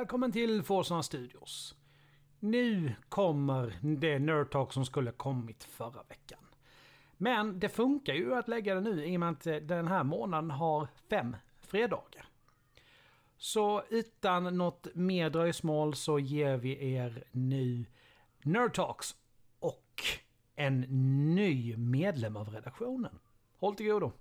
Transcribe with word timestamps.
Välkommen 0.00 0.32
till 0.32 0.62
Forsarna 0.62 1.02
Studios. 1.02 1.74
Nu 2.38 2.94
kommer 3.08 3.78
det 3.82 4.18
Nerd 4.18 4.50
Talk 4.50 4.72
som 4.72 4.84
skulle 4.84 5.12
kommit 5.12 5.64
förra 5.64 6.02
veckan. 6.08 6.38
Men 7.16 7.60
det 7.60 7.68
funkar 7.68 8.14
ju 8.14 8.34
att 8.34 8.48
lägga 8.48 8.74
det 8.74 8.80
nu 8.80 9.04
i 9.04 9.16
och 9.16 9.20
med 9.20 9.30
att 9.30 9.46
eh, 9.46 9.56
den 9.56 9.88
här 9.88 10.04
månaden 10.04 10.50
har 10.50 10.88
fem 11.10 11.36
fredagar. 11.60 12.26
Så 13.36 13.82
utan 13.90 14.58
något 14.58 14.86
mer 14.94 15.30
dröjsmål 15.30 15.94
så 15.94 16.18
ger 16.18 16.56
vi 16.56 16.94
er 16.94 17.24
nu 17.32 17.84
Nerd 18.42 18.74
Talks 18.74 19.16
och 19.58 20.02
en 20.56 20.80
ny 21.34 21.76
medlem 21.76 22.36
av 22.36 22.48
redaktionen. 22.48 23.18
Håll 23.58 23.74
till 23.74 23.86
godo! 23.86 24.12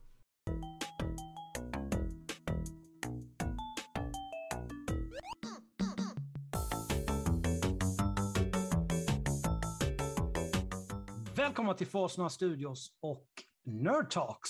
Välkomna 11.50 11.74
till 11.74 11.88
Forsna 11.88 12.30
Studios 12.30 12.98
och 13.00 13.28
Nerd 13.64 14.12
Talks. 14.12 14.50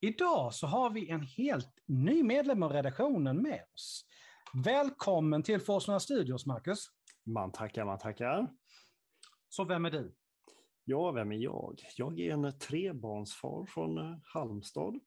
Idag 0.00 0.54
så 0.54 0.66
har 0.66 0.90
vi 0.90 1.10
en 1.10 1.22
helt 1.22 1.82
ny 1.86 2.22
medlem 2.22 2.62
av 2.62 2.72
redaktionen 2.72 3.42
med 3.42 3.60
oss. 3.74 4.06
Välkommen 4.64 5.42
till 5.42 5.60
Forsna 5.60 6.00
Studios, 6.00 6.46
Marcus. 6.46 6.86
Man 7.26 7.52
tackar, 7.52 7.84
man 7.84 7.98
tackar. 7.98 8.48
Så 9.48 9.64
vem 9.64 9.84
är 9.84 9.90
du? 9.90 10.14
Ja, 10.84 11.10
vem 11.10 11.32
är 11.32 11.36
jag? 11.36 11.80
Jag 11.96 12.20
är 12.20 12.32
en 12.32 12.58
trebarnsfar 12.58 13.66
från 13.66 13.98
eh, 13.98 14.18
Halmstad. 14.24 15.00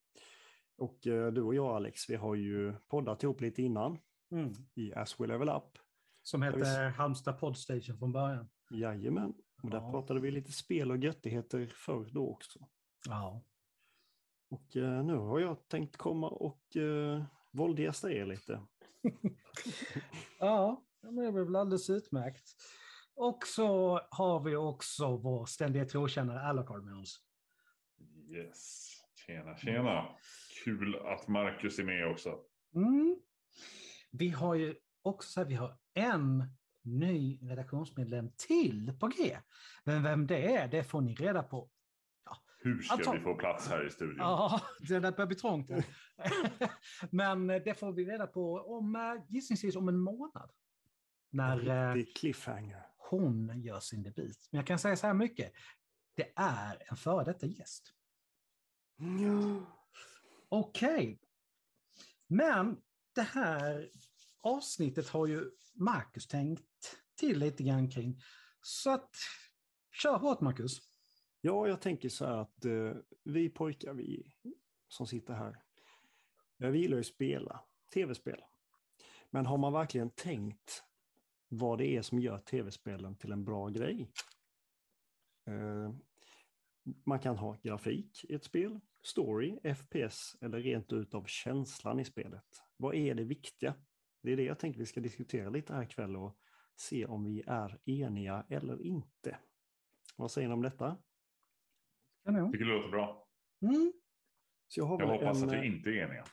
Och 0.78 1.06
eh, 1.06 1.32
du 1.32 1.42
och 1.42 1.54
jag 1.54 1.76
Alex, 1.76 2.10
vi 2.10 2.16
har 2.16 2.34
ju 2.34 2.74
poddat 2.88 3.22
ihop 3.22 3.40
lite 3.40 3.62
innan 3.62 3.98
Mm. 4.30 4.52
i 4.74 4.94
As 4.94 5.20
We 5.20 5.26
Level 5.26 5.48
Up. 5.48 5.78
Som 6.22 6.42
hette 6.42 6.92
Halmstad 6.96 7.40
Podstation 7.40 7.98
från 7.98 8.12
början. 8.12 8.48
Jajamän, 8.70 9.34
och 9.62 9.70
där 9.70 9.78
Ja. 9.78 9.90
pratade 9.90 10.20
vi 10.20 10.30
lite 10.30 10.52
spel 10.52 10.90
och 10.90 10.96
göttigheter 10.98 11.72
förr 11.74 12.08
då 12.12 12.30
också. 12.30 12.58
Ja. 13.08 13.44
Och 14.50 14.76
eh, 14.76 15.04
nu 15.04 15.16
har 15.16 15.40
jag 15.40 15.68
tänkt 15.68 15.96
komma 15.96 16.28
och 16.28 16.76
eh, 16.76 17.22
våldgästa 17.52 18.12
er 18.12 18.26
lite. 18.26 18.62
Ja, 20.38 20.84
men 21.02 21.16
det 21.16 21.32
blir 21.32 21.42
väl 21.44 21.56
alldeles 21.56 21.90
utmärkt. 21.90 22.56
Och 23.14 23.46
så 23.46 24.00
har 24.10 24.40
vi 24.40 24.56
också 24.56 25.16
vår 25.16 25.46
ständiga 25.46 25.84
trotjänare 25.84 26.40
Alucard 26.40 26.84
med 26.84 26.94
oss. 26.96 27.20
Yes. 28.30 28.88
Tjena, 29.26 29.56
tjena. 29.56 30.04
Kul 30.64 30.96
att 30.96 31.28
Marcus 31.28 31.78
är 31.78 31.84
med 31.84 32.10
också. 32.10 32.38
Mm. 32.74 33.20
Vi 34.10 34.28
har 34.28 34.54
ju 34.54 34.74
också 35.02 35.30
så 35.30 35.40
här, 35.40 35.48
vi 35.48 35.54
har 35.54 35.78
en 35.94 36.44
ny 36.88 37.38
redaktionsmedlem 37.42 38.30
till 38.36 38.92
på 39.00 39.06
G. 39.08 39.38
Men 39.84 40.02
vem 40.02 40.26
det 40.26 40.54
är, 40.56 40.68
det 40.68 40.84
får 40.84 41.00
ni 41.00 41.14
reda 41.14 41.42
på. 41.42 41.70
Hur 42.60 42.82
ska 42.82 42.94
Alltså- 42.94 43.12
vi 43.12 43.20
få 43.20 43.34
plats 43.34 43.68
här 43.68 43.86
i 43.86 43.90
studion? 43.90 44.16
Ja, 44.18 44.60
det 44.80 45.00
där 45.00 45.12
börjar 45.12 45.26
bli 45.26 45.36
trångt. 45.36 45.70
Men 47.10 47.50
eh, 47.50 47.62
det 47.64 47.74
får 47.74 47.92
vi 47.92 48.04
reda 48.04 48.26
på 48.26 48.54
om 48.54 48.96
eh, 48.96 49.24
gissningsvis 49.28 49.76
om 49.76 49.88
en 49.88 49.98
månad. 49.98 50.50
När 51.30 51.96
eh, 51.96 52.04
cliffhanger. 52.14 52.82
hon 52.96 53.60
gör 53.60 53.80
sin 53.80 54.02
debut. 54.02 54.48
Men 54.50 54.58
jag 54.58 54.66
kan 54.66 54.78
säga 54.78 54.96
så 54.96 55.06
här 55.06 55.14
mycket. 55.14 55.52
Det 56.14 56.32
är 56.36 56.82
en 56.90 56.96
före 56.96 57.24
detta 57.24 57.46
gäst. 57.46 57.94
Ja. 58.96 59.66
Okej. 60.48 61.20
Men 62.26 62.76
det 63.14 63.22
här 63.22 63.90
avsnittet 64.40 65.08
har 65.08 65.26
ju 65.26 65.50
Marcus 65.74 66.26
tänkt 66.26 66.64
till 67.18 67.38
lite 67.38 67.62
grann 67.62 67.90
kring. 67.90 68.20
Så 68.62 68.90
att, 68.90 69.10
kör 70.02 70.18
hårt 70.18 70.40
Marcus. 70.40 70.78
Ja, 71.40 71.68
jag 71.68 71.80
tänker 71.80 72.08
så 72.08 72.26
här 72.26 72.36
att 72.36 72.64
eh, 72.64 72.92
vi 73.24 73.48
pojkar, 73.48 73.94
vi 73.94 74.32
som 74.88 75.06
sitter 75.06 75.34
här, 75.34 75.56
vi 76.56 76.78
gillar 76.78 76.96
ju 76.96 77.00
att 77.00 77.06
spela, 77.06 77.60
tv-spel. 77.94 78.42
Men 79.30 79.46
har 79.46 79.58
man 79.58 79.72
verkligen 79.72 80.10
tänkt 80.10 80.82
vad 81.48 81.78
det 81.78 81.96
är 81.96 82.02
som 82.02 82.18
gör 82.18 82.38
tv-spelen 82.38 83.16
till 83.16 83.32
en 83.32 83.44
bra 83.44 83.68
grej? 83.68 84.10
Eh, 85.46 85.94
man 87.06 87.18
kan 87.18 87.36
ha 87.36 87.56
grafik 87.62 88.24
i 88.28 88.34
ett 88.34 88.44
spel, 88.44 88.80
story, 89.02 89.74
FPS 89.74 90.36
eller 90.40 90.58
rent 90.58 90.92
utav 90.92 91.24
känslan 91.24 92.00
i 92.00 92.04
spelet. 92.04 92.62
Vad 92.76 92.94
är 92.94 93.14
det 93.14 93.24
viktiga? 93.24 93.74
Det 94.22 94.32
är 94.32 94.36
det 94.36 94.44
jag 94.44 94.58
tänker 94.58 94.78
vi 94.78 94.86
ska 94.86 95.00
diskutera 95.00 95.50
lite 95.50 95.74
här 95.74 95.82
ikväll 95.82 96.16
och 96.16 96.38
se 96.80 97.06
om 97.06 97.24
vi 97.24 97.42
är 97.46 97.78
eniga 97.84 98.44
eller 98.48 98.82
inte. 98.82 99.38
Vad 100.16 100.30
säger 100.30 100.48
ni 100.48 100.54
om 100.54 100.62
detta? 100.62 100.96
Kanon. 102.24 102.52
Tycker 102.52 102.64
det 102.64 102.72
låter 102.72 102.88
bra. 102.88 103.28
Mm. 103.62 103.92
Så 104.68 104.80
jag 104.80 104.84
har 104.84 105.00
Jag 105.00 105.06
hoppas 105.06 105.42
en, 105.42 105.48
att 105.48 105.54
eh, 105.54 105.60
vi 105.60 105.66
inte 105.66 105.90
är 105.90 105.92
eniga. 105.92 106.24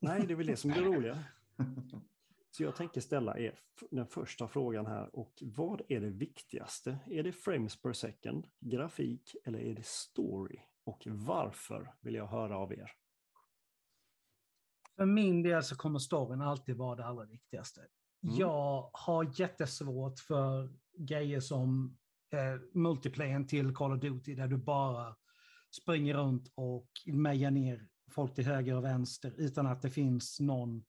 Nej, 0.00 0.26
det 0.26 0.32
är 0.32 0.36
väl 0.36 0.46
det 0.46 0.56
som 0.56 0.70
är 0.70 0.74
det 0.74 0.80
roliga. 0.84 1.24
Så 2.50 2.62
jag 2.62 2.76
tänker 2.76 3.00
ställa 3.00 3.38
er 3.38 3.58
den 3.90 4.06
första 4.06 4.48
frågan 4.48 4.86
här. 4.86 5.16
Och 5.16 5.42
vad 5.42 5.82
är 5.88 6.00
det 6.00 6.10
viktigaste? 6.10 6.98
Är 7.06 7.22
det 7.22 7.32
frames 7.32 7.82
per 7.82 7.92
second, 7.92 8.46
grafik 8.60 9.36
eller 9.44 9.58
är 9.58 9.74
det 9.74 9.86
story? 9.86 10.60
Och 10.84 11.02
varför 11.06 11.94
vill 12.00 12.14
jag 12.14 12.26
höra 12.26 12.58
av 12.58 12.72
er. 12.72 12.92
För 14.96 15.06
min 15.06 15.42
del 15.42 15.62
så 15.62 15.76
kommer 15.76 15.98
storyn 15.98 16.40
alltid 16.40 16.76
vara 16.76 16.96
det 16.96 17.04
allra 17.04 17.24
viktigaste. 17.24 17.80
Mm. 18.24 18.36
Jag 18.36 18.90
har 18.92 19.40
jättesvårt 19.40 20.18
för 20.18 20.72
grejer 20.98 21.40
som 21.40 21.96
eh, 22.32 22.60
multiplayen 22.74 23.46
till 23.46 23.74
Call 23.74 23.92
of 23.92 24.00
Duty 24.00 24.34
där 24.34 24.48
du 24.48 24.56
bara 24.56 25.16
springer 25.82 26.14
runt 26.14 26.52
och 26.54 26.88
mejar 27.06 27.50
ner 27.50 27.88
folk 28.10 28.34
till 28.34 28.46
höger 28.46 28.76
och 28.76 28.84
vänster 28.84 29.34
utan 29.36 29.66
att 29.66 29.82
det 29.82 29.90
finns 29.90 30.40
någon 30.40 30.84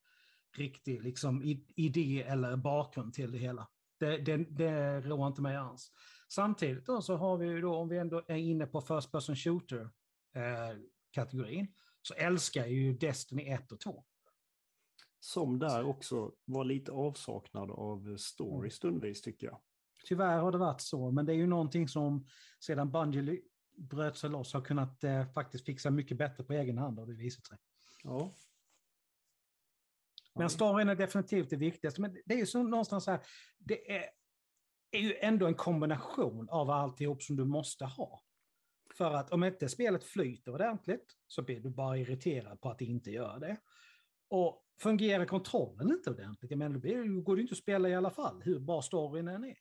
riktig 0.56 1.02
liksom, 1.02 1.42
idé 1.76 2.22
eller 2.22 2.56
bakgrund 2.56 3.14
till 3.14 3.32
det 3.32 3.38
hela. 3.38 3.68
Det, 3.98 4.18
det, 4.18 4.36
det 4.36 5.00
rår 5.00 5.26
inte 5.26 5.42
mig 5.42 5.56
alls. 5.56 5.92
Samtidigt 6.28 6.86
då 6.86 7.02
så 7.02 7.16
har 7.16 7.36
vi 7.36 7.46
ju 7.46 7.60
då, 7.60 7.76
om 7.76 7.88
vi 7.88 7.98
ändå 7.98 8.22
är 8.28 8.36
inne 8.36 8.66
på 8.66 8.80
first 8.80 9.12
person 9.12 9.36
shooter 9.36 9.90
eh, 10.34 10.78
kategorin, 11.10 11.68
så 12.02 12.14
älskar 12.14 12.60
jag 12.60 12.70
ju 12.70 12.92
Destiny 12.92 13.48
1 13.48 13.72
och 13.72 13.80
2. 13.80 14.04
Som 15.20 15.58
där 15.58 15.84
också 15.84 16.32
var 16.44 16.64
lite 16.64 16.92
avsaknad 16.92 17.70
av 17.70 18.16
story 18.16 18.58
Mm. 18.58 18.70
stundvis 18.70 19.22
tycker 19.22 19.46
jag. 19.46 19.60
Tyvärr 20.04 20.38
har 20.38 20.52
det 20.52 20.58
varit 20.58 20.80
så, 20.80 21.10
men 21.10 21.26
det 21.26 21.32
är 21.32 21.36
ju 21.36 21.46
någonting 21.46 21.88
som 21.88 22.26
sedan 22.60 22.92
Bungie 22.92 23.40
bröt 23.76 24.16
sig 24.16 24.30
loss 24.30 24.52
har 24.52 24.60
kunnat 24.60 25.04
eh, 25.04 25.32
faktiskt 25.32 25.64
fixa 25.64 25.90
mycket 25.90 26.18
bättre 26.18 26.44
på 26.44 26.52
egen 26.52 26.78
hand 26.78 26.98
har 26.98 27.06
det 27.06 27.14
visat 27.14 27.46
sig. 27.46 27.58
Ja. 28.02 28.34
Men 30.34 30.50
storyn 30.50 30.88
är 30.88 30.94
definitivt 30.94 31.50
det 31.50 31.56
viktigaste. 31.56 32.00
Men 32.00 32.16
det 32.24 32.34
är 32.34 32.38
ju 32.38 32.46
så 32.46 32.62
någonstans 32.62 33.04
så 33.04 33.10
här, 33.10 33.20
det 33.58 33.96
är, 33.96 34.04
är 34.90 35.00
ju 35.00 35.16
ändå 35.16 35.46
en 35.46 35.54
kombination 35.54 36.48
av 36.48 36.70
alltihop 36.70 37.22
som 37.22 37.36
du 37.36 37.44
måste 37.44 37.84
ha. 37.84 38.22
För 38.94 39.14
att 39.14 39.32
om 39.32 39.44
inte 39.44 39.68
spelet 39.68 40.04
flyter 40.04 40.54
ordentligt 40.54 41.16
så 41.26 41.42
blir 41.42 41.60
du 41.60 41.70
bara 41.70 41.98
irriterad 41.98 42.60
på 42.60 42.70
att 42.70 42.78
det 42.78 42.84
inte 42.84 43.10
gör 43.10 43.38
det. 43.38 43.56
Och 44.28 44.65
fungerar 44.78 45.24
kontrollen 45.24 45.90
inte 45.92 46.10
ordentligt, 46.10 46.50
jag 46.50 46.58
menar, 46.58 46.78
då 47.14 47.20
går 47.20 47.36
det 47.36 47.42
inte 47.42 47.52
att 47.52 47.58
spela 47.58 47.88
i 47.88 47.94
alla 47.94 48.10
fall, 48.10 48.42
hur 48.42 48.58
bra 48.58 48.82
storyn 48.82 49.28
än 49.28 49.44
är. 49.44 49.58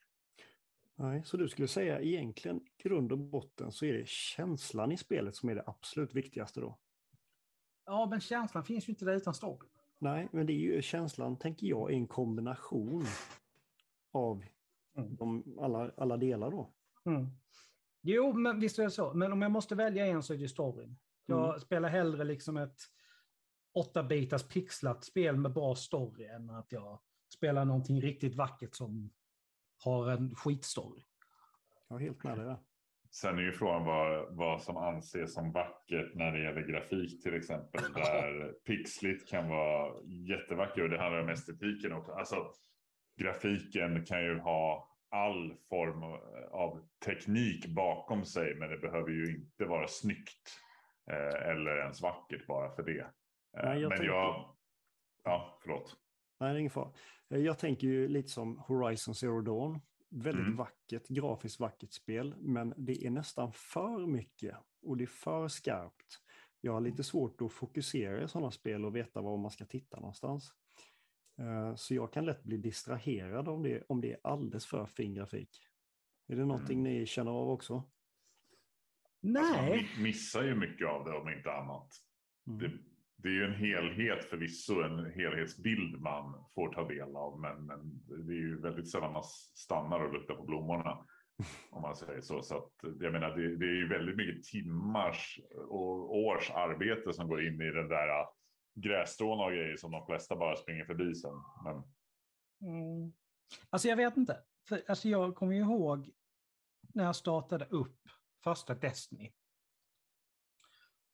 Nej, 0.96 1.22
så 1.26 1.38
du 1.38 1.50
skulle 1.50 1.68
säga 1.68 2.02
egentligen 2.02 2.62
grund 2.78 3.12
och 3.12 3.18
botten 3.18 3.72
så 3.72 3.86
är 3.86 3.94
det 3.94 4.08
känslan 4.08 4.92
i 4.92 4.98
spelet 4.98 5.36
som 5.36 5.50
är 5.50 5.56
det 5.56 5.64
absolut 5.66 6.14
viktigaste 6.14 6.60
då? 6.62 6.78
Ja, 7.86 8.08
men 8.10 8.20
känslan 8.22 8.64
finns 8.64 8.88
ju 8.90 8.92
inte 8.92 9.06
där 9.06 9.14
utan 9.16 9.34
storyn. 9.34 9.70
Nej, 10.00 10.28
men 10.32 10.46
det 10.46 10.54
är 10.54 10.58
ju 10.76 10.82
känslan, 10.82 11.38
tänker 11.38 11.68
jag, 11.68 11.92
är 11.92 11.96
en 11.96 12.08
kombination 12.08 13.06
av 14.12 14.44
Mm. 14.98 15.16
de, 15.16 15.58
alla, 15.60 15.92
alla 15.98 16.18
delar 16.18 16.52
då. 16.52 16.70
Mm. 17.06 17.28
Jo, 18.02 18.34
men 18.34 18.60
visst 18.60 18.80
är 18.80 18.84
det 18.84 18.92
så. 18.92 19.14
Men 19.14 19.32
om 19.32 19.42
jag 19.42 19.52
måste 19.52 19.76
välja 19.76 20.06
en 20.06 20.24
så 20.24 20.34
är 20.34 20.38
det 20.38 20.48
storyn. 20.48 20.98
Jag 21.26 21.48
Mm. 21.50 21.60
spelar 21.60 21.90
hellre 21.90 22.24
liksom 22.24 22.58
ett 22.58 22.82
8-bitars 23.76 24.48
pixlat 24.48 25.04
spel 25.04 25.38
med 25.38 25.54
bra 25.54 25.76
story 25.76 26.26
än 26.26 26.50
att 26.50 26.72
jag 26.72 27.00
spelar 27.34 27.66
någonting 27.66 28.02
riktigt 28.02 28.36
vackert 28.36 28.76
som 28.76 29.14
har 29.84 30.10
en 30.10 30.36
skitstory. 30.36 31.04
Jag 31.90 32.02
är 32.02 32.06
helt 32.06 32.24
med 32.24 32.38
dig 32.38 32.46
där. 32.46 32.58
Sen 33.12 33.38
är 33.38 33.42
ju 33.42 33.52
frågan 33.52 33.86
vad, 33.86 34.36
vad 34.36 34.62
som 34.62 34.78
anses 34.78 35.34
som 35.34 35.52
vackert 35.52 36.16
när 36.16 36.32
det 36.32 36.44
gäller 36.44 36.62
grafik 36.62 37.24
till 37.24 37.36
exempel. 37.36 37.82
Där 37.94 38.54
pixligt 38.66 39.30
kan 39.30 39.50
vara 39.50 39.94
jättevackert 40.06 40.84
och 40.84 40.90
det 40.90 40.98
handlar 40.98 41.22
om 41.22 41.30
estetiken 41.30 41.94
också. 41.94 42.12
Alltså, 42.12 42.52
grafiken 43.22 44.06
kan 44.06 44.24
ju 44.24 44.40
ha 44.40 44.90
all 45.10 45.54
form 45.70 46.04
av 46.52 46.88
teknik 47.06 47.68
bakom 47.68 48.26
sig 48.26 48.56
men 48.56 48.70
det 48.70 48.78
behöver 48.78 49.12
ju 49.12 49.36
inte 49.36 49.66
vara 49.66 49.88
snyggt 49.88 50.60
eh, 51.12 51.50
eller 51.50 51.78
ens 51.78 52.02
vackert 52.02 52.48
bara 52.48 52.76
för 52.76 52.84
det. 52.84 53.08
Eh, 53.58 53.64
Nej, 53.64 53.82
jag 53.82 53.90
men 53.90 53.98
tänker- 53.98 54.14
jag... 54.14 54.56
Ja, 55.24 55.60
förlåt. 55.62 55.98
Nej, 56.40 56.50
det 56.54 56.58
är 56.58 56.60
ingen 56.60 56.70
fara. 56.70 56.92
Eh, 57.30 57.40
jag 57.40 57.60
tänker 57.60 57.88
ju 57.88 58.08
lite 58.08 58.30
som 58.30 58.58
Horizon 58.60 59.16
Zero 59.16 59.42
Dawn. 59.42 59.80
Väldigt 60.10 60.46
Mm. 60.46 60.56
vackert, 60.58 61.08
grafiskt 61.08 61.60
vackert 61.60 61.92
spel, 61.94 62.36
men 62.38 62.74
det 62.78 63.06
är 63.06 63.10
nästan 63.10 63.54
för 63.54 64.06
mycket 64.06 64.56
och 64.82 64.98
det 64.98 65.04
är 65.04 65.08
för 65.08 65.48
skarpt. 65.48 66.22
Jag 66.62 66.74
har 66.74 66.82
lite 66.82 67.04
svårt 67.04 67.42
att 67.42 67.52
fokusera 67.52 68.24
i 68.24 68.28
sådana 68.28 68.52
spel 68.52 68.86
och 68.86 68.96
veta 68.96 69.22
var 69.22 69.38
man 69.38 69.52
ska 69.52 69.66
titta 69.66 70.00
någonstans. 70.00 70.54
Eh, 71.40 71.76
Så 71.76 71.96
jag 71.96 72.14
kan 72.14 72.26
lätt 72.26 72.44
bli 72.44 72.58
distraherad 72.58 73.48
om 73.48 73.64
det, 73.64 73.84
om 73.90 74.02
det 74.02 74.12
är 74.14 74.20
alldeles 74.24 74.66
för 74.66 74.86
fin 74.86 75.14
grafik. 75.14 75.68
Är 76.28 76.36
det 76.36 76.46
någonting 76.46 76.80
Mm. 76.80 76.94
ni 76.94 77.06
känner 77.06 77.32
av 77.32 77.50
också? 77.50 77.74
Alltså, 77.74 77.88
man 79.22 79.44
Nej, 79.44 79.90
mi- 79.98 80.02
missar 80.04 80.44
ju 80.44 80.56
mycket 80.56 80.88
av 80.88 81.06
det 81.06 81.12
om 81.18 81.30
inte 81.30 81.52
annat. 81.52 81.94
Mm. 82.48 82.60
Det, 82.60 82.72
det 83.18 83.28
är 83.28 83.32
ju 83.32 83.46
en 83.46 83.56
helhet 83.56 84.26
förvisso, 84.26 84.82
en 84.82 85.12
helhetsbild 85.12 86.02
man 86.02 86.46
får 86.56 86.74
ta 86.74 86.88
del 86.88 87.16
av. 87.16 87.40
Men, 87.40 87.66
men 87.66 88.02
det 88.08 88.34
är 88.34 88.38
ju 88.38 88.62
väldigt 88.62 88.92
sällan 88.92 89.14
man 89.14 89.24
stannar 89.56 90.00
och 90.00 90.14
luktar 90.14 90.36
på 90.36 90.44
blommorna. 90.44 91.06
Om 91.70 91.82
man 91.82 91.96
säger 91.96 92.22
så. 92.22 92.42
så 92.42 92.58
att, 92.58 92.72
jag 93.00 93.12
menar, 93.14 93.30
det, 93.30 93.58
det 93.58 93.66
är 93.66 93.76
ju 93.76 93.88
väldigt 93.88 94.16
mycket 94.16 94.44
timmars 94.44 95.40
och 95.68 96.16
års 96.16 96.52
arbete 96.52 97.14
som 97.14 97.28
går 97.28 97.48
in 97.48 97.62
i 97.62 97.72
den 97.72 97.88
där 97.88 98.08
grässtrån 98.08 98.32
grässtråna 98.76 99.44
och 99.44 99.52
grejer 99.52 99.78
som 99.78 99.92
de 99.92 100.06
flesta 100.06 100.36
bara 100.36 100.56
springer 100.56 100.86
förbi 100.86 101.16
sen. 101.16 101.34
Men 101.64 101.84
Mm. 102.62 103.14
Alltså 103.70 103.88
jag 103.88 103.96
vet 103.96 104.18
inte. 104.18 104.44
För, 104.68 104.84
alltså 104.88 105.10
jag 105.10 105.36
kommer 105.36 105.54
ju 105.54 105.62
ihåg 105.62 106.12
när 106.94 107.04
jag 107.04 107.16
startade 107.16 107.66
upp 107.66 108.00
första 108.44 108.76
Destiny. 108.76 109.34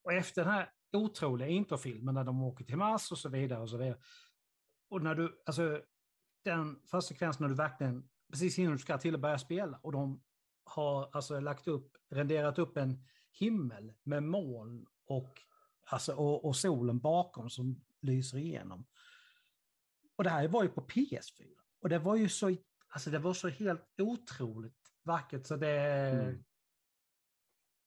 Och 0.03 0.13
efter 0.13 0.43
den 0.43 0.53
här 0.53 0.71
otroliga 0.93 1.47
introfilmen 1.47 2.15
när 2.15 2.23
de 2.23 2.43
åker 2.43 2.65
till 2.65 2.77
Mars 2.77 3.11
och 3.11 3.17
så 3.17 3.29
vidare 3.29 3.61
och 3.61 3.69
så 3.69 3.77
vidare. 3.77 3.97
Och 4.89 5.01
när 5.01 5.15
du, 5.15 5.41
alltså 5.45 5.81
den 6.43 6.79
första 6.79 7.01
sekvensen 7.01 7.43
när 7.43 7.49
du 7.49 7.55
verkligen, 7.55 8.09
precis 8.31 8.59
innan 8.59 8.73
du 8.73 8.79
ska 8.79 8.97
till 8.97 9.15
att 9.15 9.21
börja 9.21 9.37
spela 9.37 9.79
och 9.83 9.91
de 9.91 10.23
har 10.63 11.09
alltså 11.13 11.39
lagt 11.39 11.67
upp, 11.67 11.97
renderat 12.09 12.59
upp 12.59 12.77
en 12.77 13.03
himmel 13.31 13.93
med 14.03 14.23
moln 14.23 14.85
och, 15.05 15.41
alltså, 15.85 16.13
och, 16.13 16.45
och 16.45 16.55
solen 16.55 16.99
bakom 16.99 17.49
som 17.49 17.83
lyser 18.01 18.37
igenom. 18.37 18.85
Och 20.15 20.23
det 20.23 20.29
här 20.29 20.47
var 20.47 20.63
ju 20.63 20.69
på 20.69 20.81
PS4. 20.81 21.55
Och 21.79 21.89
det 21.89 21.99
var 21.99 22.15
ju 22.15 22.29
så, 22.29 22.55
alltså 22.87 23.09
det 23.09 23.19
var 23.19 23.33
så 23.33 23.47
helt 23.49 23.99
otroligt 24.01 24.93
vackert 25.03 25.45
så 25.45 25.55
det... 25.55 25.81
Mm. 26.11 26.43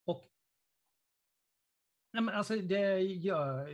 Och... 0.04 0.24
Nej 2.14 2.22
men 2.22 2.34
alltså 2.34 2.56
det 2.56 2.98
gör... 3.00 3.68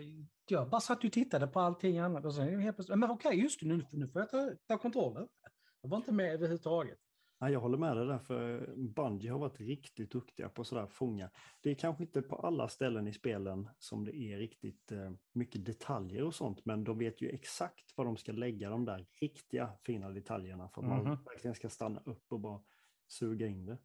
Jag 0.49 0.71
bara 0.71 0.81
satt 0.81 1.05
och 1.05 1.13
tittade 1.13 1.47
på 1.47 1.61
allting 1.61 1.99
annat 1.99 2.25
och 2.25 2.35
sen 2.35 2.61
helt 2.61 2.77
plötsligt, 2.77 2.99
men 2.99 3.11
okej 3.11 3.41
just 3.41 3.61
det, 3.61 3.67
nu, 3.67 3.87
nu 3.93 4.09
får 4.09 4.21
jag 4.21 4.31
ta, 4.31 4.51
ta 4.67 4.79
kontroll 4.79 5.17
över 5.17 5.27
det. 5.43 5.51
Jag 5.83 5.91
var 5.91 5.97
inte 5.97 6.13
med 6.13 6.33
överhuvudtaget. 6.35 6.99
Nej, 7.41 7.53
jag 7.53 7.61
håller 7.61 7.79
med 7.79 7.97
dig 7.97 8.07
där, 8.07 8.19
för 8.19 8.75
Bungie 8.77 9.31
har 9.33 9.39
varit 9.39 9.61
riktigt 9.61 10.11
duktiga 10.13 10.49
på 10.49 10.65
sådär 10.65 10.87
fånga. 10.87 11.31
Det 11.61 11.71
är 11.71 11.75
kanske 11.75 12.03
inte 12.03 12.23
på 12.23 12.37
alla 12.37 12.69
ställen 12.69 13.09
i 13.09 13.13
spelen 13.13 13.69
som 13.79 14.05
det 14.05 14.17
är 14.17 14.39
riktigt 14.39 14.93
eh, 14.93 15.13
mycket 15.33 15.65
detaljer 15.65 16.23
och 16.25 16.35
sånt, 16.35 16.65
men 16.65 16.85
de 16.85 16.99
vet 16.99 17.21
ju 17.23 17.29
exakt 17.29 17.97
var 17.97 18.05
de 18.05 18.17
ska 18.17 18.33
lägga 18.33 18.71
de 18.71 18.85
där 18.85 19.07
riktiga 19.21 19.73
fina 19.87 20.11
detaljerna 20.11 20.69
för 20.69 20.83
att 20.83 20.89
man 20.89 21.05
Mhm. 21.05 21.19
verkligen 21.25 21.55
ska 21.55 21.69
stanna 21.69 22.01
upp 22.05 22.33
och 22.33 22.41
bara 22.41 22.61
suga 23.09 23.47
in 23.47 23.67
det. 23.67 23.79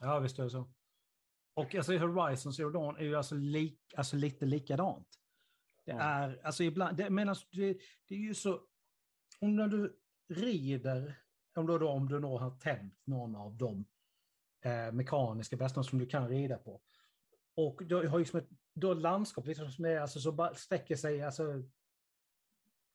Ja 0.00 0.18
visst 0.18 0.38
är 0.38 0.44
det 0.44 0.50
så. 0.50 0.70
Och 1.58 1.74
alltså 1.74 1.96
Horizon 1.96 2.52
Zero 2.52 2.70
Dawn 2.70 2.96
är 2.96 3.04
ju 3.04 3.16
alltså, 3.16 3.34
lik, 3.34 3.94
alltså 3.96 4.16
lite 4.16 4.46
likadant. 4.46 5.08
Det 5.84 5.92
Ja. 5.92 6.00
är, 6.00 6.40
alltså 6.44 6.64
ibland, 6.64 6.96
det, 6.96 7.10
men 7.10 7.28
alltså, 7.28 7.46
det, 7.50 7.78
det 8.08 8.14
är 8.14 8.18
ju 8.18 8.34
så, 8.34 8.60
om 9.40 9.56
när 9.56 9.68
du 9.68 9.98
rider, 10.28 11.14
om 11.54 11.66
du 11.66 11.78
då, 11.78 11.88
om 11.88 12.08
du 12.08 12.20
då 12.20 12.38
har 12.38 12.50
tänt 12.50 13.00
någon 13.04 13.36
av 13.36 13.56
de 13.56 13.84
eh, 14.64 14.92
mekaniska 14.92 15.56
bästarna 15.56 15.84
som 15.84 15.98
du 15.98 16.06
kan 16.06 16.28
rida 16.28 16.58
på. 16.58 16.80
Och 17.54 17.84
du 17.84 18.08
har 18.08 18.18
ju 18.18 18.24
som 18.24 18.38
ett 18.38 18.48
då 18.74 18.92
ett 18.92 19.02
landskap 19.02 19.46
liksom 19.46 19.70
som 19.70 19.84
är, 19.84 20.00
alltså, 20.00 20.20
så 20.20 20.32
bara 20.32 20.54
sträcker 20.54 20.96
sig 20.96 21.22
alltså, 21.22 21.62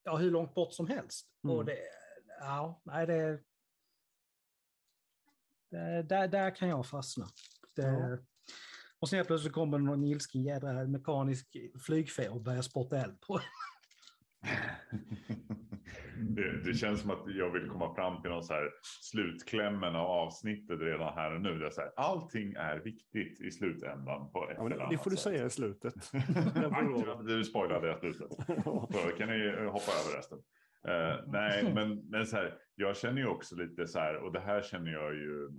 ja, 0.03 0.17
hur 0.17 0.31
långt 0.31 0.53
bort 0.53 0.73
som 0.73 0.87
helst. 0.87 1.27
Mm. 1.43 1.55
Och 1.55 1.65
det, 1.65 1.77
ja, 2.39 2.81
nej 2.83 3.07
det, 3.07 3.43
det 5.69 6.03
där, 6.03 6.27
där 6.27 6.55
kan 6.55 6.69
jag 6.69 6.85
fastna. 6.85 7.27
Det, 7.75 7.81
Ja. 7.81 8.17
Och 9.03 9.09
sen 9.09 9.17
helt 9.17 9.27
plötsligt 9.27 9.53
kommer 9.53 9.77
det 9.77 9.83
någon 9.83 10.03
ilsken 10.03 10.43
jädra 10.43 10.87
mekanisk 10.87 11.57
flygfä 11.85 12.29
och 12.29 12.41
börjar 12.41 12.61
spotta 12.61 12.97
eld 12.97 13.21
på. 13.21 13.39
det, 16.35 16.63
det 16.65 16.73
känns 16.73 17.01
som 17.01 17.11
att 17.11 17.23
jag 17.27 17.51
vill 17.51 17.69
komma 17.69 17.95
fram 17.95 18.21
till 18.21 18.31
någon 18.31 18.43
så 18.43 18.53
här 18.53 18.69
slutklämmen 19.01 19.95
av 19.95 20.05
avsnittet 20.07 20.79
redan 20.79 21.13
här 21.13 21.35
och 21.35 21.41
nu. 21.41 21.59
Det 21.59 21.65
är 21.65 21.69
så 21.69 21.81
här, 21.81 21.91
allting 21.95 22.53
är 22.53 22.79
viktigt 22.79 23.41
i 23.41 23.51
slutändan 23.51 24.31
på 24.31 24.49
ett 24.49 24.55
Ja, 24.57 24.63
men 24.63 24.71
eller 24.71 24.81
det 24.81 24.87
annat 24.87 25.03
får 25.03 25.09
du 25.09 25.15
sätt. 25.15 25.23
säga 25.23 25.45
i 25.45 25.49
slutet. 25.49 25.93
Aj, 26.71 27.25
du 27.25 27.43
spoilade 27.43 27.87
jag 27.87 27.99
slutet. 27.99 28.31
Så 28.91 29.11
kan 29.17 29.29
ni 29.29 29.65
hoppa 29.65 29.91
över 30.01 30.17
resten. 30.17 30.37
Eh, 30.87 31.15
nej, 31.27 31.73
men, 31.73 32.09
men 32.09 32.25
så 32.25 32.35
här, 32.35 32.57
jag 32.75 32.97
känner 32.97 33.21
ju 33.21 33.27
också 33.27 33.55
lite 33.55 33.87
så 33.87 33.99
här, 33.99 34.15
och 34.15 34.33
det 34.33 34.39
här 34.39 34.61
känner 34.61 34.91
jag 34.91 35.15
ju. 35.15 35.49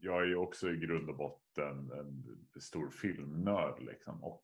Jag 0.00 0.22
är 0.22 0.26
ju 0.26 0.36
också 0.36 0.70
i 0.70 0.76
grund 0.76 1.10
och 1.10 1.16
botten 1.16 1.90
en 1.90 2.60
stor 2.60 2.90
filmnörd 2.90 3.82
liksom. 3.82 4.24
Och 4.24 4.40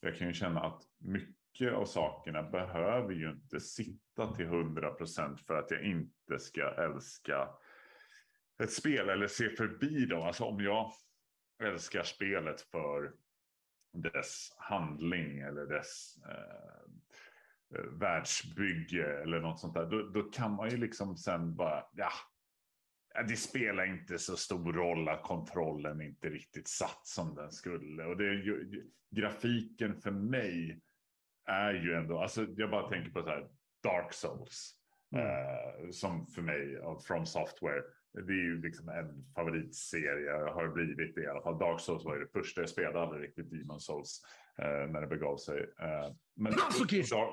jag 0.00 0.16
kan 0.16 0.28
ju 0.28 0.34
känna 0.34 0.60
att 0.60 0.82
mycket 0.98 1.72
av 1.72 1.84
sakerna 1.84 2.42
behöver 2.42 3.12
ju 3.12 3.30
inte 3.30 3.60
sitta 3.60 4.34
till 4.34 4.46
hundra 4.46 4.90
procent 4.90 5.40
för 5.40 5.54
att 5.54 5.70
jag 5.70 5.82
inte 5.82 6.38
ska 6.38 6.62
älska 6.62 7.48
ett 8.62 8.72
spel 8.72 9.08
eller 9.08 9.26
se 9.26 9.50
förbi 9.50 10.06
dem. 10.06 10.22
Alltså 10.22 10.44
om 10.44 10.60
jag 10.60 10.92
älskar 11.62 12.02
spelet 12.02 12.60
för 12.60 13.12
dess 13.92 14.54
handling 14.56 15.38
eller 15.38 15.66
dess 15.66 16.16
eh, 16.28 17.78
eh 17.78 17.84
världsbygge 17.84 19.22
eller 19.22 19.40
något 19.40 19.60
sånt 19.60 19.74
där. 19.74 19.86
Då, 19.86 20.02
då 20.02 20.22
kan 20.22 20.52
man 20.52 20.70
ju 20.70 20.76
liksom 20.76 21.16
sen 21.16 21.56
bara, 21.56 21.84
ja, 21.94 22.10
det 23.22 23.36
spelar 23.36 23.86
inte 23.86 24.18
så 24.18 24.36
stor 24.36 24.72
roll 24.72 25.08
att 25.08 25.22
kontrollen 25.22 26.00
inte 26.02 26.28
riktigt 26.28 26.68
satt 26.68 27.06
som 27.06 27.34
den 27.34 27.52
skulle. 27.52 28.04
Och 28.04 28.16
det 28.16 28.24
är 28.24 28.32
ju, 28.32 28.84
grafiken 29.10 30.00
för 30.00 30.10
mig 30.10 30.80
är 31.46 31.74
ju 31.74 31.94
ändå, 31.94 32.18
alltså 32.18 32.46
jag 32.56 32.70
bara 32.70 32.88
tänker 32.88 33.10
på 33.10 33.22
så 33.22 33.28
här 33.28 33.48
Dark 33.82 34.12
Souls. 34.12 34.74
Eh, 35.16 35.90
som 35.90 36.26
för 36.26 36.42
mig 36.42 36.78
From 37.06 37.26
Software. 37.26 37.82
Det 38.12 38.32
är 38.32 38.44
ju 38.44 38.62
liksom 38.62 38.88
en 38.88 39.24
favoritserie 39.34 40.30
har 40.30 40.68
blivit 40.68 41.14
det 41.14 41.22
i 41.22 41.26
alla 41.26 41.42
fall. 41.42 41.58
Dark 41.58 41.80
Souls 41.80 42.04
var 42.04 42.14
ju 42.14 42.20
det 42.24 42.32
första 42.32 42.60
jag 42.60 42.70
spelade, 42.70 43.00
aldrig 43.00 43.22
riktigt 43.22 43.50
Demon 43.50 43.80
Souls 43.80 44.22
eh, 44.58 44.90
när 44.90 45.00
det 45.00 45.06
begav 45.06 45.36
sig. 45.36 45.60
Eh, 45.60 46.12
men 46.36 46.52
Masochism! 46.52 47.14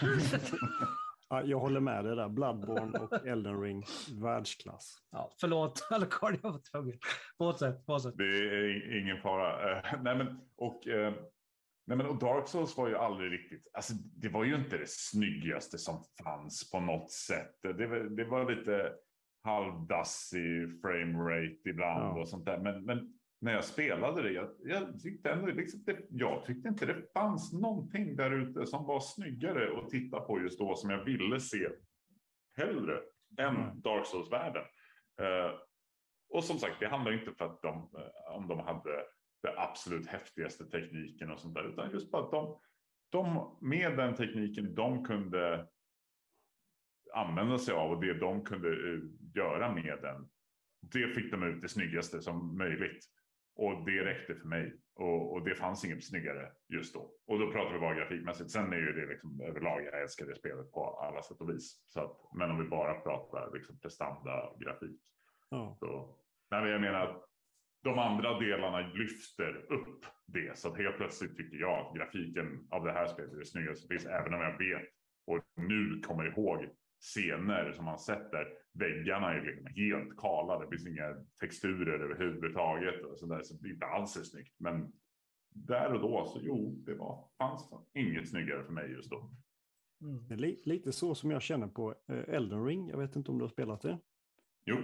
Ja, 1.30 1.42
jag 1.42 1.58
håller 1.60 1.80
med 1.80 2.04
dig 2.04 2.16
där. 2.16 2.28
Bloodborne 2.28 2.98
och 2.98 3.26
Elden 3.26 3.60
Ring, 3.62 3.84
världsklass. 4.22 4.98
Ja, 5.10 5.30
förlåt, 5.40 5.86
Alucard, 5.90 6.38
jag 6.42 6.52
var 6.52 6.60
tvungen. 6.72 6.98
Fortsätt, 7.38 7.84
fortsätt. 7.86 8.16
Det 8.16 8.24
är 8.24 9.00
ingen 9.00 9.20
fara. 9.22 9.78
Eh, 9.78 10.02
nej, 10.02 10.16
men, 10.16 10.40
och, 10.56 10.86
eh, 10.88 11.12
nej, 11.86 11.96
men, 11.96 12.06
och 12.06 12.18
Dark 12.18 12.48
Souls 12.48 12.76
var 12.76 12.88
ju 12.88 12.96
aldrig 12.96 13.32
riktigt... 13.32 13.66
Alltså, 13.74 13.92
det 13.94 14.28
var 14.28 14.44
ju 14.44 14.54
inte 14.54 14.78
det 14.78 14.88
snyggaste 14.88 15.78
som 15.78 16.04
fanns 16.24 16.70
på 16.70 16.80
något 16.80 17.10
sätt. 17.10 17.54
Det, 17.62 17.86
var- 17.86 18.16
det 18.16 18.24
var 18.24 18.50
lite 18.54 18.92
halvdassig 19.44 20.80
frame 20.82 21.18
rate 21.18 21.68
ibland 21.70 22.04
Ja. 22.04 22.20
och 22.20 22.28
sånt 22.28 22.46
där. 22.46 22.58
Men, 22.58 22.84
men 22.84 23.14
när 23.42 23.52
jag 23.52 23.64
spelade 23.64 24.22
det, 24.22 24.30
jag, 24.30 24.50
jag 24.64 25.00
tyckte 25.00 25.30
ändå 25.30 25.46
liksom 25.46 25.82
det, 25.84 25.98
jag 26.10 26.44
tyckte 26.44 26.68
inte 26.68 26.86
det 26.86 27.12
fanns 27.12 27.52
någonting 27.52 28.16
där 28.16 28.30
ute 28.30 28.66
som 28.66 28.86
var 28.86 29.00
snyggare 29.00 29.78
att 29.78 29.90
titta 29.90 30.20
på 30.20 30.40
just 30.40 30.58
då 30.58 30.76
som 30.76 30.90
jag 30.90 31.04
ville 31.04 31.40
se 31.40 31.68
hellre 32.56 33.00
än 33.38 33.56
Mm. 33.56 33.80
Dark 33.80 34.06
Souls-världen. 34.06 34.64
Eh, 35.20 35.58
och 36.28 36.44
som 36.44 36.58
sagt, 36.58 36.80
det 36.80 36.88
handlar 36.88 37.12
inte 37.12 37.32
för 37.32 37.44
att 37.44 37.62
de, 37.62 37.76
eh, 37.76 38.34
om 38.36 38.48
de 38.48 38.60
hade 38.60 39.04
den 39.42 39.54
absolut 39.56 40.06
häftigaste 40.06 40.64
tekniken 40.64 41.30
och 41.30 41.40
sånt 41.40 41.54
där, 41.54 41.72
utan 41.72 41.90
just 41.90 42.10
bara 42.10 42.22
att 42.24 42.30
de, 42.30 42.60
de 43.10 43.56
med 43.60 43.96
den 43.96 44.14
tekniken 44.14 44.74
de 44.74 45.04
kunde 45.04 45.68
använda 47.14 47.58
sig 47.58 47.74
av 47.74 47.90
och 47.90 48.00
det 48.00 48.14
de 48.14 48.44
kunde 48.44 48.68
eh, 48.68 49.00
göra 49.34 49.74
med 49.74 49.98
den. 50.02 50.28
Det 50.80 51.08
fick 51.08 51.30
de 51.30 51.42
ut 51.42 51.62
det 51.62 51.68
snyggaste 51.68 52.22
som 52.22 52.58
möjligt. 52.58 53.04
Och 53.56 53.84
det 53.84 54.04
räckte 54.04 54.34
för 54.34 54.48
mig. 54.48 54.80
Och, 54.94 55.32
och 55.32 55.44
det 55.44 55.54
fanns 55.54 55.84
inget 55.84 56.04
snyggare 56.04 56.52
just 56.68 56.94
då. 56.94 57.10
Och 57.26 57.38
då 57.38 57.52
pratar 57.52 57.72
vi 57.72 57.80
bara 57.80 57.94
grafikmässigt. 57.94 58.50
Sen 58.50 58.72
är 58.72 58.76
ju 58.76 58.92
det 58.92 59.06
liksom 59.06 59.40
överlag, 59.40 59.84
jag 59.84 60.02
älskar 60.02 60.26
det 60.26 60.36
spelet 60.36 60.72
på 60.72 60.86
alla 60.86 61.22
sätt 61.22 61.40
och 61.40 61.50
vis. 61.50 61.82
Så 61.86 62.00
att, 62.00 62.16
men 62.34 62.50
om 62.50 62.58
vi 62.58 62.68
bara 62.68 62.94
pratar 62.94 63.50
liksom 63.54 63.78
prestanda 63.78 64.52
grafik. 64.58 65.00
Ja. 65.50 65.76
Så, 65.80 66.16
nej, 66.50 66.70
jag 66.70 66.80
menar 66.80 67.00
att 67.00 67.24
de 67.82 67.98
andra 67.98 68.38
delarna 68.38 68.80
lyfter 68.80 69.72
upp 69.72 70.04
det. 70.26 70.58
Så 70.58 70.68
att 70.68 70.78
helt 70.78 70.96
plötsligt 70.96 71.36
tycker 71.36 71.56
jag 71.56 71.86
att 71.86 71.96
grafiken 71.96 72.68
av 72.70 72.84
det 72.84 72.92
här 72.92 73.06
spelet 73.06 73.32
är 73.32 73.60
det 73.60 73.88
finns. 73.88 74.06
Även 74.06 74.34
om 74.34 74.40
jag 74.40 74.58
vet 74.58 74.88
Och 75.26 75.40
nu 75.56 76.00
kommer 76.00 76.24
ihåg 76.24 76.68
scener 77.00 77.72
som 77.72 77.84
man 77.84 77.98
sett 77.98 78.30
där 78.30 78.48
väggarna 78.72 79.34
är 79.34 79.42
liksom 79.42 79.66
helt 79.66 80.16
kala. 80.16 80.58
Det 80.58 80.68
finns 80.68 80.86
inga 80.86 81.16
texturer 81.40 82.00
överhuvudtaget. 82.00 83.04
Och 83.04 83.18
så, 83.18 83.26
där, 83.26 83.42
så 83.42 83.54
det 83.54 83.70
inte 83.70 83.86
alls 83.86 84.16
är 84.16 84.22
snyggt. 84.22 84.54
Men 84.58 84.92
där 85.50 85.92
och 85.92 86.00
då 86.00 86.26
så 86.26 86.40
jo, 86.42 86.82
det 86.86 86.94
var, 86.94 87.28
fanns 87.38 87.70
inget 87.94 88.28
snyggare 88.28 88.64
för 88.64 88.72
mig 88.72 88.90
just 88.90 89.10
då. 89.10 89.30
Mm. 90.02 90.30
Är 90.30 90.66
lite 90.68 90.92
så 90.92 91.14
som 91.14 91.30
jag 91.30 91.42
känner 91.42 91.68
på 91.68 91.94
eh, 92.08 92.34
Elden 92.34 92.64
Ring. 92.64 92.88
Jag 92.88 92.98
vet 92.98 93.16
inte 93.16 93.30
om 93.30 93.38
du 93.38 93.44
har 93.44 93.50
spelat 93.50 93.82
det? 93.82 93.98
Jo. 94.64 94.76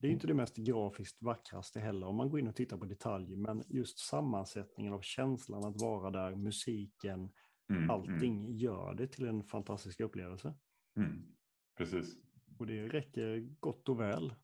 Det 0.00 0.06
är 0.06 0.10
inte 0.10 0.26
det 0.26 0.34
mest 0.34 0.56
grafiskt 0.56 1.22
vackraste 1.22 1.80
heller 1.80 2.06
om 2.06 2.16
man 2.16 2.30
går 2.30 2.40
in 2.40 2.48
och 2.48 2.56
tittar 2.56 2.76
på 2.76 2.84
detaljer, 2.84 3.36
men 3.36 3.62
just 3.68 3.98
sammansättningen 3.98 4.92
av 4.92 5.00
känslan 5.00 5.64
att 5.64 5.80
vara 5.80 6.10
där, 6.10 6.36
musiken, 6.36 7.30
mm, 7.70 7.90
allting 7.90 8.44
mm. 8.44 8.56
gör 8.56 8.94
det 8.94 9.06
till 9.06 9.26
en 9.26 9.44
fantastisk 9.44 10.00
upplevelse. 10.00 10.54
Mm. 10.96 11.37
Precis. 11.78 12.16
Och 12.58 12.66
det 12.66 12.88
räcker 12.88 13.48
gott 13.60 13.88
och 13.88 14.00
väl 14.00 14.34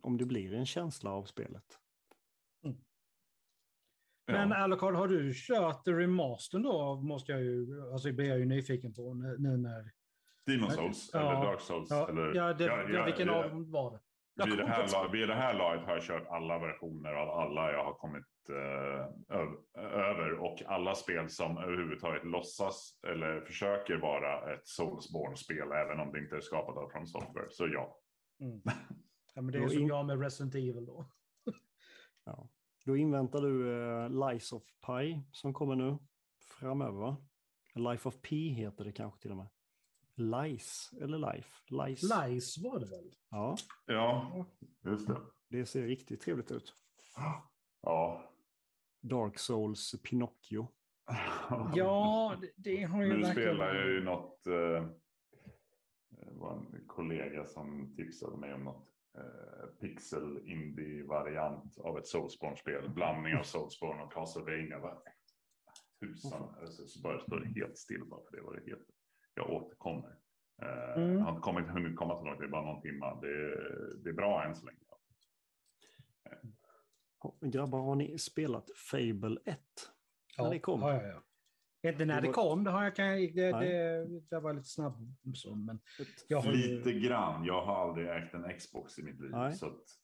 om 0.00 0.16
det 0.16 0.24
blir 0.24 0.54
en 0.54 0.66
känsla 0.66 1.10
av 1.10 1.24
spelet. 1.24 1.78
Mm. 2.64 2.76
Ja. 4.26 4.32
Men 4.32 4.52
Alucard, 4.52 4.94
har 4.94 5.08
du 5.08 5.32
kört 5.34 5.88
remastern 5.88 6.62
då? 6.62 6.94
Måste 6.94 7.32
jag 7.32 7.42
ju, 7.42 7.82
alltså 7.92 8.12
blir 8.12 8.28
jag 8.28 8.38
ju 8.38 8.44
nyfiken 8.44 8.94
på 8.94 9.14
nu 9.14 9.56
när... 9.56 9.92
Demon 10.46 10.70
Souls 10.70 11.10
ja. 11.12 11.20
eller 11.20 11.46
Dark 11.46 11.60
Souls? 11.60 11.90
Ja, 11.90 12.08
eller, 12.08 12.34
ja, 12.34 12.52
det, 12.52 12.64
ja, 12.64 13.04
vilken 13.04 13.30
av 13.30 13.48
dem 13.48 13.70
var 13.70 13.90
det? 13.90 14.00
Vid 14.34 14.58
det, 14.58 14.66
här, 14.66 15.12
vid 15.12 15.28
det 15.28 15.34
här 15.34 15.54
laget 15.54 15.86
har 15.86 15.92
jag 15.92 16.02
kört 16.02 16.26
alla 16.28 16.58
versioner 16.58 17.12
av 17.12 17.28
alla 17.28 17.72
jag 17.72 17.84
har 17.84 17.94
kommit 17.94 18.24
eh, 18.48 19.38
över 19.84 20.32
och 20.32 20.62
alla 20.66 20.94
spel 20.94 21.28
som 21.28 21.58
överhuvudtaget 21.58 22.24
låtsas 22.24 23.00
eller 23.06 23.40
försöker 23.40 23.96
vara 23.96 24.54
ett 24.54 24.66
Soulsborne-spel 24.66 25.72
även 25.72 26.00
om 26.00 26.12
det 26.12 26.18
inte 26.18 26.36
är 26.36 26.40
skapat 26.40 26.76
av 26.76 26.90
From 26.90 27.06
Software. 27.06 27.46
Så 27.50 27.68
ja. 27.68 27.98
Mm. 28.40 28.60
ja 29.34 29.42
men 29.42 29.52
det 29.52 29.58
är 29.58 29.68
som 29.68 29.86
jag 29.86 30.06
med 30.06 30.20
Resident 30.20 30.54
Evil 30.54 30.86
då. 30.86 31.10
ja. 32.24 32.48
Då 32.84 32.96
inväntar 32.96 33.40
du 33.40 33.66
uh, 33.68 34.28
Lies 34.28 34.52
of 34.52 34.62
Pi 34.86 35.22
som 35.32 35.54
kommer 35.54 35.76
nu 35.76 35.98
framöver? 36.58 37.16
Life 37.74 38.08
of 38.08 38.20
P 38.22 38.36
heter 38.36 38.84
det 38.84 38.92
kanske 38.92 39.20
till 39.20 39.30
och 39.30 39.36
med. 39.36 39.48
Lies, 40.16 40.90
eller 41.00 41.34
Life? 41.34 41.48
Lies. 41.68 42.02
Lies 42.02 42.58
var 42.58 42.78
det 42.78 42.86
väl? 42.86 43.14
Ja. 43.30 43.56
Ja, 43.86 44.46
just 44.84 45.06
det. 45.06 45.20
Det 45.48 45.66
ser 45.66 45.82
riktigt 45.86 46.20
trevligt 46.20 46.50
ut. 46.50 46.74
Ja. 47.82 48.30
Dark 49.00 49.38
Souls 49.38 49.94
Pinocchio. 50.02 50.68
Ja, 51.74 52.36
det, 52.40 52.50
det 52.56 52.82
har 52.82 53.02
ju 53.02 53.16
Nu 53.16 53.24
spelar 53.24 53.74
jag 53.74 53.88
ju 53.88 54.04
något. 54.04 54.46
Eh, 54.46 54.86
det 56.10 56.32
var 56.32 56.52
en 56.56 56.84
kollega 56.86 57.46
som 57.46 57.94
tipsade 57.96 58.36
mig 58.36 58.54
om 58.54 58.64
något 58.64 58.88
eh, 59.18 59.66
pixel 59.80 60.48
indie-variant 60.48 61.78
av 61.78 61.98
ett 61.98 62.06
Soulsborne-spel. 62.06 62.88
Blandning 62.94 63.34
av 63.34 63.42
Soulsborne 63.42 64.02
och 64.02 64.12
Castlevania. 64.12 64.80
Tusan, 66.00 66.54
alltså, 66.60 66.86
så 66.86 67.00
bara 67.00 67.20
står 67.20 67.40
det 67.40 67.60
helt 67.60 67.78
still 67.78 68.04
bara 68.04 68.20
för 68.24 68.36
det 68.36 68.42
vad 68.42 68.54
det 68.54 68.70
heter 68.70 68.94
jag 69.34 69.50
återkommer. 69.50 70.16
Eh, 70.62 71.02
mm. 71.02 71.18
Jag 71.18 71.24
har 71.24 71.30
inte 71.30 71.42
kommit, 71.42 71.66
hunnit 71.68 71.96
komma 71.96 72.18
så 72.18 72.24
långt, 72.24 72.38
det 72.38 72.44
är 72.44 72.48
bara 72.48 72.64
någon 72.64 72.82
timme. 72.82 73.06
Det, 73.20 73.56
det 74.02 74.10
är 74.10 74.14
bra 74.14 74.44
än 74.44 74.56
så 74.56 74.66
länge. 74.66 74.78
Grabbar, 77.40 77.78
har 77.78 77.94
ni 77.94 78.18
spelat 78.18 78.70
Fable 78.90 79.38
1? 79.44 79.58
Ja, 80.36 80.44
när 80.44 80.50
det 80.50 80.58
kom? 80.58 80.80
ja, 80.80 81.02
ja. 81.02 81.22
Inte 81.90 82.04
när 82.04 82.20
det, 82.20 82.28
kom, 82.28 82.64
det, 82.64 82.70
har 82.70 82.84
jag, 82.84 82.94
det, 83.34 83.52
det, 83.52 84.06
det 84.30 84.40
var 84.40 84.52
lite 84.52 84.68
snabb 84.68 85.14
så, 85.34 85.54
men 85.54 85.80
jag 86.28 86.40
har... 86.40 86.52
Lite 86.52 86.92
grann, 86.92 87.44
jag 87.44 87.64
har 87.64 87.88
aldrig 87.88 88.08
ägt 88.08 88.34
en 88.34 88.58
Xbox 88.58 88.98
i 88.98 89.02
mitt 89.02 89.20
liv. 89.20 89.30
Så 89.30 89.66
att... 89.66 90.01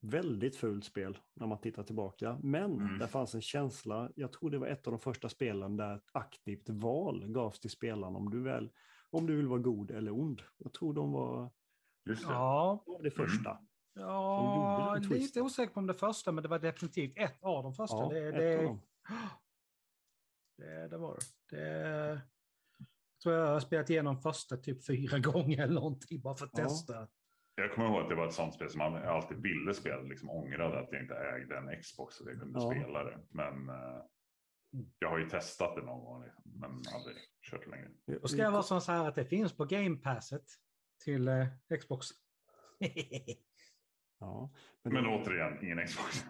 Väldigt 0.00 0.56
fult 0.56 0.84
spel 0.84 1.18
när 1.34 1.46
man 1.46 1.60
tittar 1.60 1.82
tillbaka. 1.82 2.38
Men 2.42 2.72
mm. 2.72 2.98
det 2.98 3.06
fanns 3.06 3.34
en 3.34 3.42
känsla, 3.42 4.10
jag 4.14 4.32
tror 4.32 4.50
det 4.50 4.58
var 4.58 4.66
ett 4.66 4.86
av 4.86 4.92
de 4.92 5.00
första 5.00 5.28
spelen 5.28 5.76
där 5.76 5.96
ett 5.96 6.10
aktivt 6.12 6.68
val 6.68 7.24
gavs 7.28 7.60
till 7.60 7.70
spelaren 7.70 8.16
om 8.16 8.30
du, 8.30 8.42
väl, 8.42 8.70
om 9.10 9.26
du 9.26 9.36
vill 9.36 9.46
vara 9.46 9.60
god 9.60 9.90
eller 9.90 10.10
ond. 10.10 10.42
Jag 10.58 10.72
tror 10.72 10.94
de 10.94 11.12
var 11.12 11.50
Just 12.06 12.26
det. 12.26 12.32
Ja. 12.32 12.84
det 13.02 13.10
första. 13.10 13.50
Mm. 13.50 13.66
Ja, 13.98 14.98
lite 15.10 15.40
osäker 15.40 15.74
på 15.74 15.80
om 15.80 15.86
det 15.86 15.94
första, 15.94 16.32
men 16.32 16.42
det 16.42 16.48
var 16.48 16.58
definitivt 16.58 17.12
ett 17.16 17.42
av 17.42 17.62
de 17.62 17.74
första. 17.74 17.96
Ja, 17.96 18.08
det, 18.08 18.32
det, 18.32 18.78
det, 20.56 20.88
det, 20.88 20.96
var 20.96 21.18
det. 21.50 21.56
det. 21.56 22.08
Jag 22.78 23.22
tror 23.22 23.34
jag 23.34 23.46
har 23.46 23.60
spelat 23.60 23.90
igenom 23.90 24.18
första 24.18 24.56
typ 24.56 24.86
fyra 24.86 25.18
gånger 25.32 25.62
eller 25.62 25.74
någonting 25.74 26.20
bara 26.20 26.34
för 26.34 26.46
att 26.46 26.58
ja. 26.58 26.64
testa. 26.64 27.08
Jag 27.58 27.72
kommer 27.72 27.88
ihåg 27.88 28.02
att 28.02 28.08
det 28.08 28.14
var 28.14 28.26
ett 28.26 28.34
sånt 28.34 28.54
spel 28.54 28.70
som 28.70 28.78
man 28.78 28.96
alltid 28.96 29.42
ville 29.42 29.74
spela, 29.74 30.02
liksom 30.02 30.30
ångrade 30.30 30.78
att 30.78 30.88
jag 30.92 31.02
inte 31.02 31.14
ägde 31.14 31.56
en 31.56 31.82
Xbox 31.82 32.16
så 32.16 32.24
jag 32.30 32.40
kunde 32.40 32.60
ja. 32.60 32.70
spela 32.70 33.04
det. 33.04 33.18
Men 33.30 33.70
uh, 33.70 34.02
jag 34.98 35.08
har 35.08 35.18
ju 35.18 35.28
testat 35.28 35.76
det 35.76 35.82
någon 35.82 36.04
gång, 36.04 36.24
liksom, 36.24 36.42
men 36.44 36.70
aldrig 36.70 37.16
kört 37.50 37.66
längre. 37.66 37.88
Och 38.22 38.30
ska 38.30 38.42
jag 38.42 38.50
vara 38.50 38.62
så 38.62 38.92
här 38.92 39.08
att 39.08 39.14
det 39.14 39.24
finns 39.24 39.56
på 39.56 39.64
Game 39.64 39.96
Passet 39.96 40.44
till 41.04 41.28
uh, 41.28 41.46
Xbox. 41.80 42.06
ja, 44.20 44.50
men, 44.82 44.92
men 44.92 45.06
återigen, 45.06 45.64
ingen 45.64 45.86
Xbox. 45.86 46.24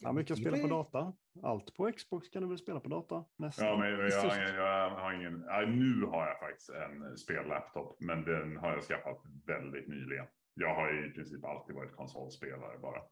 Ja, 0.00 0.12
men 0.12 0.16
du 0.16 0.24
kan 0.24 0.36
spela 0.36 0.58
på 0.58 0.66
data. 0.66 1.12
Allt 1.42 1.74
på 1.74 1.92
Xbox 1.92 2.28
kan 2.28 2.42
du 2.42 2.48
väl 2.48 2.58
spela 2.58 2.80
på 2.80 2.88
data? 2.88 3.24
Nästan. 3.36 3.66
Ja, 3.66 3.76
men 3.76 3.90
jag, 3.90 4.10
jag, 4.10 4.54
jag, 4.54 4.90
har 4.90 5.12
ingen. 5.12 5.40
Nu 5.78 6.06
har 6.06 6.26
jag 6.26 6.38
faktiskt 6.38 6.70
en 6.70 7.16
spellaptop, 7.16 7.96
men 8.00 8.24
den 8.24 8.56
har 8.56 8.72
jag 8.72 8.82
skaffat 8.82 9.22
väldigt 9.46 9.88
nyligen. 9.88 10.26
Jag 10.54 10.74
har 10.74 11.06
i 11.06 11.10
princip 11.10 11.44
alltid 11.44 11.74
varit 11.74 11.96
konsolspelare 11.96 12.78
bara. 12.78 13.02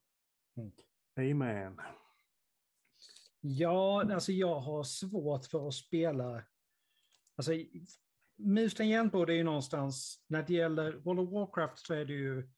Mm. 0.57 0.73
Amen. 1.17 1.81
Ja, 3.41 4.13
alltså 4.15 4.33
jag 4.33 4.61
har 4.61 4.83
svårt 4.83 5.47
för 5.47 5.69
att 5.69 5.75
spela. 5.75 6.45
Alltså, 7.37 7.53
mus 8.37 8.75
tangentbord 8.75 9.31
är 9.31 9.35
ju 9.35 9.45
någonstans, 9.45 10.25
när 10.27 10.43
det 10.43 10.53
gäller 10.53 10.93
World 10.93 11.21
of 11.21 11.31
Warcraft 11.31 11.79
så 11.79 11.95
är 11.95 12.05
det 12.05 12.13
ju... 12.13 12.51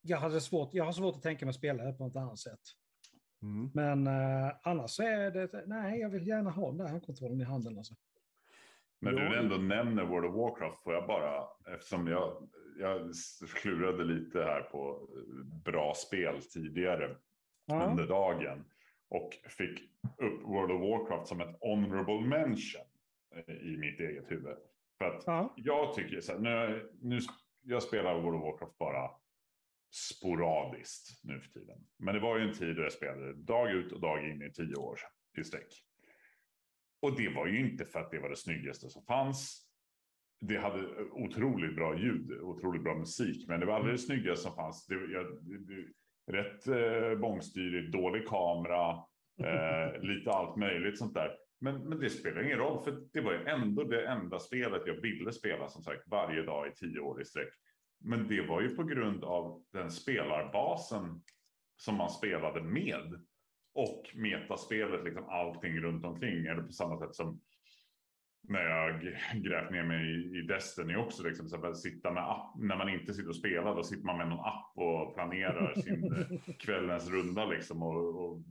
Jag, 0.00 0.18
hade 0.18 0.40
svårt, 0.40 0.74
jag 0.74 0.84
har 0.84 0.92
svårt 0.92 1.16
att 1.16 1.22
tänka 1.22 1.46
mig 1.46 1.50
att 1.50 1.56
spela 1.56 1.84
det 1.84 1.92
på 1.92 2.04
något 2.04 2.16
annat 2.16 2.38
sätt. 2.38 2.60
Mm. 3.42 3.70
Men 3.74 4.06
uh, 4.06 4.52
annars 4.62 4.90
så 4.90 5.02
är 5.02 5.30
det, 5.30 5.64
nej, 5.66 6.00
jag 6.00 6.10
vill 6.10 6.26
gärna 6.26 6.50
ha 6.50 6.68
den 6.68 6.78
där 6.78 6.88
handkontrollen 6.88 7.40
i 7.40 7.44
handen. 7.44 7.78
Alltså. 7.78 7.94
Men 9.02 9.14
du 9.14 9.36
ändå 9.38 9.56
nämner 9.56 10.04
World 10.04 10.26
of 10.26 10.34
Warcraft 10.34 10.82
får 10.82 10.94
jag 10.94 11.06
bara, 11.06 11.44
eftersom 11.74 12.06
jag 12.06 12.48
jag 12.78 13.12
klurade 13.54 14.04
lite 14.04 14.38
här 14.38 14.62
på 14.62 15.08
bra 15.64 15.94
spel 15.94 16.42
tidigare 16.42 17.16
ja. 17.66 17.84
under 17.90 18.06
dagen. 18.06 18.64
Och 19.08 19.32
fick 19.48 19.80
upp 20.18 20.42
World 20.42 20.72
of 20.72 20.80
Warcraft 20.80 21.28
som 21.28 21.40
ett 21.40 21.56
honorable 21.60 22.20
mention 22.20 22.86
i 23.46 23.76
mitt 23.76 24.00
eget 24.00 24.30
huvud. 24.30 24.56
För 24.98 25.04
att 25.04 25.22
ja. 25.26 25.54
jag 25.56 25.94
tycker 25.94 26.20
så 26.20 26.32
här, 26.32 26.38
nu, 26.38 26.90
nu, 27.00 27.18
jag 27.62 27.82
spelar 27.82 28.20
World 28.20 28.36
of 28.36 28.42
Warcraft 28.42 28.78
bara 28.78 29.10
sporadiskt 29.90 31.24
nu 31.24 31.40
för 31.40 31.50
tiden. 31.50 31.86
Men 31.98 32.14
det 32.14 32.20
var 32.20 32.38
ju 32.38 32.48
en 32.48 32.54
tid 32.54 32.76
då 32.76 32.82
jag 32.82 32.92
spelade 32.92 33.32
dag 33.32 33.70
ut 33.70 33.92
och 33.92 34.00
dag 34.00 34.30
in 34.30 34.42
i 34.42 34.52
tio 34.52 34.76
år 34.76 34.98
i 35.38 35.44
sträck. 35.44 35.84
Och 37.02 37.16
det 37.16 37.28
var 37.28 37.46
ju 37.46 37.60
inte 37.60 37.84
för 37.84 38.00
att 38.00 38.10
det 38.10 38.18
var 38.18 38.28
det 38.28 38.36
snyggaste 38.36 38.88
som 38.88 39.04
fanns 39.04 39.72
det 40.44 40.56
hade 40.56 40.86
otroligt 41.12 41.76
bra 41.76 41.98
ljud, 41.98 42.40
otroligt 42.40 42.82
bra 42.82 42.94
musik, 42.94 43.48
men 43.48 43.60
det 43.60 43.66
var 43.66 43.74
aldrig 43.74 43.94
det 43.94 43.98
snyggaste 43.98 44.42
som 44.42 44.54
fanns. 44.54 44.86
Det, 44.86 44.94
jag, 44.94 45.26
det, 45.42 45.86
rätt 46.32 46.66
eh, 46.66 47.18
bångstyrigt, 47.18 47.92
dålig 47.92 48.28
kamera, 48.28 48.90
eh, 49.44 50.02
lite 50.02 50.30
allt 50.30 50.56
möjligt 50.56 50.98
sånt 50.98 51.14
där. 51.14 51.36
Men, 51.60 51.88
men 51.88 51.98
det 52.00 52.10
spelar 52.10 52.42
ingen 52.42 52.58
roll, 52.58 52.84
för 52.84 53.08
det 53.12 53.20
var 53.20 53.32
ju 53.32 53.44
ändå 53.44 53.84
det 53.84 54.06
enda 54.06 54.38
spelet 54.38 54.82
jag 54.86 55.00
ville 55.00 55.32
spela 55.32 55.68
som 55.68 55.82
sagt 55.82 56.08
varje 56.08 56.42
dag 56.42 56.68
i 56.68 56.74
tio 56.74 57.00
år 57.00 57.22
i 57.22 57.24
sträck. 57.24 57.52
Men 58.04 58.28
det 58.28 58.42
var 58.42 58.60
ju 58.60 58.76
på 58.76 58.84
grund 58.84 59.24
av 59.24 59.62
den 59.72 59.90
spelarbasen 59.90 61.22
som 61.76 61.94
man 61.94 62.10
spelade 62.10 62.62
med 62.62 63.24
och 63.74 64.10
metaspelet, 64.14 65.04
liksom 65.04 65.24
allting 65.28 65.80
runt 65.80 66.04
omkring. 66.04 66.46
Eller 66.46 66.62
på 66.62 66.72
samma 66.72 66.98
sätt 66.98 67.14
som 67.14 67.40
när 68.48 68.62
jag 68.62 69.00
grävt 69.44 69.70
ner 69.70 69.84
mig 69.84 70.38
i 70.38 70.42
Destiny 70.42 70.96
också. 70.96 71.22
Liksom, 71.22 71.48
så 71.48 71.74
sitta 71.74 72.12
med 72.12 72.30
app, 72.30 72.54
när 72.58 72.76
man 72.76 72.88
inte 72.88 73.14
sitter 73.14 73.28
och 73.28 73.36
spelar, 73.36 73.74
då 73.74 73.82
sitter 73.82 74.04
man 74.04 74.18
med 74.18 74.28
någon 74.28 74.46
app 74.46 74.72
och 74.74 75.14
planerar 75.14 75.74
sin 75.74 76.28
kvällens 76.58 77.10
runda 77.10 77.46
liksom, 77.46 77.82
och, 77.82 78.24
och 78.24 78.42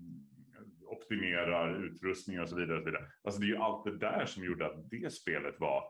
optimerar 0.85 1.85
utrustning 1.85 2.41
och 2.41 2.49
så 2.49 2.55
vidare. 2.55 2.77
Och 2.77 2.83
så 2.83 2.89
vidare. 2.89 3.07
Alltså, 3.23 3.41
det 3.41 3.45
är 3.45 3.49
ju 3.49 3.57
allt 3.57 3.83
det 3.83 3.97
där 3.97 4.25
som 4.25 4.43
gjorde 4.43 4.65
att 4.65 4.89
det 4.89 5.13
spelet 5.13 5.59
var 5.59 5.83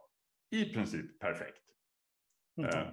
i 0.52 0.66
princip 0.66 1.20
perfekt. 1.20 1.64
Mm. 2.58 2.70
Eh, 2.70 2.88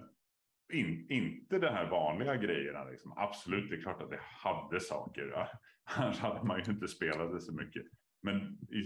in, 0.72 1.06
inte 1.10 1.58
de 1.58 1.68
här 1.68 1.90
vanliga 1.90 2.37
grejerna. 2.37 2.84
Liksom. 2.84 3.12
Absolut, 3.16 3.70
det 3.70 3.76
är 3.76 3.82
klart 3.82 4.02
att 4.02 4.10
det 4.10 4.20
hade 4.20 4.80
saker. 4.80 5.48
Annars 5.84 6.18
hade 6.18 6.46
man 6.46 6.62
ju 6.64 6.72
inte 6.72 6.88
spelat 6.88 7.32
det 7.32 7.40
så 7.40 7.52
mycket. 7.52 7.82
Men 8.22 8.58
i, 8.70 8.84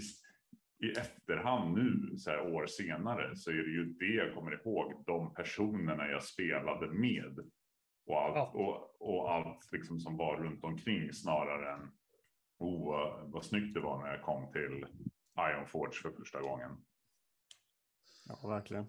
i 0.86 0.90
efterhand 0.90 1.74
nu, 1.74 2.16
så 2.16 2.30
här 2.30 2.52
år 2.54 2.66
senare, 2.66 3.36
så 3.36 3.50
är 3.50 3.54
det 3.54 3.70
ju 3.70 3.84
det 3.84 4.14
jag 4.14 4.34
kommer 4.34 4.52
ihåg. 4.52 5.04
De 5.06 5.34
personerna 5.34 6.08
jag 6.08 6.22
spelade 6.22 6.86
med. 6.86 7.38
Och 8.06 8.22
allt, 8.22 8.36
ja. 8.36 8.50
och, 8.54 9.00
och 9.00 9.32
allt 9.32 9.72
liksom 9.72 10.00
som 10.00 10.16
var 10.16 10.36
runt 10.36 10.64
omkring 10.64 11.12
snarare 11.12 11.72
än 11.72 11.90
oh, 12.58 13.30
vad 13.30 13.44
snyggt 13.44 13.74
det 13.74 13.80
var 13.80 14.02
när 14.02 14.10
jag 14.10 14.22
kom 14.22 14.52
till 14.52 14.86
Iron 15.38 15.66
Forge 15.66 15.92
för 16.02 16.10
första 16.10 16.40
gången. 16.40 16.70
Ja, 18.24 18.48
verkligen. 18.48 18.88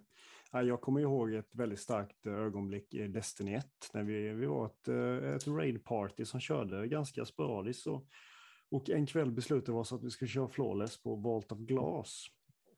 Jag 0.62 0.82
kommer 0.82 1.02
ihåg 1.02 1.34
ett 1.34 1.56
väldigt 1.56 1.80
starkt 1.80 2.26
ögonblick 2.26 2.94
i 2.94 3.08
Destiny 3.08 3.54
1 3.54 3.66
när 3.94 4.04
vi, 4.04 4.30
vi 4.30 4.46
var 4.46 4.66
ett, 4.66 4.88
eh, 4.88 5.36
ett 5.36 5.48
raid 5.48 5.84
party 5.84 6.26
som 6.26 6.40
körde 6.40 6.88
ganska 6.88 7.26
sporadiskt. 7.26 7.88
Och, 7.88 8.08
och 8.72 8.90
en 8.90 9.06
kväll 9.06 9.32
beslutade 9.32 9.72
vi 9.72 9.78
oss 9.78 9.94
att 9.94 10.04
vi 10.04 10.10
skulle 10.10 10.30
köra 10.30 10.48
flawless 10.48 11.04
på 11.04 11.16
Vault 11.16 11.52
of 11.52 11.60
Glass. 11.60 12.26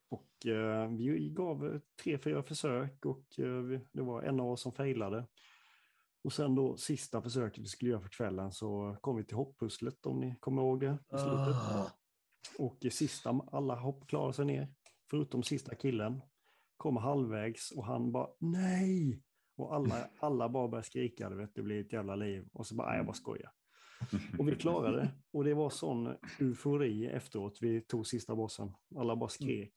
Och 0.10 0.46
eh, 0.46 0.90
vi 0.90 1.30
gav 1.30 1.80
tre, 2.04 2.18
fyra 2.18 2.44
försök 2.44 3.06
och 3.06 3.40
eh, 3.40 3.80
det 3.92 4.02
var 4.02 4.22
en 4.22 4.40
av 4.40 4.52
oss 4.52 4.62
som 4.62 4.72
failade. 4.72 5.28
Och 6.24 6.34
sen 6.34 6.56
då 6.56 6.78
sista 6.78 7.22
försöket 7.22 7.64
vi 7.64 7.68
skulle 7.68 7.92
göra 7.92 8.02
för 8.02 8.10
kvällen 8.10 8.52
så 8.52 8.98
kom 9.02 9.16
vi 9.16 9.24
till 9.24 9.38
hopppusslet 9.38 10.06
om 10.06 10.20
ni 10.20 10.36
kommer 10.40 10.62
ihåg 10.62 10.80
det. 10.80 10.98
I 11.14 11.18
slutet. 11.18 11.56
Uh. 11.56 11.88
Och 12.58 12.78
i 12.82 12.90
sista, 12.90 13.42
alla 13.52 13.76
hopp 13.76 14.08
klarade 14.08 14.34
sig 14.34 14.46
ner. 14.46 14.74
Förutom 15.10 15.44
sista 15.44 15.76
killen. 15.76 16.22
Kommer 16.78 17.02
halvvägs 17.02 17.72
och 17.72 17.86
han 17.86 18.12
bara 18.12 18.28
nej. 18.40 19.22
Och 19.58 19.76
alla, 19.76 20.10
alla 20.20 20.50
bara 20.50 20.68
började 20.68 20.88
skrika, 20.88 21.30
det, 21.30 21.36
vet, 21.36 21.56
det 21.56 21.62
blir 21.62 21.82
ett 21.82 21.94
jävla 21.94 22.16
liv. 22.16 22.50
Och 22.54 22.68
så 22.68 22.76
bara, 22.76 22.98
jag 22.98 23.06
bara 23.06 23.14
skojar. 23.14 23.52
Och 24.40 24.48
vi 24.48 24.56
klarade 24.56 24.98
det. 24.98 25.12
Och 25.32 25.44
det 25.44 25.54
var 25.54 25.70
sån 25.70 26.16
eufori 26.40 27.06
efteråt. 27.06 27.58
Vi 27.62 27.82
tog 27.82 28.08
sista 28.08 28.36
bossen. 28.36 28.72
Alla 28.96 29.16
bara 29.16 29.30
skrek. 29.30 29.74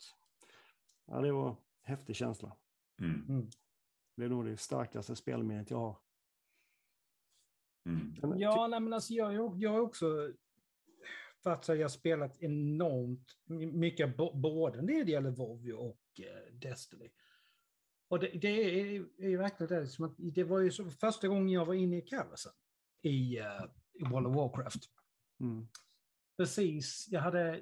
Ja, 1.06 1.20
det 1.20 1.32
var 1.32 1.56
häftig 1.82 2.16
känsla. 2.16 2.56
Mm. 3.00 3.26
mm. 3.28 3.50
Det 4.16 4.24
är 4.24 4.28
nog 4.28 4.44
det 4.44 4.56
starkaste 4.56 5.16
spelminnet 5.16 5.70
jag 5.70 5.78
har. 5.78 5.98
Mm. 7.86 8.38
Ja, 8.38 8.66
nej, 8.66 8.80
men 8.80 8.92
alltså 8.92 9.12
jag, 9.12 9.62
jag 9.62 9.70
har 9.70 9.80
också 9.80 10.32
för 11.42 11.50
att 11.50 11.68
jag 11.68 11.80
har 11.80 11.88
spelat 11.88 12.42
enormt 12.42 13.36
mycket, 13.72 14.16
både 14.16 14.82
när 14.82 15.04
det 15.04 15.12
gäller 15.12 15.30
Vovio 15.30 15.72
och 15.72 16.00
eh, 16.18 16.52
Destiny. 16.52 17.10
Och 18.08 18.20
det, 18.20 18.28
det 18.28 18.48
är, 18.48 19.06
är 19.18 19.36
verkligen 19.36 19.80
det, 19.80 19.86
som 19.86 20.04
att 20.04 20.14
det 20.18 20.44
var 20.44 20.58
ju 20.60 20.70
så, 20.70 20.90
första 20.90 21.28
gången 21.28 21.48
jag 21.48 21.64
var 21.64 21.74
inne 21.74 21.96
i 21.96 22.02
Cavesen 22.02 22.52
i, 23.02 23.40
uh, 23.40 23.64
i 23.92 24.04
World 24.04 24.26
of 24.26 24.36
Warcraft. 24.36 24.82
Mm. 25.40 25.68
Precis, 26.36 27.06
jag 27.10 27.20
hade, 27.20 27.60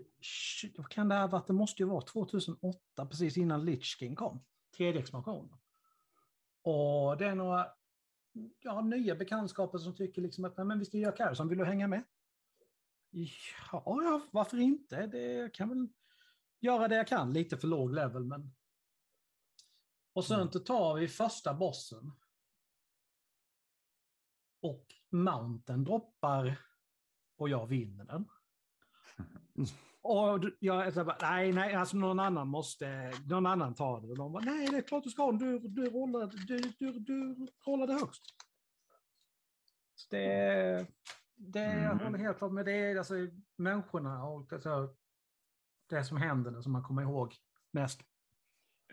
vad 0.77 0.89
kan 0.89 1.09
det 1.09 1.15
ha 1.15 1.27
varit, 1.27 1.47
det 1.47 1.53
måste 1.53 1.83
ju 1.83 1.89
vara 1.89 2.01
2008, 2.01 3.07
precis 3.07 3.37
innan 3.37 3.65
Lich 3.65 3.99
King 3.99 4.15
kom, 4.15 4.45
tredje 4.77 5.01
expansionen. 5.01 5.59
Och 6.63 7.17
det 7.17 7.27
är 7.27 7.35
några 7.35 7.67
ja, 8.61 8.81
nya 8.81 9.15
bekantskaper 9.15 9.79
som 9.79 9.95
tycker 9.95 10.23
liksom 10.23 10.45
att 10.45 10.57
Nej, 10.57 10.67
men 10.67 10.79
vi 10.79 10.85
ska 10.85 10.99
göra 10.99 11.17
Carson, 11.17 11.49
vill 11.49 11.59
du 11.59 11.65
hänga 11.65 11.89
med? 11.89 12.03
Ja, 13.17 13.83
ja, 13.85 14.21
varför 14.31 14.59
inte? 14.59 15.07
Det, 15.07 15.33
jag 15.33 15.55
kan 15.55 15.69
väl 15.69 15.89
göra 16.61 16.89
det 16.89 16.97
jag 16.97 17.09
kan, 17.09 17.33
lite 17.33 17.57
för 17.57 17.69
låg 17.69 17.95
level, 17.95 18.25
men... 18.25 18.55
Och 20.13 20.25
sen 20.25 20.41
mm. 20.41 20.65
tar 20.65 20.95
vi 20.95 21.09
första 21.09 21.55
bossen. 21.55 22.13
Och 24.61 24.87
mountain 25.11 25.85
droppar 25.85 26.61
och 27.37 27.49
jag 27.49 27.67
vinner 27.67 28.05
den. 28.05 28.29
Och 30.03 30.45
jag, 30.59 30.97
jag 30.97 31.07
bara, 31.07 31.19
nej, 31.21 31.53
nej, 31.53 31.75
alltså 31.75 31.97
någon 31.97 32.21
annan 32.21 32.49
måste, 32.49 33.13
någon 33.27 33.47
annan 33.47 33.75
tar 33.75 34.01
det. 34.01 34.09
Och 34.09 34.17
de 34.17 34.33
bara, 34.33 34.45
nej, 34.45 34.69
det 34.71 34.77
är 34.77 34.83
klart 34.83 35.05
du 35.05 35.11
ska 35.11 35.33
du, 35.33 35.59
du, 35.59 35.91
rollade, 35.91 36.37
du, 36.47 36.59
du, 36.79 36.93
du 36.93 37.47
rollade 37.67 37.93
högst. 37.93 38.23
Så 39.95 40.07
det, 40.11 40.87
det 41.37 41.65
mm. 41.65 41.85
jag 41.85 41.95
håller 41.95 42.19
helt 42.19 42.39
klart 42.39 42.53
med 42.53 42.65
det, 42.65 42.99
alltså 42.99 43.15
människorna 43.57 44.25
och 44.25 44.53
alltså, 44.53 44.95
det 45.89 46.05
som 46.05 46.17
händer, 46.17 46.61
som 46.61 46.73
man 46.73 46.83
kommer 46.83 47.03
ihåg 47.03 47.35
mest. 47.73 48.01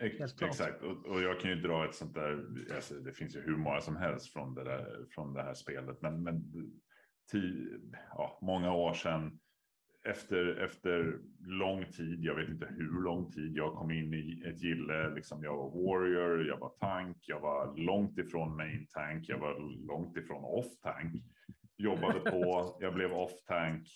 Exakt, 0.00 0.82
och, 0.82 1.06
och, 1.06 1.22
jag 1.22 1.40
kan 1.40 1.50
ju 1.50 1.56
dra 1.56 1.84
ett 1.84 1.94
sånt 1.94 2.14
där, 2.14 2.46
alltså, 2.74 2.94
det 2.94 3.12
finns 3.12 3.36
ju 3.36 3.40
hur 3.40 3.56
många 3.56 3.80
som 3.80 3.96
helst 3.96 4.32
från 4.32 4.54
det, 4.54 4.64
där, 4.64 5.06
från 5.10 5.34
det 5.34 5.42
här 5.42 5.54
spelet, 5.54 6.02
men, 6.02 6.22
men 6.22 6.52
tio, 7.32 7.80
ja, 8.10 8.38
många 8.42 8.72
år 8.72 8.94
sedan 8.94 9.40
efter, 10.04 10.56
efter 10.64 11.18
lång 11.40 11.84
tid, 11.84 12.24
jag 12.24 12.34
vet 12.34 12.48
inte 12.48 12.66
hur 12.66 13.02
lång 13.02 13.30
tid, 13.30 13.56
jag 13.56 13.74
kom 13.74 13.90
in 13.90 14.14
i 14.14 14.42
ett 14.46 14.62
gille. 14.62 15.14
Liksom 15.14 15.42
jag 15.42 15.56
var 15.56 15.70
warrior, 15.70 16.46
jag 16.46 16.58
var 16.58 16.68
tank, 16.68 17.16
jag 17.20 17.40
var 17.40 17.76
långt 17.76 18.18
ifrån 18.18 18.56
main 18.56 18.86
tank, 18.90 19.28
jag 19.28 19.38
var 19.38 19.86
långt 19.86 20.16
ifrån 20.16 20.44
off 20.44 20.80
tank. 20.82 21.22
Jobbade 21.76 22.20
på, 22.20 22.76
jag 22.80 22.94
blev 22.94 23.12
off 23.12 23.44
tank, 23.46 23.88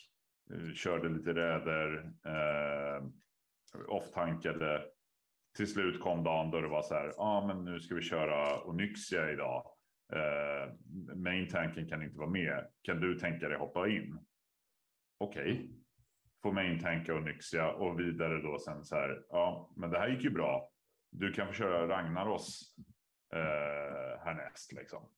eh, 0.51 0.73
körde 0.75 1.09
lite 1.09 1.35
räder, 1.35 2.13
eh, 2.27 3.05
off 3.89 4.11
tankade. 4.11 4.85
Till 5.57 5.67
slut 5.67 6.01
kom 6.01 6.25
dagen 6.25 6.51
då 6.51 6.61
det 6.61 6.69
var 6.69 6.83
så 6.83 6.95
här, 6.95 7.07
ja 7.17 7.23
ah, 7.23 7.47
men 7.47 7.65
nu 7.65 7.81
ska 7.81 7.95
vi 7.95 8.03
köra 8.03 8.63
Onyxia 8.65 9.31
idag. 9.31 9.67
Eh, 10.13 10.73
main 11.17 11.49
tanken 11.49 11.89
kan 11.89 12.03
inte 12.03 12.19
vara 12.19 12.31
med. 12.31 12.71
Kan 12.83 13.01
du 13.01 13.19
tänka 13.19 13.49
dig 13.49 13.59
hoppa 13.59 13.89
in? 13.89 14.19
Okej, 15.19 15.53
okay 15.53 15.69
Får 16.43 16.53
main-tanka 16.53 17.15
och 17.15 17.83
och 17.83 18.01
vidare 18.01 18.43
då 18.43 18.59
sen 18.59 18.85
så 18.85 18.97
här. 18.97 19.23
Ja, 19.29 19.71
men 19.77 19.91
det 19.91 19.99
här 19.99 20.09
gick 20.09 20.25
ju 20.25 20.31
bra. 20.31 20.71
Du 21.11 21.33
kan 21.33 21.47
få 21.47 21.53
köra 21.53 21.89
Ragnaros 21.89 22.77
eh, 23.35 24.25
härnäst 24.25 24.73
liksom. 24.73 25.09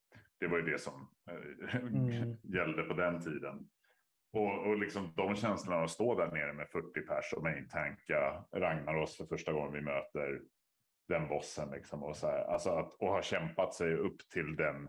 Det 0.40 0.46
var 0.46 0.59
ju 0.59 0.64
det 0.64 0.79
som 0.79 1.09
eh, 1.31 1.76
mm. 1.76 2.37
gällde 2.42 2.83
på 2.83 2.94
den 2.94 3.20
tiden. 3.20 3.68
Och, 4.33 4.66
och 4.66 4.79
liksom 4.79 5.12
de 5.16 5.37
känslorna 5.37 5.85
att 5.85 5.90
stå 5.90 6.14
där 6.14 6.31
nere 6.31 6.53
med 6.53 6.68
40 6.68 7.00
pers 7.00 7.33
och 7.33 7.42
main-tanka 7.42 8.44
Ragnaros 8.53 9.16
för 9.16 9.24
första 9.24 9.53
gången 9.53 9.72
vi 9.72 9.81
möter 9.81 10.40
den 11.09 11.29
bossen 11.29 11.70
liksom 11.70 12.03
och 12.03 12.16
så 12.16 12.26
här, 12.26 12.44
alltså 12.44 12.70
att 12.70 12.92
och 12.92 13.09
ha 13.09 13.22
kämpat 13.22 13.74
sig 13.74 13.94
upp 13.94 14.29
till 14.29 14.57
den 14.57 14.88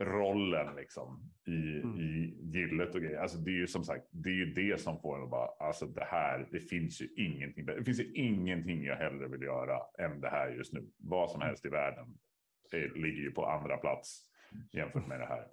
rollen 0.00 0.76
liksom 0.76 1.32
i, 1.46 1.80
mm. 1.82 2.00
i 2.00 2.38
gillet 2.42 2.94
och 2.94 3.00
grejer. 3.00 3.18
Alltså 3.18 3.38
det 3.38 3.50
är 3.50 3.58
ju 3.58 3.66
som 3.66 3.84
sagt, 3.84 4.06
det 4.10 4.28
är 4.28 4.34
ju 4.34 4.52
det 4.52 4.80
som 4.80 5.00
får 5.00 5.16
en 5.16 5.24
att 5.24 5.30
bara, 5.30 5.48
alltså 5.58 5.86
det 5.86 6.04
här, 6.04 6.48
det 6.52 6.60
finns 6.60 7.02
ju 7.02 7.08
ingenting, 7.16 7.66
det 7.66 7.84
finns 7.84 8.00
ju 8.00 8.12
ingenting 8.12 8.84
jag 8.84 8.96
hellre 8.96 9.28
vill 9.28 9.42
göra 9.42 9.80
än 9.98 10.20
det 10.20 10.28
här 10.28 10.50
just 10.50 10.72
nu. 10.72 10.90
Vad 10.96 11.30
som 11.30 11.40
helst 11.40 11.64
i 11.64 11.68
världen 11.68 12.18
det 12.70 12.96
ligger 12.96 13.22
ju 13.22 13.30
på 13.30 13.46
andra 13.46 13.76
plats 13.76 14.33
jämfört 14.72 15.06
med 15.06 15.20
det 15.20 15.26
här. 15.26 15.48